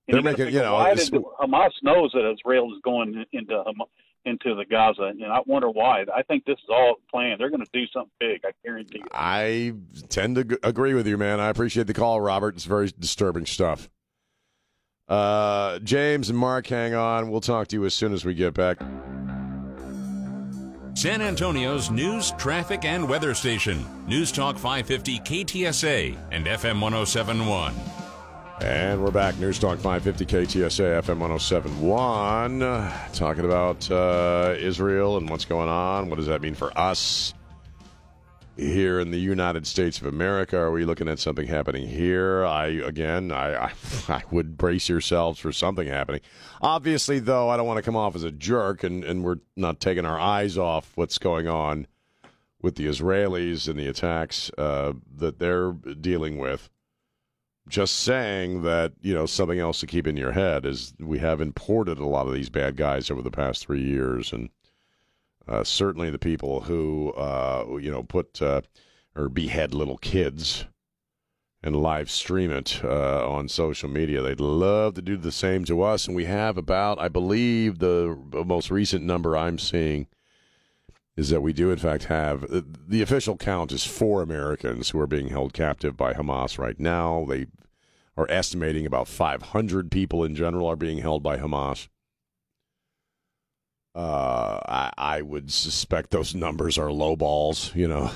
They're 0.08 0.22
making 0.22 0.48
you 0.48 0.60
know. 0.60 0.74
Why 0.74 0.96
did 0.96 1.12
Hamas 1.12 1.72
knows 1.82 2.12
that 2.14 2.30
Israel 2.34 2.74
is 2.74 2.82
going 2.84 3.26
into 3.32 3.62
into 4.26 4.56
the 4.56 4.66
Gaza, 4.66 5.04
and 5.04 5.24
I 5.26 5.40
wonder 5.46 5.70
why. 5.70 6.06
I 6.14 6.24
think 6.24 6.46
this 6.46 6.58
is 6.58 6.70
all 6.70 6.96
planned. 7.12 7.40
They're 7.40 7.50
going 7.50 7.64
to 7.64 7.70
do 7.74 7.86
something 7.94 8.12
big. 8.20 8.42
I 8.46 8.52
guarantee 8.64 9.00
you. 9.00 9.06
I 9.12 9.74
tend 10.10 10.36
to 10.36 10.60
agree 10.64 10.94
with 10.94 11.08
you, 11.08 11.18
man. 11.18 11.40
I 11.40 11.50
appreciate 11.50 11.88
the 11.88 11.94
call, 11.94 12.22
Robert. 12.22 12.56
It's 12.56 12.66
very 12.66 12.92
disturbing 12.98 13.46
stuff. 13.46 13.90
Uh, 15.08 15.80
James 15.80 16.30
and 16.30 16.38
Mark, 16.38 16.68
hang 16.68 16.94
on. 16.94 17.30
We'll 17.30 17.42
talk 17.42 17.68
to 17.70 17.76
you 17.76 17.86
as 17.86 17.94
soon 17.94 18.14
as 18.14 18.24
we 18.24 18.34
get 18.34 18.54
back. 18.54 18.80
San 20.96 21.22
Antonio's 21.22 21.90
news, 21.92 22.32
traffic, 22.38 22.86
and 22.86 23.10
weather 23.10 23.34
station. 23.34 23.84
News 24.08 24.32
Talk 24.32 24.58
550 24.58 25.20
KTSA 25.20 26.18
and 26.32 26.46
FM 26.46 26.80
1071. 26.80 27.74
And 28.64 29.04
we're 29.04 29.12
back. 29.12 29.38
News 29.40 29.60
Talk 29.60 29.78
550 29.78 30.26
KTSA 30.26 31.02
FM 31.02 31.20
1071. 31.20 32.60
Talking 33.12 33.44
about 33.44 33.92
uh, 33.92 34.56
Israel 34.58 35.18
and 35.18 35.30
what's 35.30 35.44
going 35.44 35.68
on. 35.68 36.10
What 36.10 36.16
does 36.16 36.28
that 36.28 36.42
mean 36.42 36.56
for 36.56 36.76
us? 36.78 37.34
here 38.56 39.00
in 39.00 39.10
the 39.12 39.20
United 39.20 39.66
States 39.66 40.00
of 40.00 40.06
America? 40.06 40.56
Are 40.58 40.72
we 40.72 40.86
looking 40.86 41.10
at 41.10 41.20
something 41.20 41.48
happening 41.48 41.88
here? 41.88 42.46
I 42.46 42.68
again, 42.68 43.32
I, 43.32 43.66
I, 43.66 43.74
I 44.08 44.24
would 44.32 44.58
brace 44.58 44.88
yourselves 44.88 45.40
for 45.40 45.52
something 45.52 45.88
happening. 45.88 46.22
Obviously, 46.62 47.20
though, 47.20 47.50
I 47.50 47.58
don't 47.58 47.68
want 47.68 47.78
to 47.78 47.84
come 47.84 47.98
off 47.98 48.16
as 48.16 48.24
a 48.24 48.32
jerk, 48.32 48.84
and, 48.84 49.04
and 49.04 49.24
we're 49.24 49.40
not 49.58 49.80
taking 49.80 50.06
our 50.06 50.20
eyes 50.20 50.58
off 50.58 50.92
what's 50.96 51.18
going 51.18 51.48
on 51.48 51.88
with 52.62 52.76
the 52.76 52.86
Israelis 52.86 53.68
and 53.68 53.78
the 53.78 53.88
attacks 53.88 54.52
uh, 54.58 54.94
that 55.18 55.40
they're 55.40 55.72
dealing 55.72 56.38
with. 56.38 56.70
Just 57.70 58.02
saying 58.02 58.64
that 58.64 58.92
you 59.02 59.14
know 59.14 59.26
something 59.26 59.60
else 59.60 59.80
to 59.80 59.88
keep 59.88 60.06
in 60.06 60.18
your 60.18 60.34
head 60.34 60.66
is 60.66 60.94
we 61.00 61.20
have 61.20 61.40
imported 61.40 61.98
a 61.98 62.06
lot 62.06 62.28
of 62.28 62.34
these 62.34 62.50
bad 62.50 62.76
guys 62.76 63.10
over 63.10 63.22
the 63.22 63.32
past 63.32 63.66
three 63.66 63.82
years, 63.82 64.34
and 64.34 64.50
uh, 65.48 65.64
certainly, 65.64 66.10
the 66.10 66.20
people 66.20 66.62
who 66.62 67.12
uh, 67.12 67.78
you 67.80 67.92
know 67.92 68.04
put 68.04 68.42
uh, 68.42 68.62
or 69.16 69.30
behead 69.30 69.74
little 69.74 69.98
kids 69.98 70.66
and 71.62 71.76
live 71.78 72.12
stream 72.12 72.52
it 72.52 72.82
uh, 72.84 73.30
on 73.30 73.48
social 73.48 73.90
media, 73.90 74.22
they'd 74.22 74.40
love 74.40 74.96
to 74.96 75.02
do 75.02 75.16
the 75.16 75.32
same 75.32 75.64
to 75.64 75.82
us. 75.82 76.08
And 76.08 76.16
we 76.16 76.26
have 76.26 76.58
about, 76.58 77.00
I 77.00 77.08
believe, 77.08 77.80
the 77.80 78.18
most 78.46 78.70
recent 78.70 79.06
number 79.06 79.38
I'm 79.38 79.58
seeing 79.58 80.08
is 81.16 81.30
that 81.30 81.42
we 81.42 81.54
do 81.54 81.72
in 81.72 81.78
fact 81.78 82.06
have 82.06 82.44
uh, 82.46 82.62
the 82.88 83.02
official 83.02 83.38
count 83.38 83.72
is 83.72 83.86
four 83.86 84.22
Americans 84.22 84.90
who 84.90 85.00
are 85.00 85.08
being 85.08 85.28
held 85.28 85.54
captive 85.54 85.96
by 85.96 86.14
Hamas 86.14 86.58
right 86.58 86.80
now. 86.80 87.26
They 87.28 87.48
are 88.18 88.30
estimating 88.30 88.86
about 88.86 89.08
500 89.08 89.92
people 89.92 90.24
in 90.24 90.36
general 90.36 90.68
are 90.68 90.76
being 90.76 91.00
held 91.00 91.24
by 91.24 91.38
Hamas. 91.38 91.88
Uh, 93.96 94.60
I, 94.66 94.92
I 94.98 95.22
would 95.22 95.52
suspect 95.52 96.10
those 96.10 96.34
numbers 96.34 96.78
are 96.78 96.92
low 96.92 97.16
balls. 97.16 97.72
You 97.76 97.88
know. 97.88 98.12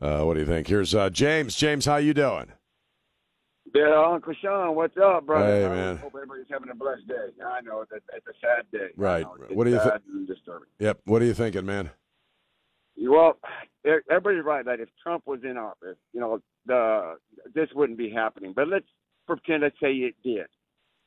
Uh, 0.00 0.22
what 0.22 0.34
do 0.34 0.40
you 0.40 0.46
think? 0.46 0.66
Here's 0.66 0.94
uh, 0.94 1.08
James. 1.10 1.56
James, 1.56 1.86
how 1.86 1.96
you 1.96 2.14
doing? 2.14 2.52
Yeah, 3.74 4.04
Uncle 4.12 4.34
Sean, 4.40 4.76
what's 4.76 4.96
up, 4.96 5.26
brother? 5.26 5.46
Hey, 5.46 5.66
I 5.66 5.68
man. 5.68 5.96
Hope 5.96 6.12
everybody's 6.14 6.46
having 6.48 6.70
a 6.70 6.76
blessed 6.76 7.08
day. 7.08 7.14
I 7.44 7.60
know 7.60 7.80
it's 7.80 7.90
a, 7.90 7.96
it's 8.16 8.26
a 8.28 8.32
sad 8.40 8.70
day. 8.70 8.90
Right. 8.96 9.26
What 9.50 9.64
do 9.64 9.70
you 9.70 9.80
think? 9.80 10.28
disturbing. 10.28 10.68
Yep. 10.78 11.00
What 11.06 11.20
are 11.22 11.24
you 11.24 11.34
thinking, 11.34 11.66
man? 11.66 11.90
Well, 12.96 13.36
everybody's 14.08 14.44
right 14.44 14.64
that 14.64 14.78
if 14.78 14.88
Trump 15.02 15.24
was 15.26 15.40
in 15.42 15.56
office, 15.58 15.96
you 16.12 16.20
know, 16.20 16.38
the 16.66 17.16
this 17.52 17.68
wouldn't 17.74 17.98
be 17.98 18.10
happening. 18.10 18.52
But 18.54 18.68
let's 18.68 18.86
pretend, 19.26 19.62
let's 19.64 19.74
say 19.82 19.92
it 19.92 20.14
did. 20.22 20.46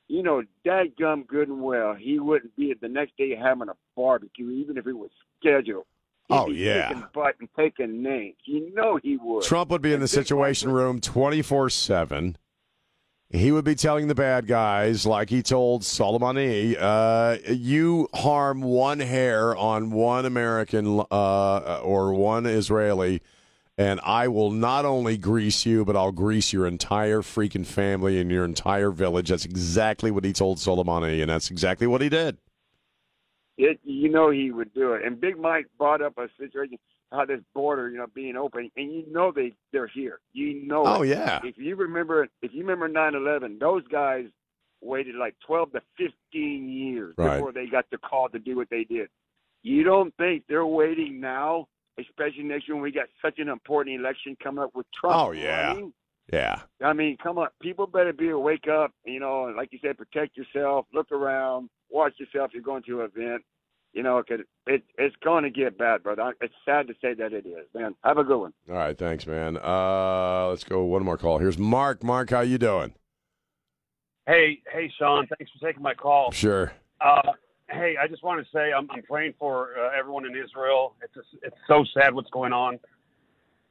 You 0.09 0.24
know, 0.24 0.43
dadgum 0.65 1.26
good 1.26 1.47
and 1.47 1.61
well, 1.61 1.95
he 1.95 2.20
wouldn't 2.20 2.55
be 2.57 2.74
the 2.80 2.89
next 2.89 3.15
day 3.18 3.34
having 3.36 3.70
a 3.70 3.76
barbecue, 3.95 4.49
even 4.51 4.78
if 4.78 4.88
it 4.88 4.93
was 4.93 5.09
scheduled. 5.39 5.86
He'd 6.28 6.36
Oh, 6.36 6.47
be 6.47 6.55
yeah. 6.55 6.89
Taking 6.89 7.03
butt 7.13 7.36
and 7.39 7.49
taking 7.57 8.03
names. 8.03 8.36
You 8.43 8.74
know 8.76 8.99
he 9.01 9.15
would. 9.15 9.43
Trump 9.43 9.70
would 9.72 9.82
be 9.82 9.93
in 9.93 10.01
the 10.01 10.07
situation 10.09 10.70
room 10.72 10.99
24 10.99 11.70
7. 11.70 12.38
He 13.30 13.51
would 13.51 13.65
be 13.65 13.75
telling 13.75 14.07
the 14.07 14.15
bad 14.15 14.47
guys, 14.47 15.05
like 15.05 15.30
he 15.30 15.43
told 15.43 15.82
Soleimani, 15.82 16.78
uh, 16.80 17.38
you 17.51 18.07
harm 18.13 18.61
one 18.61 19.01
hair 19.01 19.53
on 19.55 19.91
one 19.91 20.25
American 20.25 21.03
uh, 21.11 21.82
or 21.84 22.13
one 22.13 22.45
Israeli, 22.45 23.21
and 23.78 23.99
I 24.01 24.30
will 24.30 24.51
not 24.51 24.86
only 24.86 25.17
grease 25.17 25.65
you, 25.65 25.84
but 25.84 25.97
I'll 25.97 26.13
grease 26.13 26.53
your 26.53 26.65
entire 26.67 27.21
freaking 27.21 27.65
family 27.65 28.17
and 28.21 28.32
your 28.32 28.45
entire 28.45 28.91
village. 28.91 29.28
That's 29.28 29.43
exactly 29.43 30.09
what 30.09 30.23
he 30.23 30.32
told 30.32 30.59
Soleimani, 30.59 31.19
and 31.19 31.30
that's 31.30 31.51
exactly 31.51 31.86
what 31.86 31.99
he 31.99 32.07
did. 32.07 32.38
It, 33.57 33.80
you 33.84 34.07
know 34.07 34.30
he 34.30 34.51
would 34.51 34.73
do 34.73 34.93
it. 34.93 35.03
And 35.03 35.19
Big 35.19 35.38
Mike 35.38 35.65
brought 35.78 36.01
up 36.01 36.17
a 36.17 36.30
situation 36.39 36.78
how 37.12 37.26
this 37.26 37.39
border, 37.53 37.89
you 37.89 37.97
know, 37.97 38.08
being 38.14 38.36
open, 38.36 38.70
and 38.76 38.91
you 38.91 39.03
know 39.12 39.32
they 39.32 39.53
they're 39.72 39.88
here. 39.88 40.20
You 40.34 40.66
know. 40.68 40.84
Oh, 40.86 41.01
it. 41.03 41.10
yeah. 41.10 41.39
If 41.43 41.58
you 41.58 41.76
remember, 41.76 42.28
if 42.41 42.53
you 42.53 42.62
remember 42.62 42.88
nine 42.88 43.16
eleven, 43.16 43.58
those 43.60 43.84
guys 43.88 44.26
waited 44.82 45.16
like 45.16 45.36
twelve 45.45 45.72
to 45.74 45.82
fifteen 45.97 46.70
years 46.70 47.16
Right. 47.18 47.36
before 47.36 47.51
they 47.51 47.68
got 47.68 47.86
the 47.91 47.97
call 47.97 48.30
to 48.30 48.39
do 48.39 48.55
what 48.55 48.70
they 48.70 48.84
did. 48.84 49.10
You 49.64 49.84
don't 49.84 50.14
think 50.18 50.43
they're 50.47 50.66
waiting 50.66 51.20
now, 51.20 51.68
especially 51.99 52.43
next 52.43 52.68
year 52.68 52.76
when 52.76 52.84
we 52.84 52.91
got 52.91 53.08
such 53.22 53.39
an 53.39 53.49
important 53.49 53.99
election 53.99 54.38
coming 54.41 54.64
up 54.64 54.72
with 54.76 54.86
Trump? 54.93 55.16
Oh, 55.16 55.32
yeah. 55.32 55.68
running? 55.70 55.93
Yeah. 56.32 56.62
I 56.84 56.93
mean, 56.93 57.18
come 57.22 57.38
on, 57.38 57.47
people 57.62 57.88
better 57.88 58.14
be 58.14 58.32
wake 58.34 58.68
up. 58.68 58.91
You 59.05 59.20
know, 59.20 59.45
and 59.47 59.55
like 59.55 59.70
you 59.72 59.80
said, 59.82 59.97
protect 59.97 60.38
yourself, 60.38 60.86
look 60.93 61.12
around, 61.12 61.70
watch 61.89 62.14
yourself. 62.20 62.51
You're 62.53 62.62
going 62.64 62.84
to 62.84 63.01
an 63.01 63.12
event. 63.16 63.43
You 63.93 64.03
know, 64.03 64.19
it 64.19 64.27
could. 64.27 64.43
it's 64.67 65.15
going 65.23 65.43
to 65.43 65.49
get 65.49 65.77
bad, 65.77 66.03
brother. 66.03 66.21
I- 66.21 66.33
It's 66.41 66.53
sad 66.65 66.88
to 66.88 66.93
say 67.01 67.13
that 67.15 67.33
it 67.33 67.45
is, 67.47 67.65
man. 67.73 67.95
Have 68.03 68.17
a 68.17 68.23
good 68.23 68.38
one. 68.39 68.53
All 68.69 68.75
right, 68.75 68.97
thanks, 68.97 69.25
man. 69.25 69.57
Uh, 69.57 70.47
let's 70.49 70.63
go 70.63 70.83
one 70.83 71.03
more 71.03 71.17
call. 71.17 71.39
Here's 71.39 71.57
Mark. 71.57 72.03
Mark, 72.03 72.29
how 72.29 72.41
you 72.41 72.57
doing? 72.57 72.93
Hey, 74.27 74.61
hey, 74.71 74.91
Sean. 74.99 75.27
Thanks 75.27 75.51
for 75.57 75.65
taking 75.65 75.81
my 75.81 75.93
call. 75.93 76.31
Sure. 76.31 76.73
Uh, 77.01 77.31
hey, 77.69 77.95
I 78.01 78.07
just 78.07 78.23
want 78.23 78.43
to 78.43 78.51
say 78.51 78.71
I'm, 78.73 78.89
I'm 78.91 79.01
praying 79.03 79.33
for 79.39 79.69
uh, 79.79 79.97
everyone 79.97 80.25
in 80.25 80.35
Israel. 80.35 80.95
It's 81.01 81.13
just, 81.13 81.27
it's 81.43 81.55
so 81.67 81.85
sad 81.93 82.13
what's 82.13 82.29
going 82.29 82.53
on. 82.53 82.79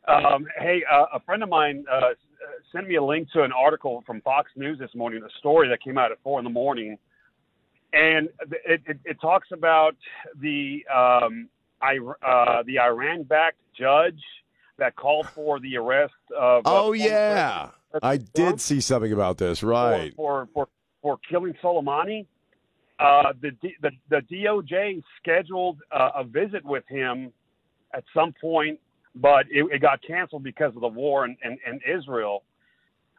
Um, 0.09 0.47
hey, 0.59 0.83
uh, 0.91 1.07
a 1.15 1.21
friend 1.21 1.43
of 1.43 1.49
mine 1.49 1.85
uh, 1.91 1.97
uh, 1.97 2.13
sent 2.73 2.89
me 2.89 2.95
a 2.95 3.03
link 3.03 3.29
to 3.33 3.43
an 3.43 3.53
article 3.53 4.03
from 4.07 4.21
Fox 4.23 4.51
News 4.57 4.79
this 4.79 4.95
morning, 4.95 5.23
a 5.23 5.39
story 5.39 5.69
that 5.69 5.83
came 5.83 5.99
out 5.99 6.11
at 6.13 6.19
four 6.23 6.39
in 6.39 6.45
the 6.45 6.51
morning, 6.51 6.97
and 7.93 8.29
it, 8.65 8.83
it, 8.87 8.99
it 9.05 9.21
talks 9.21 9.49
about 9.53 9.97
the 10.41 10.85
um, 10.95 11.49
I, 11.81 11.99
uh, 12.27 12.63
the 12.65 12.79
Iran-backed 12.79 13.59
judge 13.79 14.21
that 14.79 14.97
called 14.97 15.27
for 15.29 15.61
the 15.61 15.77
arrest 15.77 16.15
of. 16.37 16.67
uh, 16.67 16.85
Oh 16.85 16.93
yeah, 16.93 17.71
I 18.03 18.17
did 18.19 18.61
see 18.61 18.81
something 18.81 19.13
about 19.13 19.39
this. 19.39 19.63
Right. 19.63 20.15
for 20.17 20.49
for 20.53 20.69
for 21.03 21.19
killing 21.29 21.55
Soleimani. 21.63 22.27
Uh, 22.99 23.35
the, 23.41 23.51
the 23.83 23.91
the 24.09 24.23
DOJ 24.33 25.03
scheduled 25.21 25.79
uh, 25.91 26.11
a 26.17 26.25
visit 26.25 26.65
with 26.65 26.85
him 26.89 27.33
at 27.93 28.05
some 28.15 28.35
point, 28.41 28.81
but 29.15 29.47
it, 29.51 29.67
it 29.73 29.83
got 29.83 30.01
canceled 30.03 30.43
because 30.43 30.75
of 30.75 30.81
the 30.81 30.89
war 30.89 31.25
in, 31.25 31.37
in, 31.45 31.59
in 31.67 31.81
Israel. 31.99 32.43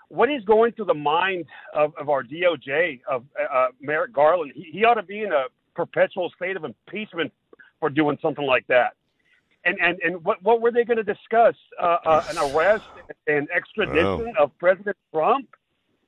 What 0.09 0.31
is 0.31 0.43
going 0.45 0.71
through 0.71 0.85
the 0.85 0.93
mind 0.93 1.45
of, 1.73 1.93
of 1.99 2.09
our 2.09 2.23
DOJ 2.23 3.01
of 3.09 3.25
uh, 3.51 3.67
Merrick 3.81 4.13
Garland? 4.13 4.53
He, 4.55 4.69
he 4.71 4.85
ought 4.85 4.95
to 4.95 5.03
be 5.03 5.23
in 5.23 5.31
a 5.31 5.45
perpetual 5.75 6.31
state 6.35 6.55
of 6.55 6.63
impeachment 6.63 7.31
for 7.79 7.89
doing 7.89 8.17
something 8.21 8.45
like 8.45 8.65
that. 8.67 8.93
And 9.65 9.77
and 9.81 9.99
and 9.99 10.23
what 10.23 10.41
what 10.43 10.61
were 10.61 10.71
they 10.71 10.85
going 10.85 10.97
to 10.97 11.03
discuss? 11.03 11.55
Uh, 11.81 11.97
uh, 12.05 12.23
an 12.29 12.37
arrest 12.37 12.85
and 13.27 13.49
extradition 13.51 14.33
of 14.39 14.57
President 14.59 14.95
Trump? 15.11 15.47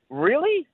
Really? 0.08 0.66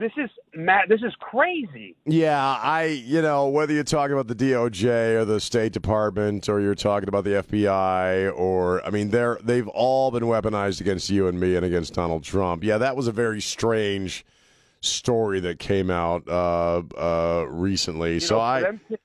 This 0.00 0.12
is 0.16 0.30
Matt. 0.54 0.88
This 0.88 1.02
is 1.02 1.12
crazy. 1.20 1.94
Yeah, 2.06 2.42
I, 2.42 2.84
you 2.84 3.20
know, 3.20 3.48
whether 3.48 3.74
you're 3.74 3.84
talking 3.84 4.14
about 4.14 4.28
the 4.28 4.34
DOJ 4.34 5.16
or 5.16 5.26
the 5.26 5.38
State 5.40 5.74
Department 5.74 6.48
or 6.48 6.58
you're 6.58 6.74
talking 6.74 7.06
about 7.06 7.24
the 7.24 7.32
FBI 7.32 8.34
or, 8.34 8.82
I 8.86 8.88
mean, 8.88 9.10
they're 9.10 9.38
they've 9.44 9.68
all 9.68 10.10
been 10.10 10.22
weaponized 10.22 10.80
against 10.80 11.10
you 11.10 11.28
and 11.28 11.38
me 11.38 11.54
and 11.54 11.66
against 11.66 11.92
Donald 11.92 12.24
Trump. 12.24 12.64
Yeah, 12.64 12.78
that 12.78 12.96
was 12.96 13.08
a 13.08 13.12
very 13.12 13.42
strange 13.42 14.24
story 14.80 15.38
that 15.40 15.58
came 15.58 15.90
out 15.90 16.26
uh, 16.26 16.82
uh, 16.96 17.44
recently. 17.50 18.14
You 18.14 18.20
so 18.20 18.36
know, 18.36 18.40
I, 18.40 18.60
to- 18.62 18.98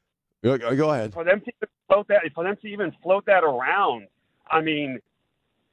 go 0.45 0.75
go 0.77 0.91
ahead. 0.91 1.13
for 1.13 1.25
them 1.25 1.41
to 1.41 1.47
even 1.47 1.69
float 1.89 2.07
that 2.07 2.21
for 2.33 2.45
them 2.45 2.55
to 2.61 2.67
even 2.69 2.93
float 3.03 3.25
that 3.25 3.43
around. 3.43 4.07
I 4.49 4.61
mean, 4.61 4.99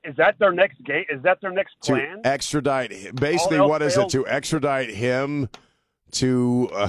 is 0.05 0.16
that 0.16 0.38
their 0.38 0.53
next 0.53 0.82
game? 0.84 1.05
Is 1.11 1.22
that 1.22 1.40
their 1.40 1.53
next 1.53 1.78
plan? 1.80 2.22
to 2.22 2.28
extradite. 2.28 3.14
Basically, 3.14 3.61
what 3.61 3.82
is 3.82 3.96
it? 3.96 4.09
To 4.11 4.26
extradite 4.26 4.90
him 4.90 5.48
to 6.12 6.68
uh, 6.74 6.88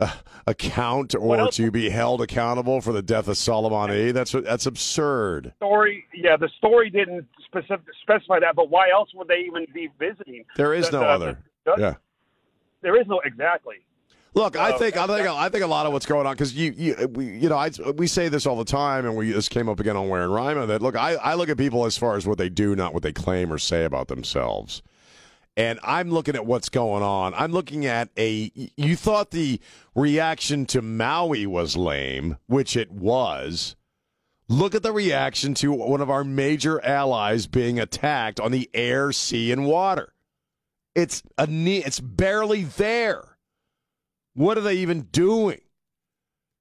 uh, 0.00 0.12
account 0.46 1.14
or 1.14 1.48
to 1.52 1.70
be 1.70 1.90
held 1.90 2.20
accountable 2.22 2.80
for 2.80 2.92
the 2.92 3.02
death 3.02 3.28
of 3.28 3.36
Soleimani? 3.36 4.12
That's 4.12 4.32
that's 4.32 4.66
absurd. 4.66 5.52
story, 5.56 6.04
yeah, 6.14 6.36
the 6.36 6.48
story 6.58 6.90
didn't 6.90 7.26
specific, 7.44 7.86
specify 8.02 8.40
that, 8.40 8.56
but 8.56 8.70
why 8.70 8.90
else 8.90 9.10
would 9.14 9.28
they 9.28 9.40
even 9.46 9.66
be 9.74 9.88
visiting? 9.98 10.44
There 10.56 10.74
is 10.74 10.88
The- 10.90 10.92
no 10.98 11.00
the- 11.00 11.06
other. 11.08 11.38
the- 11.64 11.74
Yeah. 11.78 11.94
there 12.80 13.00
is 13.00 13.06
no 13.06 13.20
exactly. 13.24 13.76
Look, 14.34 14.56
I 14.56 14.72
oh. 14.72 14.78
think 14.78 14.96
I 14.96 15.06
think 15.06 15.26
I 15.28 15.48
think 15.50 15.62
a 15.62 15.66
lot 15.66 15.86
of 15.86 15.92
what's 15.92 16.06
going 16.06 16.26
on 16.26 16.32
because 16.32 16.54
you 16.54 16.72
you 16.74 17.08
we, 17.08 17.26
you 17.26 17.48
know 17.48 17.56
I, 17.56 17.70
we 17.96 18.06
say 18.06 18.28
this 18.28 18.46
all 18.46 18.56
the 18.56 18.64
time, 18.64 19.04
and 19.04 19.14
we 19.14 19.30
this 19.30 19.48
came 19.48 19.68
up 19.68 19.78
again 19.78 19.96
on 19.96 20.10
and 20.10 20.32
Ryman 20.32 20.68
that 20.68 20.80
look 20.80 20.96
I, 20.96 21.14
I 21.16 21.34
look 21.34 21.50
at 21.50 21.58
people 21.58 21.84
as 21.84 21.98
far 21.98 22.16
as 22.16 22.26
what 22.26 22.38
they 22.38 22.48
do, 22.48 22.74
not 22.74 22.94
what 22.94 23.02
they 23.02 23.12
claim 23.12 23.52
or 23.52 23.58
say 23.58 23.84
about 23.84 24.08
themselves. 24.08 24.82
And 25.54 25.78
I'm 25.82 26.10
looking 26.10 26.34
at 26.34 26.46
what's 26.46 26.70
going 26.70 27.02
on. 27.02 27.34
I'm 27.34 27.52
looking 27.52 27.84
at 27.84 28.08
a. 28.16 28.50
You 28.76 28.96
thought 28.96 29.32
the 29.32 29.60
reaction 29.94 30.64
to 30.66 30.80
Maui 30.80 31.46
was 31.46 31.76
lame, 31.76 32.38
which 32.46 32.74
it 32.74 32.90
was. 32.90 33.76
Look 34.48 34.74
at 34.74 34.82
the 34.82 34.92
reaction 34.92 35.52
to 35.54 35.72
one 35.72 36.00
of 36.00 36.08
our 36.08 36.24
major 36.24 36.82
allies 36.82 37.46
being 37.46 37.78
attacked 37.78 38.40
on 38.40 38.50
the 38.50 38.70
air, 38.72 39.12
sea, 39.12 39.52
and 39.52 39.66
water. 39.66 40.14
It's 40.94 41.22
a 41.36 41.46
It's 41.46 42.00
barely 42.00 42.64
there. 42.64 43.31
What 44.34 44.56
are 44.58 44.62
they 44.62 44.76
even 44.76 45.02
doing? 45.02 45.60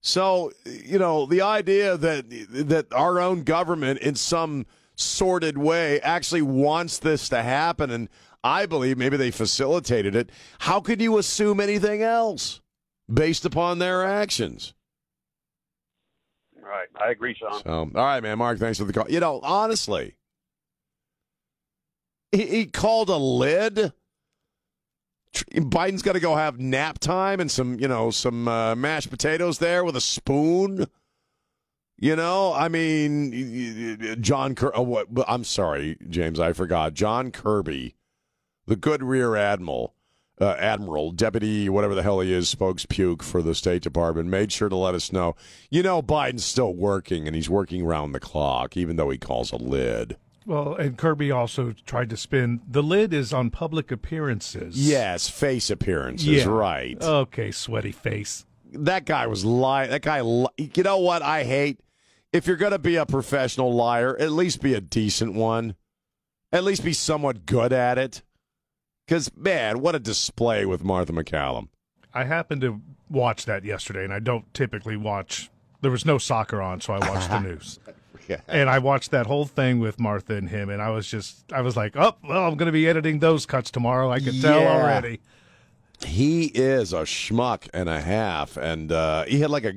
So, 0.02 0.52
you 0.66 0.98
know, 0.98 1.26
the 1.26 1.42
idea 1.42 1.96
that 1.98 2.30
that 2.30 2.92
our 2.94 3.20
own 3.20 3.44
government 3.44 4.00
in 4.00 4.16
some 4.16 4.66
sordid 4.96 5.58
way 5.58 6.00
actually 6.02 6.42
wants 6.42 7.00
this 7.00 7.30
to 7.30 7.42
happen 7.42 7.90
and 7.92 8.10
I 8.44 8.66
believe 8.66 8.98
maybe 8.98 9.18
they 9.18 9.32
facilitated 9.32 10.16
it. 10.16 10.32
How 10.60 10.80
could 10.80 11.02
you 11.02 11.18
assume 11.18 11.60
anything 11.60 12.02
else 12.02 12.62
based 13.12 13.46
upon 13.46 13.80
their 13.80 14.04
actions? 14.04 14.74
Right, 16.60 16.88
I 17.00 17.12
agree, 17.12 17.36
Sean. 17.36 17.62
So, 17.64 17.72
all 17.72 18.06
right, 18.06 18.22
man, 18.22 18.38
Mark, 18.38 18.58
thanks 18.58 18.80
for 18.80 18.86
the 18.86 18.94
call. 18.94 19.10
You 19.10 19.20
know, 19.20 19.40
honestly, 19.44 20.16
he, 22.32 22.46
he 22.46 22.66
called 22.66 23.10
a 23.10 23.18
lid. 23.18 23.94
Biden's 25.34 26.02
got 26.02 26.14
to 26.14 26.20
go 26.20 26.36
have 26.36 26.60
nap 26.60 27.00
time 27.00 27.40
and 27.40 27.50
some, 27.50 27.80
you 27.80 27.88
know, 27.88 28.12
some 28.12 28.48
uh, 28.48 28.76
mashed 28.76 29.10
potatoes 29.10 29.60
there 29.60 29.84
with 29.84 29.96
a 29.96 30.02
spoon. 30.02 30.88
You 31.98 32.16
know, 32.16 32.52
I 32.54 32.68
mean, 32.68 34.18
John. 34.22 34.56
Ker- 34.56 34.76
oh, 34.76 34.82
what, 34.82 35.08
I'm 35.28 35.44
sorry, 35.44 35.98
James, 36.10 36.40
I 36.40 36.52
forgot. 36.54 36.96
John 36.96 37.30
Kirby, 37.30 37.96
the 38.66 38.76
good 38.76 39.04
rear 39.04 39.36
admiral, 39.36 39.94
uh, 40.40 40.56
admiral, 40.58 41.12
deputy, 41.12 41.70
whatever 41.70 41.94
the 41.94 42.02
hell 42.02 42.20
he 42.20 42.34
is, 42.34 42.50
spokes 42.50 42.88
puke 42.88 43.22
for 43.22 43.44
the 43.44 43.54
State 43.54 43.84
Department, 43.84 44.30
made 44.30 44.52
sure 44.52 44.68
to 44.68 44.76
let 44.76 44.96
us 44.96 45.12
know. 45.12 45.36
You 45.70 45.84
know, 45.84 46.02
Biden's 46.02 46.44
still 46.44 46.74
working, 46.74 47.28
and 47.28 47.36
he's 47.36 47.52
working 47.52 47.86
round 47.86 48.16
the 48.16 48.20
clock, 48.20 48.76
even 48.76 48.96
though 48.96 49.12
he 49.12 49.20
calls 49.20 49.52
a 49.52 49.58
lid. 49.58 50.18
Well, 50.46 50.74
and 50.76 50.98
Kirby 50.98 51.30
also 51.32 51.74
tried 51.86 52.10
to 52.10 52.18
spin 52.18 52.62
the 52.68 52.82
lid 52.82 53.14
is 53.14 53.32
on 53.32 53.52
public 53.52 53.92
appearances. 53.92 54.76
Yes, 54.76 55.30
face 55.30 55.70
appearances, 55.70 56.28
Yeah. 56.28 56.46
right? 56.46 57.02
Okay, 57.02 57.52
sweaty 57.52 57.92
face. 57.92 58.46
that 58.74 59.06
guy 59.06 59.28
was 59.28 59.44
lying. 59.44 59.90
That 59.90 60.02
guy, 60.02 60.22
li- 60.22 60.48
you 60.58 60.82
know 60.84 60.98
what 61.00 61.22
I 61.22 61.44
hate? 61.44 61.82
If 62.32 62.48
you're 62.48 62.56
going 62.56 62.72
to 62.72 62.80
be 62.80 62.96
a 62.96 63.06
professional 63.06 63.74
liar, 63.76 64.16
at 64.18 64.32
least 64.32 64.62
be 64.62 64.74
a 64.74 64.80
decent 64.80 65.34
one. 65.34 65.76
At 66.54 66.64
least 66.64 66.82
be 66.84 66.94
somewhat 66.94 67.46
good 67.46 67.74
at 67.74 67.98
it. 67.98 68.22
Because, 69.06 69.30
man, 69.36 69.82
what 69.82 69.94
a 69.96 70.00
display 70.00 70.66
with 70.66 70.86
Martha 70.86 71.12
MacCallum. 71.12 71.68
I 72.14 72.24
happened 72.24 72.62
to 72.62 72.80
watch 73.10 73.44
that 73.46 73.66
yesterday, 73.66 74.06
and 74.06 74.14
I 74.14 74.20
don't 74.20 74.54
typically 74.54 74.96
watch. 74.96 75.50
There 75.82 75.92
was 75.92 76.06
no 76.06 76.18
soccer 76.18 76.62
on, 76.62 76.80
so 76.80 76.94
I 76.94 77.10
watched 77.10 77.30
the 77.30 77.40
news. 77.50 77.78
Yeah. 78.30 78.40
And 78.48 78.70
I 78.70 78.80
watched 78.80 79.12
that 79.12 79.26
whole 79.26 79.46
thing 79.46 79.80
with 79.80 80.00
Martha 80.00 80.36
and 80.36 80.48
him, 80.50 80.70
and 80.70 80.82
I 80.82 80.90
was 80.90 81.08
just, 81.08 81.52
I 81.52 81.62
was 81.62 81.76
like, 81.76 81.98
oh, 81.98 82.16
well, 82.24 82.46
I'm 82.48 82.56
going 82.56 82.68
to 82.68 82.72
be 82.72 82.88
editing 82.88 83.20
those 83.20 83.46
cuts 83.46 83.72
tomorrow. 83.72 84.10
I 84.10 84.20
can 84.20 84.40
tell 84.40 84.60
already. 84.68 85.20
He 86.06 86.46
is 86.46 86.94
a 86.94 87.02
schmuck 87.02 87.68
and 87.74 87.90
a 87.90 88.00
half, 88.02 88.56
and 88.58 88.92
uh, 88.92 89.26
he 89.26 89.40
had 89.42 89.50
like 89.52 89.66
a 89.66 89.74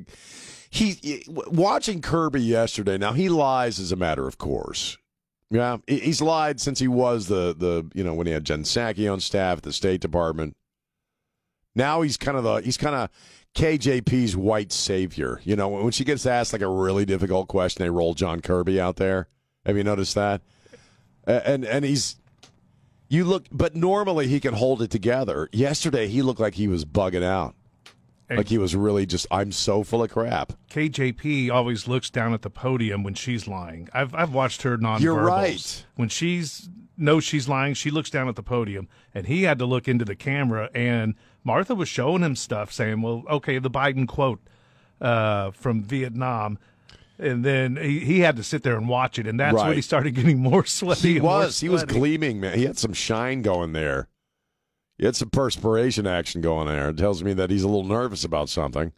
he 0.71 1.23
watching 1.29 2.01
Kirby 2.01 2.41
yesterday. 2.43 2.97
Now 2.97 3.13
he 3.13 3.29
lies 3.29 3.79
as 3.79 3.93
a 3.93 3.97
matter 3.97 4.27
of 4.27 4.39
course. 4.39 4.97
Yeah, 5.51 5.77
he- 5.87 6.01
he's 6.01 6.23
lied 6.23 6.61
since 6.61 6.79
he 6.79 6.89
was 6.89 7.27
the 7.29 7.55
the 7.57 7.91
you 7.95 8.03
know 8.05 8.15
when 8.15 8.27
he 8.27 8.33
had 8.33 8.45
Jen 8.45 8.63
Psaki 8.63 9.13
on 9.13 9.21
staff 9.21 9.59
at 9.59 9.63
the 9.65 9.73
State 9.73 10.01
Department. 10.01 10.57
Now 11.75 12.03
he's 12.03 12.17
kind 12.17 12.37
of 12.39 12.45
the 12.45 12.57
he's 12.57 12.77
kind 12.77 12.95
of 12.95 13.11
KJP's 13.55 14.37
white 14.37 14.73
savior. 14.73 15.41
You 15.45 15.57
know 15.57 15.69
when 15.69 15.93
she 15.93 16.05
gets 16.05 16.27
asked 16.27 16.53
like 16.53 16.63
a 16.63 16.69
really 16.69 17.05
difficult 17.05 17.49
question, 17.49 17.85
they 17.85 17.91
roll 17.91 18.15
John 18.15 18.41
Kirby 18.41 18.81
out 18.81 18.97
there. 18.97 19.29
Have 19.65 19.77
you 19.77 19.85
noticed 19.85 20.15
that? 20.15 20.43
And 21.27 21.65
and 21.65 21.85
he's 21.85 22.17
you 23.09 23.25
look, 23.25 23.47
but 23.53 23.77
normally 23.77 24.27
he 24.27 24.41
can 24.41 24.55
hold 24.55 24.83
it 24.83 24.91
together. 24.91 25.49
Yesterday, 25.53 26.09
he 26.09 26.23
looked 26.23 26.41
like 26.41 26.55
he 26.55 26.69
was 26.69 26.85
bugging 26.85 27.23
out. 27.23 27.55
Like 28.31 28.49
he 28.49 28.59
was 28.59 28.75
really 28.75 29.07
just, 29.07 29.27
I'm 29.31 29.53
so 29.53 29.85
full 29.85 30.03
of 30.03 30.11
crap. 30.11 30.55
KJP 30.71 31.51
always 31.51 31.87
looks 31.87 32.11
down 32.11 32.33
at 32.33 32.43
the 32.43 32.51
podium 32.51 33.05
when 33.05 33.15
she's 33.15 33.47
lying. 33.47 33.89
I've 33.93 34.15
I've 34.15 34.35
watched 34.35 34.63
her 34.63 34.77
non 34.77 35.01
You're 35.01 35.15
right. 35.15 35.85
When 35.95 36.09
she's 36.09 36.69
knows 36.97 37.23
she's 37.23 37.49
lying, 37.49 37.75
she 37.75 37.91
looks 37.91 38.11
down 38.11 38.29
at 38.29 38.35
the 38.35 38.43
podium, 38.43 38.89
and 39.15 39.27
he 39.27 39.43
had 39.43 39.59
to 39.59 39.67
look 39.67 39.87
into 39.87 40.05
the 40.05 40.17
camera. 40.17 40.71
And 40.75 41.15
Martha 41.45 41.75
was 41.75 41.89
showing 41.89 42.23
him 42.23 42.35
stuff, 42.35 42.73
saying, 42.73 43.03
"Well, 43.03 43.23
okay, 43.29 43.59
the 43.59 43.71
Biden 43.71 44.09
quote 44.09 44.41
uh, 45.01 45.51
from 45.53 45.83
Vietnam." 45.83 46.59
And 47.17 47.45
then 47.45 47.77
he, 47.77 48.01
he 48.01 48.21
had 48.21 48.35
to 48.37 48.43
sit 48.43 48.65
there 48.65 48.77
and 48.77 48.89
watch 48.89 49.21
it, 49.21 49.29
and 49.29 49.39
that's 49.39 49.55
when 49.55 49.75
he 49.75 49.83
started 49.83 50.17
getting 50.17 50.41
more 50.41 50.65
sweaty. 50.67 51.15
He 51.15 51.21
was, 51.21 51.61
he 51.61 51.69
was 51.69 51.85
gleaming, 51.85 52.41
man. 52.41 52.59
He 52.59 52.65
had 52.65 52.77
some 52.77 52.93
shine 52.93 53.43
going 53.43 53.73
there. 53.73 54.09
He 54.99 55.05
had 55.05 55.15
some 55.15 55.31
perspiration 55.31 56.09
action 56.09 56.41
going 56.41 56.67
there. 56.67 56.89
It 56.89 56.97
tells 56.97 57.23
me 57.23 57.33
that 57.35 57.51
he's 57.51 57.63
a 57.63 57.69
little 57.69 57.85
nervous 57.85 58.25
about 58.25 58.49
something. 58.49 58.93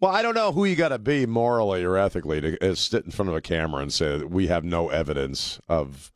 Well, 0.00 0.10
I 0.10 0.22
don't 0.22 0.34
know 0.34 0.50
who 0.50 0.64
you 0.64 0.76
got 0.76 0.88
to 0.88 0.98
be 0.98 1.26
morally 1.26 1.84
or 1.84 1.96
ethically 1.96 2.40
to 2.40 2.70
uh, 2.70 2.74
sit 2.74 3.04
in 3.04 3.12
front 3.12 3.28
of 3.28 3.36
a 3.36 3.40
camera 3.40 3.82
and 3.82 3.92
say 3.92 4.18
that 4.18 4.30
we 4.30 4.48
have 4.48 4.64
no 4.64 4.88
evidence 4.88 5.60
of 5.68 6.10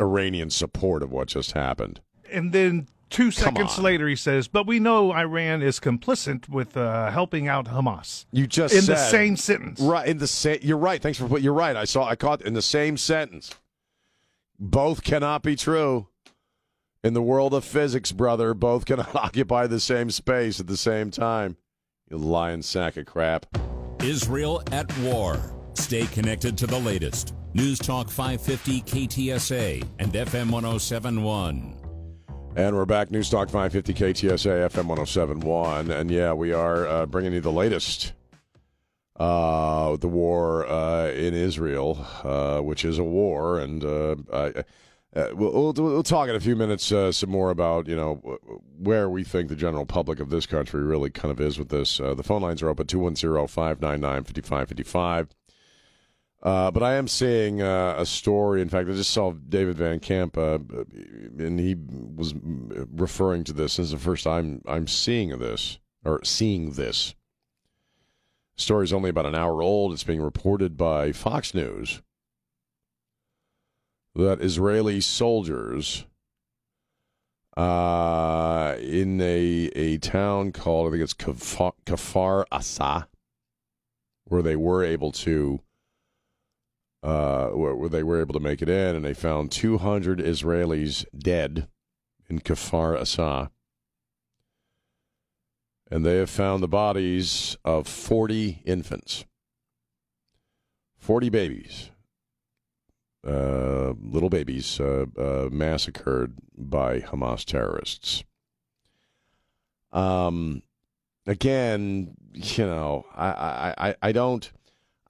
Iranian 0.00 0.50
support 0.50 1.02
of 1.02 1.10
what 1.10 1.28
just 1.28 1.52
happened. 1.52 2.00
And 2.32 2.52
then 2.52 2.88
two 3.10 3.30
seconds 3.30 3.78
later, 3.78 4.08
he 4.08 4.16
says, 4.16 4.48
"But 4.48 4.66
we 4.66 4.78
know 4.80 5.12
Iran 5.12 5.62
is 5.62 5.78
complicit 5.78 6.48
with 6.48 6.76
uh, 6.76 7.10
helping 7.10 7.48
out 7.48 7.66
Hamas." 7.66 8.24
You 8.32 8.46
just 8.46 8.74
in 8.74 8.86
the 8.86 8.96
same 8.96 9.36
sentence. 9.36 9.80
right? 9.80 10.06
In 10.08 10.18
the 10.18 10.26
same, 10.26 10.58
you're 10.62 10.78
right. 10.78 11.00
Thanks 11.00 11.18
for 11.18 11.28
put. 11.28 11.42
You're 11.42 11.52
right. 11.52 11.76
I 11.76 11.84
saw. 11.84 12.04
I 12.08 12.16
caught 12.16 12.42
in 12.42 12.54
the 12.54 12.62
same 12.62 12.96
sentence. 12.96 13.54
Both 14.58 15.02
cannot 15.02 15.42
be 15.42 15.56
true. 15.56 16.08
In 17.04 17.14
the 17.14 17.22
world 17.22 17.52
of 17.52 17.64
physics, 17.64 18.12
brother, 18.12 18.54
both 18.54 18.84
cannot 18.84 19.14
occupy 19.16 19.66
the 19.66 19.80
same 19.80 20.10
space 20.10 20.60
at 20.60 20.68
the 20.68 20.76
same 20.76 21.10
time. 21.10 21.56
You 22.08 22.18
lying 22.18 22.62
sack 22.62 22.96
of 22.96 23.06
crap. 23.06 23.46
Israel 24.00 24.62
at 24.70 24.96
war. 24.98 25.40
Stay 25.74 26.06
connected 26.06 26.56
to 26.58 26.66
the 26.66 26.78
latest. 26.78 27.34
News 27.54 27.78
Talk 27.78 28.08
550 28.08 28.82
KTSA 28.82 29.84
and 29.98 30.12
FM 30.12 30.50
1071. 30.50 31.81
And 32.54 32.76
we're 32.76 32.84
back. 32.84 33.10
News 33.10 33.30
Talk 33.30 33.48
550 33.48 33.94
KTSA 33.94 34.68
FM 34.68 34.86
1071. 34.86 35.90
And 35.90 36.10
yeah, 36.10 36.34
we 36.34 36.52
are 36.52 36.86
uh, 36.86 37.06
bringing 37.06 37.32
you 37.32 37.40
the 37.40 37.50
latest. 37.50 38.12
Uh, 39.16 39.96
the 39.96 40.08
war 40.08 40.66
uh, 40.66 41.08
in 41.08 41.32
Israel, 41.32 42.06
uh, 42.24 42.60
which 42.60 42.84
is 42.84 42.98
a 42.98 43.04
war. 43.04 43.58
And 43.58 43.82
uh, 43.82 44.16
I, 44.30 44.64
uh, 45.18 45.28
we'll, 45.32 45.72
we'll, 45.72 46.02
talk 46.02 46.28
in 46.28 46.34
a 46.34 46.40
few 46.40 46.54
minutes 46.54 46.84
some 46.84 47.30
more 47.30 47.48
about, 47.48 47.88
you 47.88 47.96
know, 47.96 48.16
where 48.78 49.08
we 49.08 49.24
think 49.24 49.48
the 49.48 49.56
general 49.56 49.86
public 49.86 50.20
of 50.20 50.28
this 50.28 50.44
country 50.44 50.82
really 50.82 51.08
kind 51.08 51.32
of 51.32 51.40
is 51.40 51.58
with 51.58 51.70
this. 51.70 51.96
The 51.98 52.22
phone 52.22 52.42
lines 52.42 52.62
are 52.62 52.68
open 52.68 52.86
210 52.86 53.46
599 53.46 54.24
5555. 54.24 55.28
Uh, 56.42 56.72
but 56.72 56.82
I 56.82 56.94
am 56.94 57.06
seeing 57.06 57.62
uh, 57.62 57.94
a 57.96 58.04
story. 58.04 58.62
In 58.62 58.68
fact, 58.68 58.88
I 58.88 58.92
just 58.92 59.12
saw 59.12 59.32
David 59.32 59.76
Van 59.76 60.00
Camp, 60.00 60.36
uh, 60.36 60.58
and 61.38 61.60
he 61.60 61.76
was 62.16 62.34
referring 62.92 63.44
to 63.44 63.52
this. 63.52 63.76
This 63.76 63.86
is 63.86 63.92
the 63.92 63.98
first 63.98 64.24
time 64.24 64.60
I'm 64.66 64.88
seeing 64.88 65.38
this 65.38 65.78
or 66.04 66.22
seeing 66.24 66.72
this. 66.72 67.14
Story 68.56 68.84
is 68.84 68.92
only 68.92 69.10
about 69.10 69.26
an 69.26 69.36
hour 69.36 69.62
old. 69.62 69.92
It's 69.92 70.02
being 70.02 70.20
reported 70.20 70.76
by 70.76 71.12
Fox 71.12 71.54
News 71.54 72.02
that 74.14 74.42
Israeli 74.42 75.00
soldiers 75.00 76.04
uh, 77.56 78.76
in 78.80 79.20
a 79.20 79.70
a 79.74 79.98
town 79.98 80.52
called 80.52 80.88
I 80.88 80.90
think 80.90 81.02
it's 81.02 81.14
Kafar, 81.14 81.72
Kfar 81.86 82.44
Aza, 82.52 83.06
where 84.24 84.42
they 84.42 84.56
were 84.56 84.84
able 84.84 85.12
to 85.12 85.60
uh, 87.02 87.48
where, 87.48 87.88
they 87.88 88.02
were 88.02 88.20
able 88.20 88.34
to 88.34 88.40
make 88.40 88.62
it 88.62 88.68
in, 88.68 88.94
and 88.94 89.04
they 89.04 89.14
found 89.14 89.50
200 89.50 90.18
Israelis 90.18 91.04
dead 91.16 91.68
in 92.28 92.38
Kfar 92.38 92.98
Aza. 92.98 93.50
And 95.90 96.06
they 96.06 96.16
have 96.16 96.30
found 96.30 96.62
the 96.62 96.68
bodies 96.68 97.56
of 97.64 97.86
40 97.86 98.62
infants, 98.64 99.26
40 100.96 101.28
babies, 101.28 101.90
uh, 103.26 103.92
little 104.00 104.30
babies 104.30 104.80
uh, 104.80 105.06
uh, 105.18 105.48
massacred 105.52 106.38
by 106.56 107.00
Hamas 107.00 107.44
terrorists. 107.44 108.24
Um, 109.92 110.62
again, 111.26 112.14
you 112.32 112.64
know, 112.64 113.04
I, 113.14 113.26
I, 113.28 113.74
I, 113.88 113.94
I 114.00 114.12
don't 114.12 114.50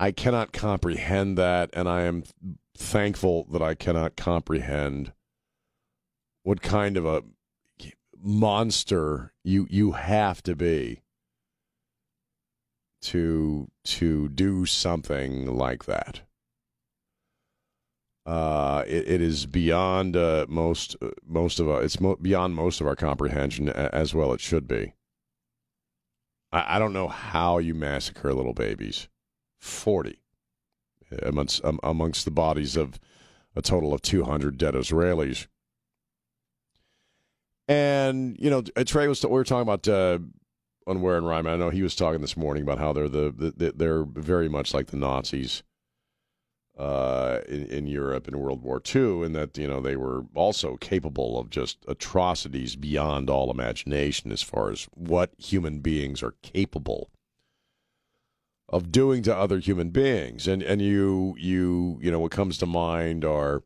I 0.02 0.10
cannot 0.10 0.52
comprehend 0.52 1.38
that, 1.38 1.70
and 1.74 1.88
I 1.88 2.02
am 2.02 2.24
thankful 2.76 3.46
that 3.52 3.62
I 3.62 3.76
cannot 3.76 4.16
comprehend 4.16 5.12
what 6.42 6.60
kind 6.60 6.96
of 6.96 7.06
a 7.06 7.22
monster 8.20 9.32
you 9.44 9.68
you 9.70 9.92
have 9.92 10.42
to 10.42 10.56
be 10.56 11.02
to 13.02 13.70
to 13.84 14.28
do 14.30 14.66
something 14.66 15.46
like 15.46 15.84
that. 15.84 16.22
Uh, 18.26 18.82
it, 18.88 19.08
it 19.08 19.20
is 19.20 19.46
beyond 19.46 20.16
uh, 20.16 20.46
most 20.48 20.96
uh, 21.00 21.10
most 21.24 21.60
of 21.60 21.68
our, 21.68 21.80
it's 21.80 22.00
mo- 22.00 22.18
beyond 22.20 22.56
most 22.56 22.80
of 22.80 22.88
our 22.88 22.96
comprehension 22.96 23.68
as 23.68 24.16
well. 24.16 24.32
It 24.32 24.40
should 24.40 24.66
be. 24.66 24.94
I, 26.50 26.74
I 26.74 26.78
don't 26.80 26.92
know 26.92 27.06
how 27.06 27.58
you 27.58 27.72
massacre 27.72 28.34
little 28.34 28.52
babies. 28.52 29.06
40 29.62 30.18
amongst, 31.22 31.64
um, 31.64 31.78
amongst 31.82 32.24
the 32.24 32.30
bodies 32.30 32.76
of 32.76 32.98
a 33.54 33.62
total 33.62 33.94
of 33.94 34.02
200 34.02 34.58
dead 34.58 34.74
Israelis. 34.74 35.46
And, 37.68 38.36
you 38.40 38.50
know, 38.50 38.62
Trey 38.62 39.06
was, 39.06 39.22
we 39.22 39.30
were 39.30 39.44
talking 39.44 39.62
about 39.62 39.86
uh, 39.86 40.18
Unwear 40.86 41.16
and 41.16 41.26
Ryman. 41.26 41.52
I 41.52 41.56
know 41.56 41.70
he 41.70 41.82
was 41.82 41.94
talking 41.94 42.20
this 42.20 42.36
morning 42.36 42.64
about 42.64 42.78
how 42.78 42.92
they're 42.92 43.08
the, 43.08 43.30
the 43.30 43.72
they're 43.74 44.04
very 44.04 44.48
much 44.48 44.74
like 44.74 44.88
the 44.88 44.96
Nazis 44.96 45.62
uh, 46.76 47.38
in, 47.48 47.66
in 47.66 47.86
Europe 47.86 48.26
in 48.26 48.38
World 48.38 48.62
War 48.62 48.82
II, 48.84 49.22
and 49.22 49.36
that 49.36 49.56
you 49.56 49.68
know 49.68 49.80
they 49.80 49.96
were 49.96 50.24
also 50.34 50.76
capable 50.76 51.38
of 51.38 51.50
just 51.50 51.84
atrocities 51.86 52.74
beyond 52.74 53.30
all 53.30 53.50
imagination 53.50 54.32
as 54.32 54.42
far 54.42 54.70
as 54.70 54.88
what 54.94 55.30
human 55.38 55.78
beings 55.78 56.20
are 56.22 56.34
capable 56.42 57.10
of 58.72 58.90
doing 58.90 59.22
to 59.22 59.36
other 59.36 59.58
human 59.58 59.90
beings. 59.90 60.48
And 60.48 60.62
and 60.62 60.80
you 60.80 61.34
you 61.38 61.98
you 62.00 62.10
know 62.10 62.18
what 62.18 62.32
comes 62.32 62.58
to 62.58 62.66
mind 62.66 63.24
are 63.24 63.62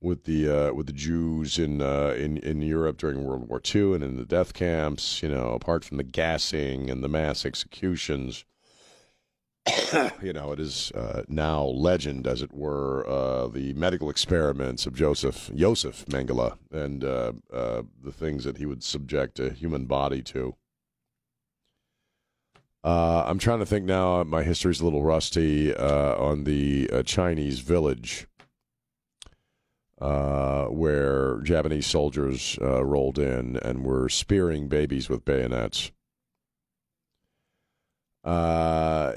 with 0.00 0.24
the 0.24 0.48
uh, 0.48 0.72
with 0.72 0.86
the 0.86 0.92
Jews 0.92 1.58
in 1.58 1.82
uh, 1.82 2.14
in 2.16 2.38
in 2.38 2.62
Europe 2.62 2.98
during 2.98 3.24
World 3.24 3.48
War 3.48 3.60
II 3.74 3.94
and 3.94 4.04
in 4.04 4.16
the 4.16 4.24
death 4.24 4.54
camps. 4.54 5.22
You 5.22 5.28
know, 5.28 5.50
apart 5.50 5.84
from 5.84 5.96
the 5.96 6.04
gassing 6.04 6.88
and 6.90 7.02
the 7.02 7.08
mass 7.08 7.44
executions. 7.44 8.44
you 10.22 10.32
know, 10.32 10.52
it 10.52 10.60
is 10.60 10.92
uh, 10.92 11.24
now 11.26 11.64
legend, 11.64 12.24
as 12.24 12.40
it 12.40 12.52
were, 12.52 13.04
uh, 13.08 13.48
the 13.48 13.72
medical 13.72 14.08
experiments 14.08 14.86
of 14.86 14.94
Joseph 14.94 15.50
Joseph 15.56 16.04
Mengele 16.06 16.56
and 16.70 17.02
uh, 17.02 17.32
uh, 17.52 17.82
the 18.00 18.12
things 18.12 18.44
that 18.44 18.58
he 18.58 18.66
would 18.66 18.84
subject 18.84 19.40
a 19.40 19.50
human 19.50 19.86
body 19.86 20.22
to. 20.22 20.54
Uh, 22.86 23.24
I'm 23.26 23.40
trying 23.40 23.58
to 23.58 23.66
think 23.66 23.84
now. 23.84 24.22
My 24.22 24.44
history's 24.44 24.80
a 24.80 24.84
little 24.84 25.02
rusty 25.02 25.74
uh, 25.74 26.14
on 26.22 26.44
the 26.44 26.88
uh, 26.92 27.02
Chinese 27.02 27.58
village 27.58 28.28
uh, 30.00 30.66
where 30.66 31.40
Japanese 31.40 31.88
soldiers 31.88 32.56
uh, 32.62 32.84
rolled 32.84 33.18
in 33.18 33.56
and 33.56 33.84
were 33.84 34.08
spearing 34.08 34.68
babies 34.68 35.08
with 35.08 35.24
bayonets. 35.24 35.90
Uh, 38.22 39.14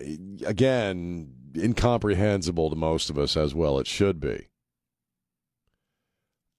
again, 0.47 1.35
incomprehensible 1.55 2.71
to 2.71 2.75
most 2.75 3.11
of 3.11 3.19
us, 3.19 3.37
as 3.37 3.53
well 3.53 3.77
it 3.77 3.85
should 3.85 4.19
be. 4.19 4.47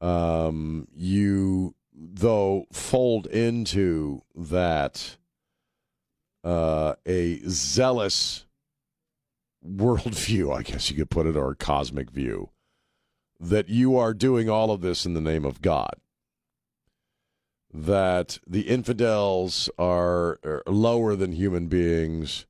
Um, 0.01 0.87
you, 0.95 1.75
though, 1.93 2.67
fold 2.73 3.27
into 3.27 4.23
that 4.37 5.17
uh, 6.45 6.95
a 7.07 7.41
zealous 7.49 8.47
worldview, 9.66 10.57
I 10.57 10.62
guess 10.62 10.91
you 10.91 10.97
could 10.97 11.11
put 11.11 11.26
it, 11.26 11.36
or 11.36 11.51
a 11.51 11.57
cosmic 11.57 12.11
view, 12.11 12.51
that 13.38 13.68
you 13.68 13.97
are 13.97 14.14
doing 14.14 14.49
all 14.49 14.70
of 14.70 14.80
this 14.80 15.07
in 15.07 15.14
the 15.14 15.20
name 15.20 15.45
of 15.45 15.62
God. 15.62 15.95
That 17.72 18.38
the 18.47 18.62
infidels 18.62 19.70
are, 19.78 20.41
are 20.45 20.62
lower 20.66 21.14
than 21.14 21.32
human 21.32 21.68
beings 21.68 22.47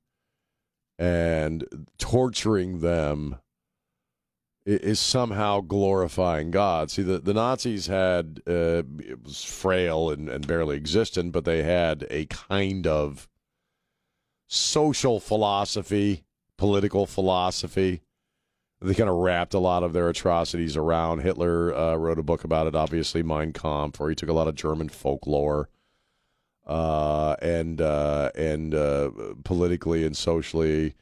and 0.98 1.86
torturing 1.98 2.80
them 2.80 3.36
is 4.66 5.00
somehow 5.00 5.60
glorifying 5.60 6.50
God. 6.50 6.90
See, 6.90 7.02
the, 7.02 7.18
the 7.18 7.32
Nazis 7.32 7.86
had, 7.86 8.42
uh, 8.46 8.82
it 8.98 9.24
was 9.24 9.42
frail 9.42 10.10
and, 10.10 10.28
and 10.28 10.46
barely 10.46 10.76
existent, 10.76 11.32
but 11.32 11.46
they 11.46 11.62
had 11.62 12.06
a 12.10 12.26
kind 12.26 12.86
of 12.86 13.29
social 14.50 15.20
philosophy, 15.20 16.24
political 16.58 17.06
philosophy. 17.06 18.02
They 18.82 18.94
kind 18.94 19.08
of 19.08 19.16
wrapped 19.16 19.54
a 19.54 19.60
lot 19.60 19.84
of 19.84 19.92
their 19.92 20.08
atrocities 20.08 20.76
around. 20.76 21.20
Hitler 21.20 21.74
uh, 21.74 21.94
wrote 21.94 22.18
a 22.18 22.24
book 22.24 22.42
about 22.44 22.66
it, 22.66 22.74
obviously, 22.74 23.22
Mein 23.22 23.52
Kampf, 23.52 24.00
where 24.00 24.08
he 24.08 24.16
took 24.16 24.28
a 24.28 24.34
lot 24.34 24.48
of 24.48 24.56
German 24.56 24.88
folklore 24.88 25.68
uh, 26.66 27.36
and 27.40 27.80
uh, 27.80 28.30
and 28.34 28.74
uh, 28.74 29.10
politically 29.44 30.04
and 30.04 30.16
socially, 30.16 30.94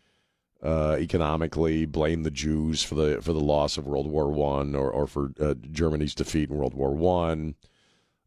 uh, 0.62 0.96
economically, 0.98 1.86
blamed 1.86 2.26
the 2.26 2.30
Jews 2.30 2.82
for 2.82 2.96
the 2.96 3.22
for 3.22 3.32
the 3.32 3.40
loss 3.40 3.78
of 3.78 3.86
World 3.86 4.08
War 4.08 4.30
One 4.30 4.74
or 4.74 4.90
or 4.90 5.06
for 5.06 5.32
uh, 5.40 5.54
Germany's 5.70 6.14
defeat 6.14 6.50
in 6.50 6.56
World 6.56 6.74
War 6.74 6.94
One. 6.94 7.54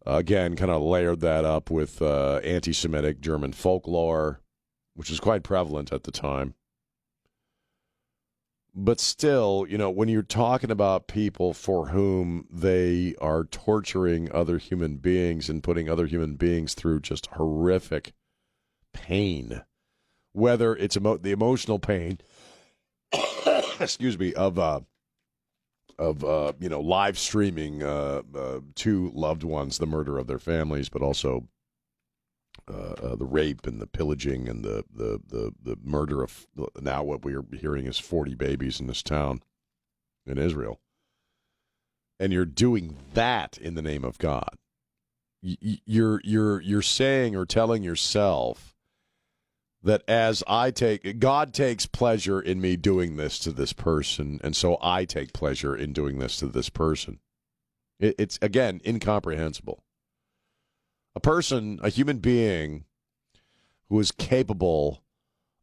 Again, 0.03 0.55
kind 0.55 0.71
of 0.71 0.81
layered 0.81 1.19
that 1.19 1.45
up 1.45 1.69
with 1.69 2.01
anti-Semitic 2.01 3.21
German 3.21 3.53
folklore 3.53 4.40
which 5.01 5.09
was 5.09 5.19
quite 5.19 5.41
prevalent 5.41 5.91
at 5.91 6.03
the 6.03 6.11
time. 6.11 6.53
But 8.75 8.99
still, 8.99 9.65
you 9.67 9.75
know, 9.75 9.89
when 9.89 10.09
you're 10.09 10.21
talking 10.21 10.69
about 10.69 11.07
people 11.07 11.55
for 11.55 11.87
whom 11.87 12.47
they 12.51 13.15
are 13.19 13.45
torturing 13.45 14.31
other 14.31 14.59
human 14.59 14.97
beings 14.97 15.49
and 15.49 15.63
putting 15.63 15.89
other 15.89 16.05
human 16.05 16.35
beings 16.35 16.75
through 16.75 16.99
just 16.99 17.25
horrific 17.33 18.13
pain, 18.93 19.63
whether 20.33 20.75
it's 20.75 20.95
emo- 20.95 21.17
the 21.17 21.31
emotional 21.31 21.79
pain, 21.79 22.19
excuse 23.79 24.19
me, 24.19 24.35
of 24.35 24.59
uh, 24.59 24.81
of 25.97 26.23
uh, 26.23 26.53
you 26.59 26.69
know 26.69 26.79
live 26.79 27.17
streaming 27.17 27.81
uh, 27.81 28.21
uh, 28.35 28.59
to 28.75 29.11
loved 29.15 29.41
ones 29.41 29.79
the 29.79 29.87
murder 29.87 30.19
of 30.19 30.27
their 30.27 30.37
families, 30.37 30.89
but 30.89 31.01
also 31.01 31.47
uh, 32.71 32.93
uh, 33.03 33.15
the 33.15 33.25
rape 33.25 33.67
and 33.67 33.81
the 33.81 33.87
pillaging 33.87 34.47
and 34.47 34.63
the, 34.63 34.83
the, 34.93 35.19
the, 35.27 35.51
the 35.61 35.77
murder 35.83 36.23
of 36.23 36.47
now 36.79 37.03
what 37.03 37.23
we're 37.23 37.43
hearing 37.59 37.85
is 37.85 37.99
40 37.99 38.35
babies 38.35 38.79
in 38.79 38.87
this 38.87 39.03
town 39.03 39.41
in 40.25 40.37
Israel. 40.37 40.79
And 42.19 42.31
you're 42.31 42.45
doing 42.45 42.97
that 43.13 43.57
in 43.57 43.75
the 43.75 43.81
name 43.81 44.03
of 44.03 44.17
God. 44.17 44.57
You're 45.41 46.21
you're 46.23 46.61
you're 46.61 46.83
saying 46.83 47.35
or 47.35 47.47
telling 47.47 47.81
yourself 47.81 48.75
that 49.81 50.03
as 50.07 50.43
I 50.47 50.69
take 50.69 51.17
God 51.17 51.51
takes 51.51 51.87
pleasure 51.87 52.39
in 52.39 52.61
me 52.61 52.75
doing 52.75 53.17
this 53.17 53.39
to 53.39 53.51
this 53.51 53.73
person, 53.73 54.39
and 54.43 54.55
so 54.55 54.77
I 54.83 55.05
take 55.05 55.33
pleasure 55.33 55.75
in 55.75 55.93
doing 55.93 56.19
this 56.19 56.37
to 56.37 56.45
this 56.45 56.69
person. 56.69 57.21
it's 57.99 58.37
again 58.43 58.81
incomprehensible 58.85 59.83
a 61.15 61.19
person, 61.19 61.79
a 61.83 61.89
human 61.89 62.19
being 62.19 62.85
who 63.89 63.99
is 63.99 64.11
capable 64.11 65.03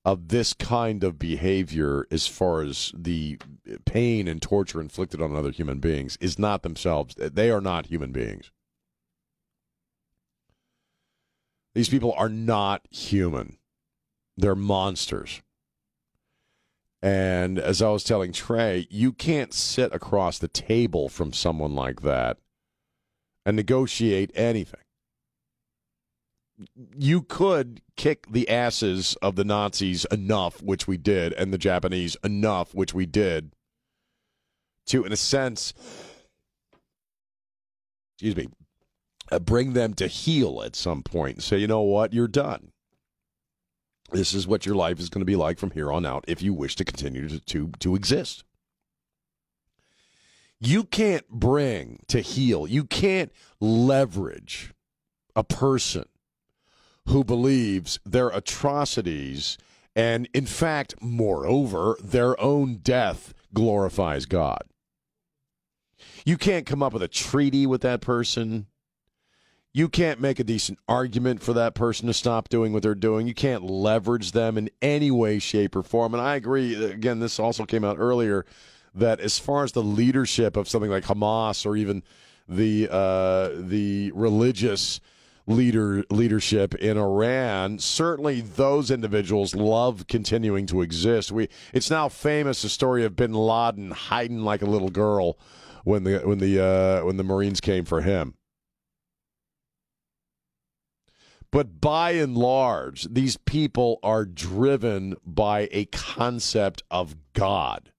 of 0.05 0.29
this 0.29 0.55
kind 0.55 1.05
of 1.05 1.19
behavior, 1.19 2.07
as 2.11 2.27
far 2.27 2.63
as 2.63 2.93
the 2.97 3.39
pain 3.85 4.27
and 4.29 4.41
torture 4.41 4.81
inflicted 4.81 5.21
on 5.21 5.37
other 5.37 5.51
human 5.51 5.81
beings, 5.81 6.17
is 6.21 6.39
not 6.39 6.63
themselves. 6.63 7.15
They 7.17 7.51
are 7.51 7.61
not 7.61 7.87
human 7.87 8.13
beings. 8.13 8.51
These 11.75 11.89
people 11.89 12.15
are 12.17 12.29
not 12.29 12.87
human. 12.91 13.59
They're 14.37 14.55
monsters. 14.55 15.43
And 17.03 17.59
as 17.59 17.81
I 17.81 17.91
was 17.91 18.03
telling 18.03 18.33
Trey, 18.33 18.87
you 18.91 19.13
can't 19.13 19.53
sit 19.55 19.95
across 19.95 20.39
the 20.39 20.49
table 20.49 21.09
from 21.09 21.33
someone 21.33 21.75
like 21.75 22.03
that 22.03 22.39
and 23.47 23.57
negotiate 23.57 24.33
anything. 24.35 24.81
You 26.97 27.23
could 27.23 27.81
kick 27.97 28.27
the 28.31 28.49
asses 28.49 29.17
of 29.23 29.37
the 29.37 29.45
Nazis 29.45 30.05
enough, 30.07 30.63
which 30.63 30.89
we 30.89 30.97
did, 30.97 31.33
and 31.35 31.53
the 31.53 31.59
Japanese 31.59 32.17
enough, 32.25 32.75
which 32.75 32.93
we 32.95 33.07
did, 33.07 33.53
to, 34.87 35.05
in 35.05 35.13
a 35.13 35.17
sense, 35.17 35.73
excuse 38.15 38.37
me, 38.37 38.49
uh, 39.31 39.39
bring 39.39 39.75
them 39.75 39.95
to 39.95 40.07
heel 40.07 40.63
at 40.65 40.75
some 40.75 41.03
point 41.03 41.37
and 41.37 41.45
say, 41.45 41.59
you 41.59 41.67
know 41.67 41.83
what, 41.83 42.13
you're 42.13 42.27
done. 42.27 42.73
This 44.11 44.33
is 44.33 44.47
what 44.47 44.65
your 44.65 44.75
life 44.75 44.99
is 44.99 45.11
going 45.11 45.21
to 45.21 45.27
be 45.27 45.37
like 45.37 45.59
from 45.59 45.73
here 45.73 45.93
on 45.93 46.07
out 46.07 46.25
if 46.27 46.43
you 46.43 46.55
wish 46.55 46.75
to 46.77 46.85
continue 46.85 47.29
to, 47.29 47.41
to, 47.41 47.71
to 47.81 47.95
exist. 47.95 48.43
You 50.59 50.85
can't 50.85 51.29
bring 51.29 52.01
to 52.09 52.21
heel, 52.21 52.67
you 52.67 52.85
can't 52.85 53.31
leverage 53.61 54.73
a 55.37 55.45
person 55.45 56.07
who 57.09 57.25
believes 57.25 57.99
their 58.05 58.29
atrocities 58.29 59.59
and, 59.97 60.29
in 60.33 60.47
fact, 60.47 60.95
moreover, 61.01 61.97
their 62.03 62.41
own 62.41 62.77
death 62.77 63.35
glorifies 63.53 64.27
God. 64.27 64.63
You 66.25 66.37
can't 66.37 66.67
come 66.67 66.83
up 66.83 66.93
with 66.93 67.03
a 67.03 67.09
treaty 67.09 67.67
with 67.67 67.81
that 67.81 68.01
person. 68.01 68.67
You 69.73 69.89
can't 69.89 70.21
make 70.21 70.39
a 70.39 70.45
decent 70.45 70.79
argument 70.89 71.43
for 71.43 71.53
that 71.55 71.75
person 71.75 72.07
to 72.07 72.15
stop 72.15 72.49
doing 72.49 72.73
what 72.73 72.83
they're 72.83 72.95
doing. 72.95 73.27
You 73.27 73.35
can't 73.35 73.65
leverage 73.65 74.33
them 74.33 74.57
in 74.57 74.71
any 74.81 75.11
way, 75.11 75.39
shape, 75.39 75.75
or 75.75 75.83
form. 75.83 76.15
And 76.15 76.23
I 76.23 76.37
agree. 76.37 76.75
Again, 76.93 77.19
this 77.19 77.41
also 77.41 77.65
came 77.65 77.85
out 77.85 77.99
earlier 77.99 78.47
that 78.95 79.21
as 79.21 79.39
far 79.39 79.65
as 79.65 79.73
the 79.73 79.83
leadership 79.83 80.57
of 80.57 80.69
something 80.69 80.91
like 80.91 81.05
Hamas 81.05 81.67
or 81.67 81.77
even 81.77 82.03
the 82.49 82.89
uh, 82.91 83.51
the 83.55 84.13
religious 84.15 85.01
leader 85.49 86.05
leadership 86.11 86.75
in 86.75 86.99
Iran, 86.99 87.79
certainly 87.79 88.41
those 88.41 88.91
individuals 88.91 89.55
love 89.55 90.07
continuing 90.07 90.67
to 90.67 90.83
exist. 90.83 91.33
We 91.33 91.49
it's 91.73 91.91
now 91.91 92.09
famous 92.09 92.63
the 92.63 92.69
story 92.69 93.05
of 93.05 93.17
Bin 93.17 93.33
Laden 93.33 93.91
hiding 93.91 94.43
like 94.43 94.63
a 94.63 94.67
little 94.67 94.91
girl 94.91 95.39
when 95.85 96.05
the 96.05 96.19
when 96.19 96.39
the 96.39 96.65
uh, 96.65 97.05
when 97.05 97.17
the 97.17 97.25
Marines 97.25 97.61
came 97.61 97.85
for 97.85 98.03
him. 98.03 98.35
But 101.51 101.81
by 101.81 102.11
and 102.11 102.37
large, 102.37 103.05
these 103.11 103.39
people 103.39 103.99
are 104.03 104.27
driven 104.27 105.17
by 105.25 105.69
a 105.73 105.87
concept 105.87 106.83
of 106.91 107.17
God. 107.33 107.91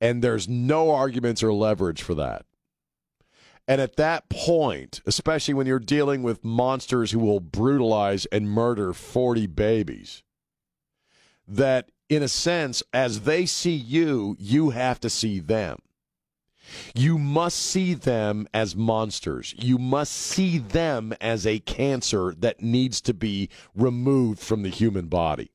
And 0.00 0.22
there's 0.22 0.48
no 0.48 0.92
arguments 0.92 1.42
or 1.42 1.52
leverage 1.52 2.00
for 2.00 2.14
that. 2.14 2.46
And 3.68 3.80
at 3.80 3.96
that 3.96 4.28
point, 4.28 5.00
especially 5.06 5.54
when 5.54 5.66
you're 5.66 5.78
dealing 5.78 6.22
with 6.22 6.44
monsters 6.44 7.12
who 7.12 7.20
will 7.20 7.40
brutalize 7.40 8.26
and 8.26 8.50
murder 8.50 8.92
40 8.92 9.46
babies, 9.46 10.22
that 11.46 11.90
in 12.08 12.22
a 12.22 12.28
sense, 12.28 12.82
as 12.92 13.20
they 13.20 13.46
see 13.46 13.74
you, 13.74 14.36
you 14.38 14.70
have 14.70 14.98
to 15.00 15.08
see 15.08 15.38
them. 15.38 15.78
You 16.94 17.18
must 17.18 17.58
see 17.58 17.94
them 17.94 18.48
as 18.52 18.76
monsters. 18.76 19.54
You 19.56 19.78
must 19.78 20.12
see 20.12 20.58
them 20.58 21.14
as 21.20 21.46
a 21.46 21.60
cancer 21.60 22.34
that 22.38 22.60
needs 22.60 23.00
to 23.02 23.14
be 23.14 23.48
removed 23.74 24.40
from 24.40 24.62
the 24.62 24.68
human 24.68 25.06
body. 25.06 25.52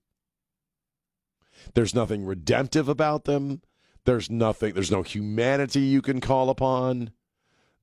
There's 1.73 1.95
nothing 1.95 2.25
redemptive 2.25 2.87
about 2.87 3.25
them. 3.25 3.61
There's 4.05 4.29
nothing, 4.29 4.73
there's 4.73 4.91
no 4.91 5.01
humanity 5.01 5.81
you 5.81 6.01
can 6.01 6.21
call 6.21 6.49
upon. 6.49 7.11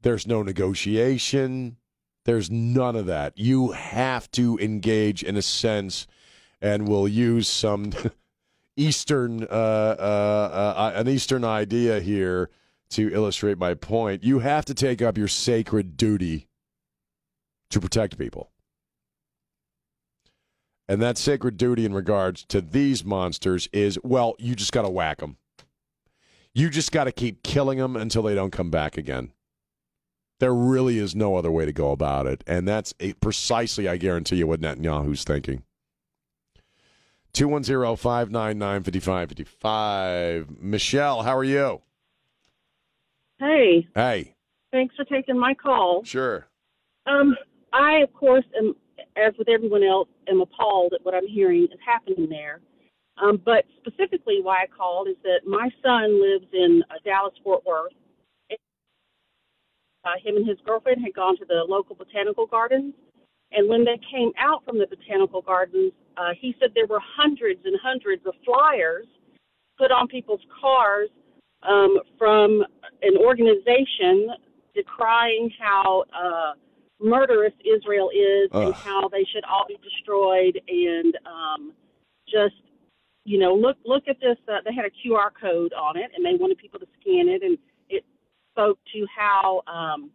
There's 0.03 0.27
no 0.27 0.43
negotiation. 0.43 1.77
There's 2.25 2.51
none 2.51 2.97
of 2.97 3.07
that. 3.07 3.39
You 3.39 3.73
have 3.73 4.31
to 4.33 4.59
engage 4.59 5.23
in 5.23 5.37
a 5.37 5.43
sense, 5.43 6.07
and 6.61 6.87
we'll 6.87 7.09
use 7.09 7.49
some 7.49 7.93
Eastern, 8.77 9.45
uh, 9.45 9.47
uh, 9.99 10.73
uh, 10.77 10.93
an 10.95 11.09
Eastern 11.09 11.45
idea 11.45 12.01
here 12.01 12.51
to 12.91 13.13
illustrate 13.13 13.59
my 13.59 13.75
point. 13.75 14.23
You 14.23 14.41
have 14.41 14.65
to 14.67 14.75
take 14.75 15.03
up 15.03 15.17
your 15.17 15.29
sacred 15.29 15.97
duty 15.97 16.49
to 17.71 17.81
protect 17.81 18.19
people. 18.19 18.51
And 20.89 21.01
that 21.01 21.17
sacred 21.17 21.57
duty 21.57 21.87
in 21.87 21.95
regards 21.95 22.45
to 22.47 22.61
these 22.61 23.05
monsters 23.05 23.69
is 23.73 23.99
well, 24.03 24.35
you 24.39 24.55
just 24.55 24.73
got 24.73 24.83
to 24.83 24.91
whack 24.91 25.19
them. 25.19 25.39
You 26.55 26.69
just 26.69 26.93
got 26.93 27.05
to 27.05 27.13
keep 27.13 27.43
killing 27.43 27.79
them 27.79 27.97
until 27.97 28.23
they 28.23 28.35
don't 28.35 28.51
come 28.51 28.71
back 28.71 28.99
again. 28.99 29.33
There 30.43 30.53
really 30.53 30.99
is 30.99 31.15
no 31.15 31.37
other 31.37 31.53
way 31.53 31.67
to 31.67 31.73
go 31.73 31.93
about 31.93 32.27
it. 32.27 32.43
And 32.49 32.67
that's 32.67 32.93
a, 32.99 33.13
precisely, 33.13 33.87
I 33.87 33.97
guarantee 33.97 34.39
you, 34.39 34.49
what 34.49 34.61
Netanyahu's 34.61 35.23
thinking. 35.23 35.63
210 37.33 37.95
599 37.95 38.83
5555. 38.83 40.61
Michelle, 40.61 41.23
how 41.23 41.37
are 41.37 41.45
you? 41.45 41.81
Hey, 43.39 43.87
Hey. 43.95 44.35
thanks 44.73 44.97
for 44.97 45.05
taking 45.05 45.39
my 45.39 45.55
call. 45.55 46.03
Sure. 46.03 46.49
Um, 47.07 47.37
I, 47.73 47.99
of 47.99 48.13
course, 48.13 48.45
am, 48.59 48.75
as 49.15 49.35
with 49.39 49.49
everyone 49.49 49.85
else, 49.85 50.09
am 50.27 50.41
appalled 50.41 50.93
at 50.93 51.05
what 51.05 51.15
I'm 51.15 51.29
hearing 51.29 51.69
is 51.73 51.79
happening 51.87 52.29
there. 52.29 52.61
Um, 53.17 53.41
but 53.45 53.65
specifically, 53.79 54.41
why 54.43 54.65
I 54.65 54.67
called 54.77 55.07
is 55.07 55.15
that 55.23 55.47
my 55.47 55.71
son 55.85 56.21
lives 56.21 56.47
in 56.53 56.83
uh, 56.91 56.95
Dallas 57.05 57.35
Fort 57.45 57.65
Worth. 57.65 57.93
Uh, 60.05 60.19
him 60.23 60.37
and 60.37 60.49
his 60.49 60.59
girlfriend 60.67 61.01
had 61.03 61.15
gone 61.15 61.37
to 61.37 61.45
the 61.45 61.65
local 61.69 61.95
botanical 61.95 62.47
gardens, 62.47 62.95
and 63.53 63.69
when 63.69 63.85
they 63.85 63.99
came 64.11 64.33
out 64.39 64.65
from 64.65 64.79
the 64.79 64.87
botanical 64.87 65.43
gardens, 65.43 65.93
uh, 66.17 66.31
he 66.39 66.55
said 66.59 66.71
there 66.75 66.87
were 66.87 67.01
hundreds 67.17 67.61
and 67.65 67.79
hundreds 67.83 68.27
of 68.27 68.35
flyers 68.45 69.07
put 69.79 69.91
on 69.91 70.09
people's 70.09 70.41
cars 70.61 71.09
um, 71.63 71.99
from 72.19 72.65
an 73.03 73.17
organization 73.19 74.29
decrying 74.75 75.51
how 75.59 76.05
uh, 76.13 76.53
murderous 77.01 77.53
Israel 77.65 78.11
is 78.11 78.49
and 78.53 78.75
how 78.75 79.09
they 79.09 79.25
should 79.33 79.45
all 79.45 79.65
be 79.69 79.79
destroyed. 79.83 80.61
And 80.69 81.19
um, 81.27 81.73
just 82.29 82.55
you 83.25 83.39
know 83.39 83.55
look 83.55 83.77
look 83.85 84.05
at 84.09 84.19
this 84.21 84.37
uh, 84.49 84.59
they 84.65 84.75
had 84.75 84.85
a 84.85 84.91
QR 84.91 85.31
code 85.41 85.73
on 85.75 85.97
it 85.97 86.11
and 86.17 86.25
they 86.25 86.35
wanted 86.39 86.59
people 86.59 86.81
to 86.81 86.87
scan 87.01 87.29
it. 87.29 87.43
And 87.43 87.59
spoke 88.53 88.79
to 88.93 89.07
how 89.17 89.63
um, 89.67 90.11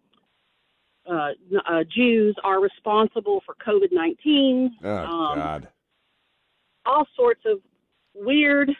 uh, 1.05 1.31
uh, 1.69 1.83
Jews 1.93 2.35
are 2.43 2.61
responsible 2.61 3.41
for 3.45 3.55
COVID 3.55 3.89
nineteen. 3.91 4.75
Oh, 4.83 4.89
um, 4.89 5.37
God. 5.37 5.67
all 6.85 7.07
sorts 7.15 7.41
of 7.45 7.59
weird, 8.15 8.71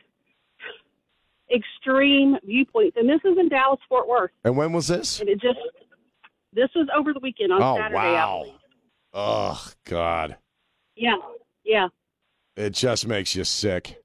extreme 1.53 2.37
viewpoints. 2.43 2.97
And 2.97 3.07
this 3.07 3.19
is 3.23 3.37
in 3.37 3.49
Dallas, 3.49 3.79
Fort 3.87 4.07
Worth. 4.07 4.31
And 4.43 4.57
when 4.57 4.73
was 4.73 4.87
this? 4.87 5.19
And 5.19 5.29
it 5.29 5.39
just, 5.39 5.59
this 6.53 6.69
was 6.75 6.87
over 6.97 7.13
the 7.13 7.19
weekend 7.19 7.51
on 7.51 7.61
oh, 7.61 7.77
Saturday, 7.77 7.95
wow. 7.95 8.45
Oh, 9.13 9.71
God. 9.85 10.37
Yeah, 10.95 11.17
yeah. 11.63 11.87
It 12.55 12.71
just 12.71 13.07
makes 13.07 13.35
you 13.35 13.43
sick. 13.43 14.01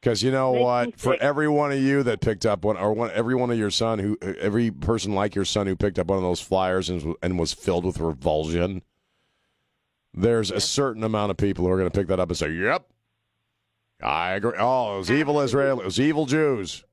Because 0.00 0.22
you 0.22 0.30
know 0.30 0.52
what? 0.52 0.98
For 0.98 1.16
every 1.20 1.48
one 1.48 1.72
of 1.72 1.78
you 1.80 2.04
that 2.04 2.20
picked 2.20 2.46
up 2.46 2.64
one, 2.64 2.76
or 2.76 2.92
one, 2.92 3.10
every 3.12 3.34
one 3.34 3.50
of 3.50 3.58
your 3.58 3.70
son 3.70 3.98
who, 3.98 4.16
uh, 4.22 4.32
every 4.40 4.70
person 4.70 5.12
like 5.12 5.34
your 5.34 5.44
son 5.44 5.66
who 5.66 5.74
picked 5.74 5.98
up 5.98 6.06
one 6.06 6.18
of 6.18 6.22
those 6.22 6.40
flyers 6.40 6.88
and, 6.88 7.02
was- 7.02 7.16
and 7.22 7.38
was 7.38 7.52
filled 7.52 7.84
with 7.84 7.98
revulsion, 7.98 8.82
there's 10.14 10.50
a 10.52 10.60
certain 10.60 11.02
amount 11.02 11.30
of 11.32 11.36
people 11.36 11.64
who 11.66 11.72
are 11.72 11.76
going 11.78 11.90
to 11.90 11.96
pick 11.98 12.06
that 12.08 12.20
up 12.20 12.28
and 12.28 12.38
say, 12.38 12.50
"Yep, 12.50 12.86
I 14.00 14.32
agree." 14.34 14.52
Oh, 14.58 14.94
it 14.94 14.98
was 14.98 15.10
evil 15.10 15.40
Israel. 15.40 15.80
It 15.80 15.84
was 15.84 15.98
evil 16.00 16.26
Jews. 16.26 16.84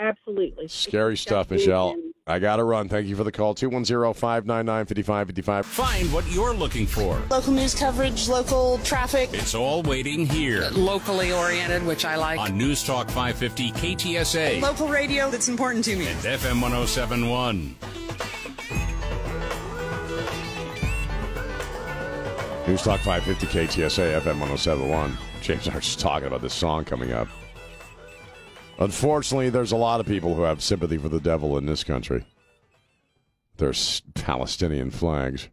Absolutely. 0.00 0.66
Scary 0.68 1.16
stuff, 1.16 1.50
Michelle. 1.50 1.94
And- 2.28 2.34
I 2.34 2.38
got 2.38 2.56
to 2.56 2.64
run. 2.64 2.88
Thank 2.88 3.06
you 3.08 3.16
for 3.16 3.24
the 3.24 3.32
call. 3.32 3.54
210 3.54 4.12
599 4.14 4.86
5555. 4.86 5.66
Find 5.66 6.12
what 6.12 6.30
you're 6.30 6.52
looking 6.54 6.86
for. 6.86 7.20
Local 7.30 7.52
news 7.52 7.74
coverage, 7.74 8.28
local 8.28 8.78
traffic. 8.84 9.30
It's 9.32 9.54
all 9.54 9.82
waiting 9.82 10.26
here 10.26 10.68
Locally 10.72 11.32
oriented, 11.32 11.84
which 11.86 12.04
I 12.04 12.16
like. 12.16 12.38
on 12.38 12.56
News 12.58 12.84
Talk 12.84 13.08
550 13.08 13.72
KTSA 13.72 14.60
Local 14.60 14.88
radio 14.88 15.30
that's 15.30 15.48
important 15.48 15.84
to 15.86 15.96
me. 15.96 16.06
and 16.06 16.18
FM 16.20 16.60
1071. 16.60 17.74
News 22.66 22.82
Talk 22.82 23.00
550 23.00 23.46
KTSA 23.46 24.20
FM 24.20 24.38
1071. 24.40 25.16
James 25.40 25.64
and 25.64 25.72
I 25.72 25.76
were 25.76 25.80
just 25.80 26.00
talking 26.00 26.26
about 26.28 26.42
this 26.42 26.52
song 26.52 26.84
coming 26.84 27.12
up. 27.12 27.26
Unfortunately, 28.78 29.50
there's 29.50 29.72
a 29.72 29.76
lot 29.76 29.98
of 29.98 30.06
people 30.06 30.34
who 30.34 30.42
have 30.42 30.62
sympathy 30.62 30.98
for 30.98 31.08
the 31.08 31.20
devil 31.20 31.58
in 31.58 31.66
this 31.66 31.82
country. 31.82 32.24
There's 33.56 34.02
Palestinian 34.14 34.90
flags. 34.92 35.48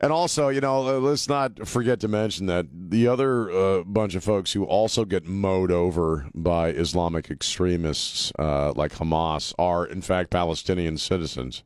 And 0.00 0.12
also, 0.12 0.48
you 0.48 0.60
know, 0.60 0.86
uh, 0.86 0.98
let's 0.98 1.28
not 1.28 1.66
forget 1.66 1.98
to 2.00 2.08
mention 2.08 2.46
that 2.46 2.66
the 2.70 3.08
other 3.08 3.50
uh, 3.50 3.82
bunch 3.84 4.14
of 4.14 4.22
folks 4.22 4.52
who 4.52 4.64
also 4.64 5.04
get 5.04 5.26
mowed 5.26 5.72
over 5.72 6.28
by 6.34 6.68
Islamic 6.68 7.30
extremists 7.30 8.30
uh, 8.38 8.72
like 8.72 8.92
Hamas 8.92 9.54
are, 9.58 9.86
in 9.86 10.02
fact, 10.02 10.30
Palestinian 10.30 10.98
citizens. 10.98 11.64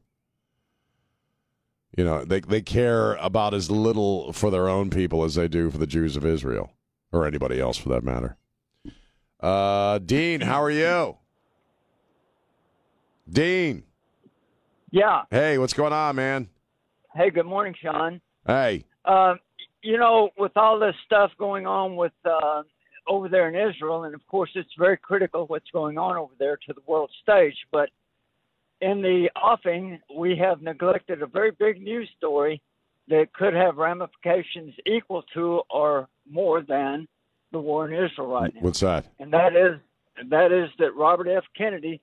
You 1.96 2.04
know, 2.04 2.24
they 2.24 2.40
they 2.40 2.60
care 2.60 3.14
about 3.14 3.54
as 3.54 3.70
little 3.70 4.32
for 4.32 4.50
their 4.50 4.68
own 4.68 4.88
people 4.88 5.24
as 5.24 5.34
they 5.34 5.48
do 5.48 5.70
for 5.70 5.78
the 5.78 5.86
Jews 5.86 6.16
of 6.16 6.24
Israel 6.24 6.70
or 7.10 7.26
anybody 7.26 7.60
else 7.60 7.76
for 7.76 7.88
that 7.88 8.04
matter. 8.04 8.36
Uh, 9.40 9.98
Dean, 9.98 10.40
how 10.40 10.62
are 10.62 10.70
you? 10.70 11.16
Dean. 13.30 13.84
Yeah. 14.90 15.22
Hey, 15.30 15.58
what's 15.58 15.74
going 15.74 15.92
on, 15.92 16.16
man? 16.16 16.48
Hey, 17.14 17.30
good 17.30 17.46
morning, 17.46 17.74
Sean. 17.80 18.20
Hey. 18.46 18.84
Uh, 19.04 19.34
you 19.82 19.98
know, 19.98 20.30
with 20.38 20.56
all 20.56 20.78
this 20.78 20.94
stuff 21.06 21.30
going 21.38 21.66
on 21.66 21.94
with 21.94 22.12
uh, 22.24 22.62
over 23.06 23.28
there 23.28 23.48
in 23.48 23.70
Israel, 23.70 24.04
and 24.04 24.14
of 24.14 24.26
course, 24.26 24.50
it's 24.54 24.70
very 24.78 24.96
critical 24.96 25.46
what's 25.46 25.70
going 25.72 25.98
on 25.98 26.16
over 26.16 26.32
there 26.38 26.56
to 26.66 26.72
the 26.72 26.80
world 26.86 27.10
stage. 27.22 27.56
But 27.70 27.90
in 28.80 29.02
the 29.02 29.30
offing, 29.36 30.00
we 30.16 30.36
have 30.36 30.62
neglected 30.62 31.22
a 31.22 31.26
very 31.26 31.52
big 31.52 31.80
news 31.80 32.08
story 32.16 32.60
that 33.08 33.32
could 33.32 33.54
have 33.54 33.76
ramifications 33.76 34.74
equal 34.86 35.22
to 35.34 35.62
or 35.70 36.08
more 36.28 36.62
than 36.62 37.06
the 37.52 37.58
war 37.58 37.88
in 37.88 37.92
Israel 38.04 38.28
right 38.28 38.54
now. 38.54 38.60
What's 38.60 38.80
that? 38.80 39.06
And 39.18 39.32
that 39.32 39.56
is 39.56 39.78
that 40.30 40.52
is 40.52 40.70
that 40.78 40.94
Robert 40.94 41.28
F. 41.28 41.44
Kennedy 41.56 42.00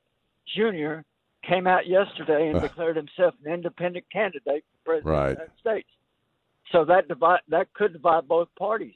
Jr. 0.56 1.00
came 1.44 1.68
out 1.68 1.88
yesterday 1.88 2.50
and 2.50 2.62
declared 2.62 2.96
himself 2.96 3.34
an 3.46 3.54
independent 3.54 4.06
candidate 4.12 4.64
for 4.84 5.02
president 5.02 5.06
Right. 5.06 5.32
of 5.32 5.38
the 5.38 5.44
United 5.44 5.60
States. 5.60 5.90
So 6.72 6.86
that 6.86 7.08
divide 7.08 7.42
that 7.50 7.74
could 7.74 7.94
divide 7.94 8.28
both 8.28 8.48
parties. 8.58 8.96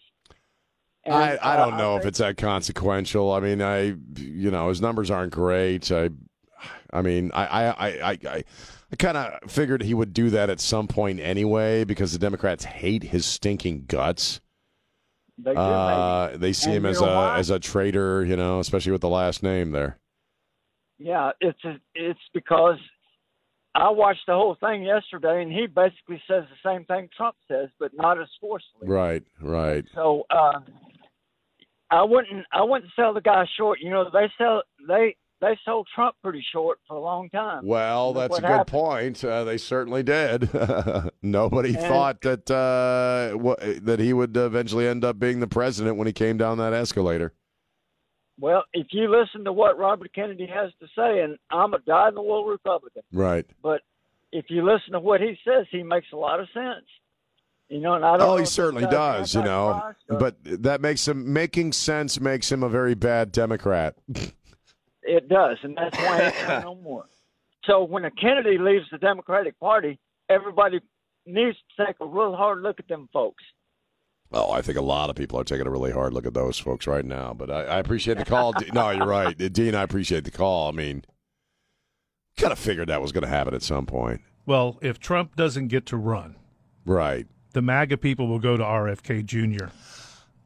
And, 1.06 1.16
I, 1.16 1.40
I 1.42 1.56
don't 1.56 1.76
uh, 1.76 1.78
know 1.78 1.98
if 1.98 2.06
it's 2.06 2.20
that 2.20 2.38
consequential. 2.38 3.32
I 3.32 3.40
mean, 3.40 3.62
I 3.62 3.96
you 4.18 4.52
know 4.52 4.70
his 4.70 4.82
numbers 4.82 5.12
aren't 5.12 5.32
great. 5.32 5.92
I 5.92 6.10
I 6.92 7.02
mean, 7.02 7.32
I 7.34 7.46
I 7.46 7.66
I 7.66 7.88
I, 7.88 8.12
I, 8.12 8.44
I 8.92 8.96
kind 8.98 9.18
of 9.18 9.50
figured 9.52 9.84
he 9.84 9.94
would 9.94 10.14
do 10.14 10.30
that 10.32 10.50
at 10.50 10.60
some 10.60 10.88
point 10.88 11.20
anyway 11.20 11.84
because 11.84 12.12
the 12.12 12.20
Democrats 12.20 12.64
hate 12.66 13.04
his 13.04 13.26
stinking 13.26 13.86
guts. 13.88 14.42
They 15.44 15.54
Uh, 15.56 16.38
they 16.38 16.54
see 16.54 16.72
And 16.72 16.78
him 16.78 16.86
as 16.86 17.02
a 17.02 17.06
why? 17.06 17.38
as 17.40 17.50
a 17.50 17.60
traitor, 17.60 18.26
you 18.26 18.36
know, 18.36 18.60
especially 18.60 18.92
with 18.92 19.02
the 19.02 19.10
last 19.10 19.42
name 19.44 19.72
there. 19.72 19.98
Yeah, 20.98 21.32
it's 21.40 21.64
a, 21.64 21.80
it's 21.96 22.20
because 22.34 22.78
I 23.74 23.90
watched 23.90 24.26
the 24.28 24.34
whole 24.34 24.56
thing 24.60 24.84
yesterday, 24.84 25.42
and 25.42 25.52
he 25.52 25.66
basically 25.68 26.22
says 26.28 26.44
the 26.50 26.70
same 26.70 26.84
thing 26.86 27.08
Trump 27.16 27.36
says, 27.48 27.70
but 27.80 27.92
not 27.94 28.20
as 28.20 28.28
forcefully. 28.42 28.88
Right, 28.88 29.24
right. 29.42 29.86
So 29.96 30.24
uh, 30.30 30.60
I 31.90 32.04
wouldn't 32.04 32.46
I 32.52 32.64
wouldn't 32.64 32.92
sell 32.96 33.14
the 33.14 33.22
guy 33.22 33.46
short. 33.58 33.80
You 33.82 33.92
know, 33.92 34.10
they 34.12 34.30
sell 34.38 34.64
they 34.88 35.16
they 35.42 35.58
sold 35.66 35.88
Trump 35.96 36.16
pretty 36.22 36.44
short 36.52 36.80
for 36.88 36.98
a 36.98 37.00
long 37.02 37.30
time. 37.30 37.66
Well, 37.66 38.14
that's 38.14 38.38
a 38.38 38.42
good 38.42 38.48
happened. 38.48 38.68
point. 38.68 39.24
Uh, 39.24 39.44
they 39.46 39.58
certainly 39.58 40.04
did. 40.04 40.50
Nobody 41.22 41.70
And- 41.76 41.80
thought 41.80 42.22
that 42.22 42.50
uh, 42.52 43.38
wha- 43.38 43.56
that 43.82 44.00
he 44.00 44.12
would 44.14 44.36
eventually 44.36 44.88
end 44.88 45.04
up 45.06 45.18
being 45.20 45.40
the 45.40 45.48
president 45.48 45.98
when 45.98 46.08
he 46.08 46.14
came 46.14 46.38
down 46.38 46.58
that 46.58 46.74
escalator. 46.74 47.34
Well, 48.40 48.64
if 48.74 48.88
you 48.92 49.10
listen 49.14 49.44
to 49.46 49.52
what 49.54 49.78
Robert 49.78 50.14
Kennedy 50.14 50.46
has 50.48 50.72
to 50.80 50.88
say, 50.96 51.22
and 51.22 51.38
I'm 51.52 51.74
a 51.74 51.80
dyed-in-the-wool 51.80 52.46
Republican, 52.46 53.02
Right. 53.12 53.46
but 53.62 53.82
if 54.32 54.46
you 54.50 54.64
listen 54.64 54.94
to 54.94 55.00
what 55.02 55.20
he 55.20 55.38
says, 55.44 55.66
he 55.72 55.84
makes 55.84 56.08
a 56.14 56.16
lot 56.16 56.40
of 56.40 56.48
sense. 56.54 56.86
You 57.68 57.82
know, 57.82 57.94
and 57.96 58.04
I 58.06 58.18
don't. 58.18 58.28
Oh, 58.28 58.38
he 58.38 58.46
certainly 58.46 58.88
does, 58.88 59.36
you 59.36 59.44
know. 59.44 59.94
But 60.08 60.38
that 60.44 60.82
makes 60.82 61.08
him 61.08 61.32
making 61.34 61.74
sense 61.74 62.20
makes 62.20 62.52
him 62.52 62.64
a 62.64 62.70
very 62.70 62.96
bad 62.96 63.32
Democrat. 63.32 63.96
It 65.04 65.30
does, 65.30 65.58
and 65.64 65.78
that's 65.78 65.98
why 65.98 66.20
it's 66.20 66.64
no 66.64 66.76
more. 66.76 67.06
So 67.66 67.84
when 67.84 68.06
a 68.06 68.12
Kennedy 68.12 68.58
leaves 68.58 68.86
the 68.92 68.98
Democratic 68.98 69.60
Party, 69.60 70.00
everybody 70.30 70.80
needs 71.26 71.58
to 71.78 71.86
take 71.86 71.96
a 72.02 72.06
real 72.06 72.36
hard 72.36 72.62
look 72.62 72.80
at 72.80 72.88
them 72.88 73.10
folks. 73.14 73.44
Oh, 74.32 74.52
I 74.52 74.62
think 74.62 74.78
a 74.78 74.82
lot 74.82 75.10
of 75.10 75.16
people 75.16 75.40
are 75.40 75.44
taking 75.44 75.66
a 75.66 75.72
really 75.72 75.92
hard 75.92 76.14
look 76.14 76.26
at 76.26 76.36
those 76.36 76.60
folks 76.60 76.86
right 76.86 77.04
now. 77.04 77.34
But 77.34 77.50
I, 77.50 77.64
I 77.64 77.80
appreciate 77.80 78.18
the 78.18 78.26
call. 78.26 78.54
No, 78.74 78.92
you're 78.92 79.08
right, 79.08 79.36
Dean. 79.54 79.74
I 79.74 79.82
appreciate 79.82 80.24
the 80.24 80.32
call. 80.32 80.70
I 80.70 80.72
mean, 80.72 81.04
kind 82.38 82.54
of 82.54 82.60
figured 82.60 82.90
that 82.90 83.02
was 83.02 83.12
going 83.12 83.24
to 83.24 83.30
happen 83.30 83.56
at 83.56 83.64
some 83.64 83.86
point. 83.86 84.22
Well, 84.46 84.78
if 84.82 85.00
Trump 85.00 85.36
doesn't 85.36 85.68
get 85.68 85.86
to 85.88 85.98
run, 85.98 86.36
right, 86.86 87.28
the 87.54 87.62
MAGA 87.62 87.98
people 87.98 88.28
will 88.28 88.40
go 88.40 88.56
to 88.56 88.64
RFK 88.64 89.26
Jr. 89.26 89.68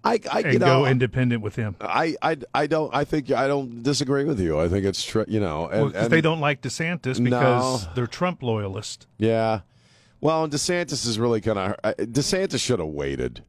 I, 0.04 0.20
I 0.32 0.40
and 0.42 0.54
you 0.54 0.60
know, 0.60 0.82
go 0.82 0.86
independent 0.86 1.42
with 1.42 1.56
him. 1.56 1.76
I, 1.80 2.16
I, 2.22 2.38
I 2.54 2.68
don't. 2.68 2.94
I 2.94 3.06
think 3.06 3.32
I 3.32 3.48
don't 3.48 3.84
disagree 3.84 4.26
with 4.26 4.40
you. 4.40 4.60
I 4.60 4.68
think 4.68 4.86
it's 4.86 5.04
tr- 5.04 5.22
you 5.28 5.40
know, 5.40 5.68
and, 5.68 5.82
Well, 5.94 5.96
and- 5.96 6.12
they 6.12 6.20
don't 6.22 6.42
like 6.42 6.62
DeSantis 6.62 7.20
No. 7.20 7.30
because 7.30 7.88
they're 7.96 8.08
Trump 8.08 8.44
loyalists. 8.44 9.08
Yeah. 9.18 9.62
Well, 10.20 10.44
and 10.44 10.52
DeSantis 10.54 11.06
is 11.06 11.20
really 11.20 11.42
kind 11.42 11.58
of 11.58 11.78
DeSantis 11.98 12.60
should 12.62 12.80
have 12.80 12.88
waited. 12.90 13.44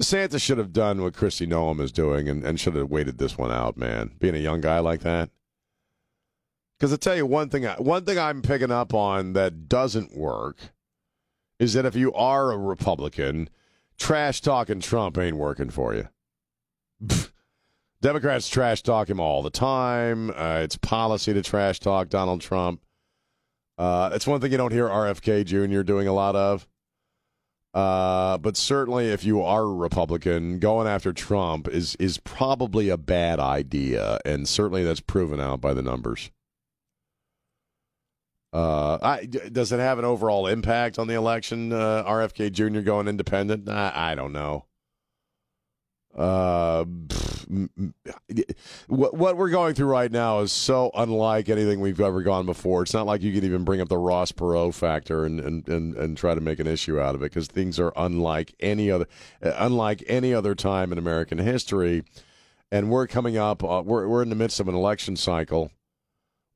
DeSantis 0.00 0.42
should 0.42 0.58
have 0.58 0.72
done 0.72 1.00
what 1.02 1.14
Kristi 1.14 1.46
Noem 1.46 1.80
is 1.80 1.90
doing 1.90 2.28
and, 2.28 2.44
and 2.44 2.60
should 2.60 2.76
have 2.76 2.90
waited 2.90 3.18
this 3.18 3.38
one 3.38 3.50
out, 3.50 3.76
man. 3.76 4.12
Being 4.18 4.34
a 4.34 4.38
young 4.38 4.60
guy 4.60 4.78
like 4.80 5.00
that. 5.00 5.30
Because 6.78 6.92
I 6.92 6.96
tell 6.96 7.16
you 7.16 7.24
one 7.24 7.48
thing, 7.48 7.64
one 7.78 8.04
thing 8.04 8.18
I'm 8.18 8.42
picking 8.42 8.70
up 8.70 8.92
on 8.92 9.32
that 9.32 9.68
doesn't 9.68 10.14
work 10.16 10.58
is 11.58 11.72
that 11.72 11.86
if 11.86 11.96
you 11.96 12.12
are 12.12 12.52
a 12.52 12.58
Republican, 12.58 13.48
trash 13.98 14.40
talking 14.40 14.80
Trump 14.80 15.18
ain't 15.18 15.36
working 15.36 15.70
for 15.70 15.94
you. 15.94 16.08
Democrats 18.02 18.48
trash 18.48 18.82
talk 18.82 19.08
him 19.08 19.20
all 19.20 19.42
the 19.42 19.50
time. 19.50 20.30
Uh, 20.30 20.60
it's 20.62 20.76
policy 20.76 21.32
to 21.32 21.42
trash 21.42 21.80
talk 21.80 22.08
Donald 22.08 22.40
Trump. 22.40 22.82
Uh, 23.78 24.10
it's 24.12 24.26
one 24.26 24.40
thing 24.40 24.52
you 24.52 24.58
don't 24.58 24.72
hear 24.72 24.88
RFK 24.88 25.44
Jr. 25.44 25.82
doing 25.82 26.06
a 26.06 26.12
lot 26.12 26.36
of. 26.36 26.66
Uh, 27.74 28.38
but 28.38 28.56
certainly, 28.56 29.08
if 29.08 29.22
you 29.22 29.42
are 29.42 29.62
a 29.62 29.74
Republican, 29.74 30.58
going 30.58 30.86
after 30.86 31.12
Trump 31.12 31.68
is 31.68 31.94
is 31.96 32.16
probably 32.18 32.88
a 32.88 32.96
bad 32.96 33.38
idea, 33.38 34.18
and 34.24 34.48
certainly 34.48 34.82
that's 34.82 35.00
proven 35.00 35.40
out 35.40 35.60
by 35.60 35.74
the 35.74 35.82
numbers. 35.82 36.30
Uh, 38.52 38.98
I, 39.02 39.26
does 39.26 39.72
it 39.72 39.80
have 39.80 39.98
an 39.98 40.04
overall 40.04 40.46
impact 40.46 40.98
on 40.98 41.08
the 41.08 41.14
election? 41.14 41.72
Uh, 41.72 42.04
RFK 42.06 42.52
Jr. 42.52 42.80
going 42.80 43.08
independent? 43.08 43.68
I, 43.68 43.92
I 43.94 44.14
don't 44.14 44.32
know. 44.32 44.64
Uh, 46.16 46.86
what 48.86 49.14
what 49.14 49.36
we're 49.36 49.50
going 49.50 49.74
through 49.74 49.88
right 49.88 50.10
now 50.10 50.40
is 50.40 50.50
so 50.50 50.90
unlike 50.94 51.50
anything 51.50 51.80
we've 51.80 52.00
ever 52.00 52.22
gone 52.22 52.46
before. 52.46 52.82
It's 52.82 52.94
not 52.94 53.04
like 53.04 53.22
you 53.22 53.32
can 53.34 53.44
even 53.44 53.64
bring 53.64 53.82
up 53.82 53.88
the 53.88 53.98
Ross 53.98 54.32
Perot 54.32 54.72
factor 54.74 55.26
and 55.26 55.38
and, 55.40 55.68
and, 55.68 55.94
and 55.94 56.16
try 56.16 56.34
to 56.34 56.40
make 56.40 56.58
an 56.58 56.66
issue 56.66 56.98
out 56.98 57.14
of 57.14 57.22
it 57.22 57.26
because 57.26 57.48
things 57.48 57.78
are 57.78 57.92
unlike 57.96 58.54
any 58.60 58.90
other 58.90 59.06
uh, 59.42 59.52
unlike 59.56 60.02
any 60.06 60.32
other 60.32 60.54
time 60.54 60.90
in 60.90 60.98
American 60.98 61.38
history. 61.38 62.02
And 62.72 62.90
we're 62.90 63.06
coming 63.06 63.36
up. 63.36 63.62
Uh, 63.62 63.82
we're 63.84 64.08
we're 64.08 64.22
in 64.22 64.30
the 64.30 64.36
midst 64.36 64.58
of 64.58 64.68
an 64.68 64.74
election 64.74 65.16
cycle 65.16 65.70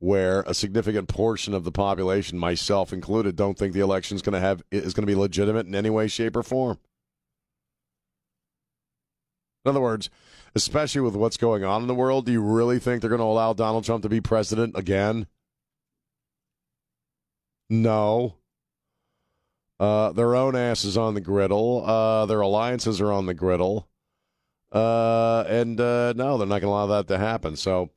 where 0.00 0.40
a 0.46 0.54
significant 0.54 1.08
portion 1.08 1.54
of 1.54 1.62
the 1.62 1.70
population, 1.70 2.38
myself 2.38 2.92
included, 2.92 3.36
don't 3.36 3.56
think 3.56 3.74
the 3.74 3.80
election 3.80 4.16
is 4.16 4.22
going 4.22 4.32
to 4.32 4.40
have 4.40 4.62
is 4.72 4.94
going 4.94 5.06
to 5.06 5.12
be 5.12 5.14
legitimate 5.14 5.66
in 5.66 5.74
any 5.74 5.90
way, 5.90 6.08
shape, 6.08 6.34
or 6.34 6.42
form. 6.42 6.78
In 9.64 9.68
other 9.68 9.80
words, 9.80 10.08
especially 10.54 11.02
with 11.02 11.14
what's 11.14 11.36
going 11.36 11.64
on 11.64 11.82
in 11.82 11.88
the 11.88 11.94
world, 11.94 12.24
do 12.26 12.32
you 12.32 12.42
really 12.42 12.78
think 12.78 13.00
they're 13.00 13.10
going 13.10 13.20
to 13.20 13.24
allow 13.24 13.52
Donald 13.52 13.84
Trump 13.84 14.02
to 14.02 14.08
be 14.08 14.22
president 14.22 14.76
again? 14.76 15.26
No. 17.68 18.36
Uh, 19.78 20.12
their 20.12 20.34
own 20.34 20.56
ass 20.56 20.84
is 20.84 20.96
on 20.96 21.14
the 21.14 21.20
griddle. 21.20 21.84
Uh, 21.84 22.24
their 22.26 22.40
alliances 22.40 23.00
are 23.02 23.12
on 23.12 23.26
the 23.26 23.34
griddle. 23.34 23.86
Uh, 24.72 25.44
and 25.46 25.78
uh, 25.80 26.14
no, 26.14 26.38
they're 26.38 26.46
not 26.46 26.60
going 26.60 26.62
to 26.62 26.68
allow 26.68 26.86
that 26.86 27.08
to 27.08 27.18
happen. 27.18 27.56
So, 27.56 27.90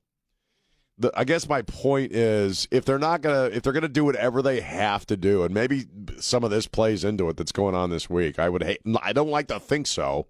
the, 0.97 1.11
I 1.15 1.23
guess 1.23 1.49
my 1.49 1.61
point 1.63 2.11
is, 2.11 2.67
if 2.71 2.85
they're 2.85 2.99
not 2.99 3.21
gonna, 3.21 3.45
if 3.45 3.63
they're 3.63 3.73
gonna 3.73 3.87
do 3.87 4.05
whatever 4.05 4.41
they 4.41 4.61
have 4.61 5.05
to 5.07 5.17
do, 5.17 5.43
and 5.43 5.53
maybe 5.53 5.85
some 6.19 6.43
of 6.43 6.51
this 6.51 6.67
plays 6.67 7.03
into 7.03 7.29
it 7.29 7.37
that's 7.37 7.51
going 7.51 7.75
on 7.75 7.89
this 7.89 8.09
week. 8.09 8.37
I 8.39 8.49
would 8.49 8.63
hate. 8.63 8.81
I 9.01 9.13
don't 9.13 9.29
like 9.29 9.47
to 9.47 9.59
think 9.59 9.87
so. 9.87 10.27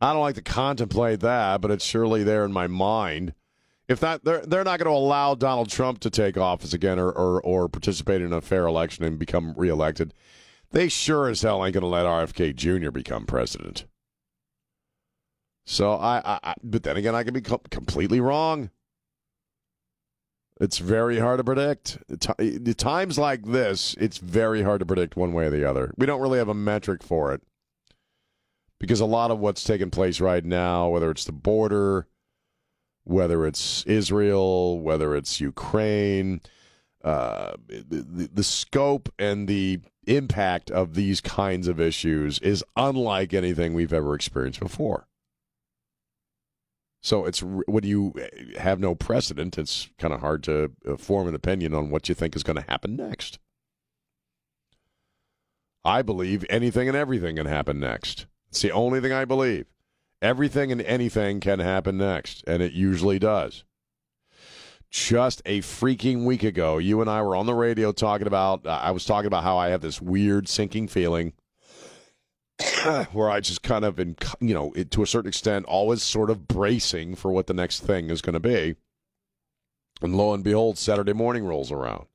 I 0.00 0.12
don't 0.12 0.22
like 0.22 0.34
to 0.34 0.42
contemplate 0.42 1.20
that, 1.20 1.60
but 1.60 1.70
it's 1.70 1.84
surely 1.84 2.22
there 2.22 2.44
in 2.44 2.52
my 2.52 2.66
mind. 2.66 3.32
If 3.88 4.00
that 4.00 4.24
they're 4.24 4.44
they're 4.44 4.64
not 4.64 4.80
going 4.80 4.92
to 4.92 4.98
allow 4.98 5.34
Donald 5.36 5.70
Trump 5.70 6.00
to 6.00 6.10
take 6.10 6.36
office 6.36 6.72
again 6.74 6.98
or, 6.98 7.10
or 7.10 7.40
or 7.42 7.68
participate 7.68 8.20
in 8.20 8.32
a 8.32 8.40
fair 8.40 8.66
election 8.66 9.04
and 9.04 9.18
become 9.18 9.54
reelected, 9.56 10.12
They 10.72 10.88
sure 10.88 11.28
as 11.28 11.42
hell 11.42 11.64
ain't 11.64 11.74
going 11.74 11.82
to 11.82 11.86
let 11.86 12.04
RFK 12.04 12.54
Jr. 12.56 12.90
become 12.90 13.26
president. 13.26 13.84
So 15.66 15.92
I, 15.92 16.22
I, 16.24 16.38
I, 16.42 16.54
but 16.62 16.84
then 16.84 16.96
again, 16.96 17.14
I 17.14 17.24
can 17.24 17.34
be 17.34 17.40
co- 17.40 17.60
completely 17.70 18.20
wrong. 18.20 18.70
It's 20.58 20.78
very 20.78 21.18
hard 21.18 21.38
to 21.38 21.44
predict. 21.44 21.98
The 22.08 22.74
times 22.74 23.18
like 23.18 23.44
this, 23.44 23.94
it's 24.00 24.16
very 24.16 24.62
hard 24.62 24.80
to 24.80 24.86
predict 24.86 25.16
one 25.16 25.34
way 25.34 25.46
or 25.46 25.50
the 25.50 25.68
other. 25.68 25.92
We 25.98 26.06
don't 26.06 26.22
really 26.22 26.38
have 26.38 26.48
a 26.48 26.54
metric 26.54 27.02
for 27.02 27.32
it 27.34 27.42
because 28.78 29.00
a 29.00 29.06
lot 29.06 29.30
of 29.30 29.38
what's 29.38 29.64
taking 29.64 29.90
place 29.90 30.18
right 30.20 30.44
now, 30.44 30.88
whether 30.88 31.10
it's 31.10 31.24
the 31.24 31.32
border, 31.32 32.06
whether 33.04 33.44
it's 33.44 33.84
Israel, 33.84 34.80
whether 34.80 35.14
it's 35.14 35.40
Ukraine, 35.40 36.40
uh, 37.04 37.52
the, 37.68 38.30
the 38.32 38.44
scope 38.44 39.12
and 39.18 39.48
the 39.48 39.80
impact 40.06 40.70
of 40.70 40.94
these 40.94 41.20
kinds 41.20 41.68
of 41.68 41.80
issues 41.80 42.38
is 42.38 42.64
unlike 42.76 43.34
anything 43.34 43.74
we've 43.74 43.92
ever 43.92 44.14
experienced 44.14 44.60
before. 44.60 45.05
So 47.06 47.24
it's 47.24 47.40
when 47.40 47.84
you 47.84 48.14
have 48.58 48.80
no 48.80 48.96
precedent, 48.96 49.58
it's 49.58 49.88
kind 49.96 50.12
of 50.12 50.18
hard 50.18 50.42
to 50.42 50.72
uh, 50.84 50.96
form 50.96 51.28
an 51.28 51.36
opinion 51.36 51.72
on 51.72 51.88
what 51.88 52.08
you 52.08 52.16
think 52.16 52.34
is 52.34 52.42
going 52.42 52.56
to 52.56 52.68
happen 52.68 52.96
next. 52.96 53.38
I 55.84 56.02
believe 56.02 56.44
anything 56.50 56.88
and 56.88 56.96
everything 56.96 57.36
can 57.36 57.46
happen 57.46 57.78
next. 57.78 58.26
It's 58.48 58.60
the 58.60 58.72
only 58.72 59.00
thing 59.00 59.12
I 59.12 59.24
believe. 59.24 59.66
Everything 60.20 60.72
and 60.72 60.82
anything 60.82 61.38
can 61.38 61.60
happen 61.60 61.96
next, 61.96 62.42
and 62.44 62.60
it 62.60 62.72
usually 62.72 63.20
does. 63.20 63.62
Just 64.90 65.42
a 65.46 65.60
freaking 65.60 66.24
week 66.24 66.42
ago, 66.42 66.78
you 66.78 67.00
and 67.00 67.08
I 67.08 67.22
were 67.22 67.36
on 67.36 67.46
the 67.46 67.54
radio 67.54 67.92
talking 67.92 68.26
about, 68.26 68.66
uh, 68.66 68.80
I 68.82 68.90
was 68.90 69.04
talking 69.04 69.28
about 69.28 69.44
how 69.44 69.56
I 69.58 69.68
have 69.68 69.80
this 69.80 70.02
weird 70.02 70.48
sinking 70.48 70.88
feeling 70.88 71.34
where 73.12 73.30
I 73.30 73.40
just 73.40 73.62
kind 73.62 73.84
of, 73.84 73.98
in, 73.98 74.16
you 74.40 74.54
know, 74.54 74.72
to 74.72 75.02
a 75.02 75.06
certain 75.06 75.28
extent, 75.28 75.66
always 75.66 76.02
sort 76.02 76.30
of 76.30 76.48
bracing 76.48 77.14
for 77.14 77.30
what 77.30 77.46
the 77.46 77.54
next 77.54 77.80
thing 77.80 78.10
is 78.10 78.22
going 78.22 78.34
to 78.34 78.40
be. 78.40 78.76
And 80.02 80.16
lo 80.16 80.34
and 80.34 80.44
behold, 80.44 80.78
Saturday 80.78 81.12
morning 81.12 81.44
rolls 81.44 81.72
around. 81.72 82.06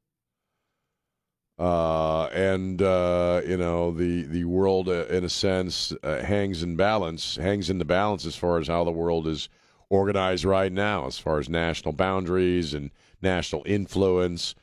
Uh, 1.61 2.25
and 2.33 2.81
uh, 2.81 3.41
you 3.45 3.55
know 3.55 3.91
the 3.91 4.23
the 4.23 4.45
world, 4.45 4.89
uh, 4.89 5.05
in 5.07 5.23
a 5.23 5.29
sense, 5.29 5.93
uh, 6.01 6.19
hangs 6.23 6.63
in 6.63 6.75
balance, 6.75 7.35
hangs 7.35 7.69
in 7.69 7.77
the 7.77 7.85
balance 7.85 8.25
as 8.25 8.35
far 8.35 8.57
as 8.57 8.67
how 8.67 8.83
the 8.83 8.89
world 8.89 9.27
is 9.27 9.47
organized 9.87 10.43
right 10.43 10.71
now, 10.71 11.05
as 11.05 11.19
far 11.19 11.37
as 11.37 11.49
national 11.49 11.93
boundaries 11.93 12.73
and 12.73 12.89
national 13.21 13.61
influence, 13.67 14.55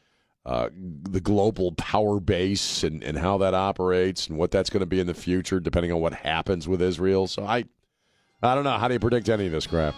uh, 0.46 0.68
the 0.74 1.20
global 1.20 1.72
power 1.72 2.20
base 2.20 2.82
and, 2.82 3.02
and 3.02 3.18
how 3.18 3.38
that 3.38 3.54
operates 3.54 4.28
and 4.28 4.38
what 4.38 4.50
that's 4.50 4.70
going 4.70 4.80
to 4.80 4.86
be 4.86 5.00
in 5.00 5.06
the 5.06 5.14
future, 5.14 5.60
depending 5.60 5.92
on 5.92 6.00
what 6.00 6.14
happens 6.14 6.66
with 6.66 6.80
Israel. 6.80 7.26
So 7.26 7.44
I, 7.44 7.64
I 8.42 8.54
don't 8.54 8.64
know. 8.64 8.78
How 8.78 8.88
do 8.88 8.94
you 8.94 9.00
predict 9.00 9.28
any 9.28 9.46
of 9.46 9.52
this 9.52 9.66
crap? 9.66 9.94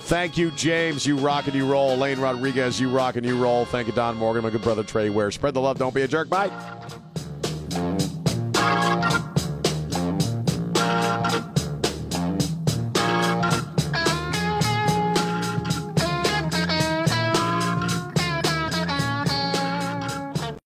Thank 0.00 0.36
you, 0.36 0.50
James. 0.50 1.06
You 1.06 1.16
rock 1.16 1.46
and 1.46 1.54
you 1.54 1.66
roll. 1.66 1.96
Lane 1.96 2.18
Rodriguez, 2.20 2.78
you 2.78 2.90
rock 2.90 3.16
and 3.16 3.24
you 3.24 3.42
roll. 3.42 3.64
Thank 3.64 3.88
you, 3.88 3.94
Don 3.94 4.16
Morgan, 4.16 4.42
my 4.42 4.50
good 4.50 4.62
brother 4.62 4.84
Trey 4.84 5.08
Ware. 5.08 5.30
Spread 5.30 5.54
the 5.54 5.60
love. 5.60 5.78
Don't 5.78 5.94
be 5.94 6.02
a 6.02 6.08
jerk. 6.08 6.28
Bye. 6.28 6.50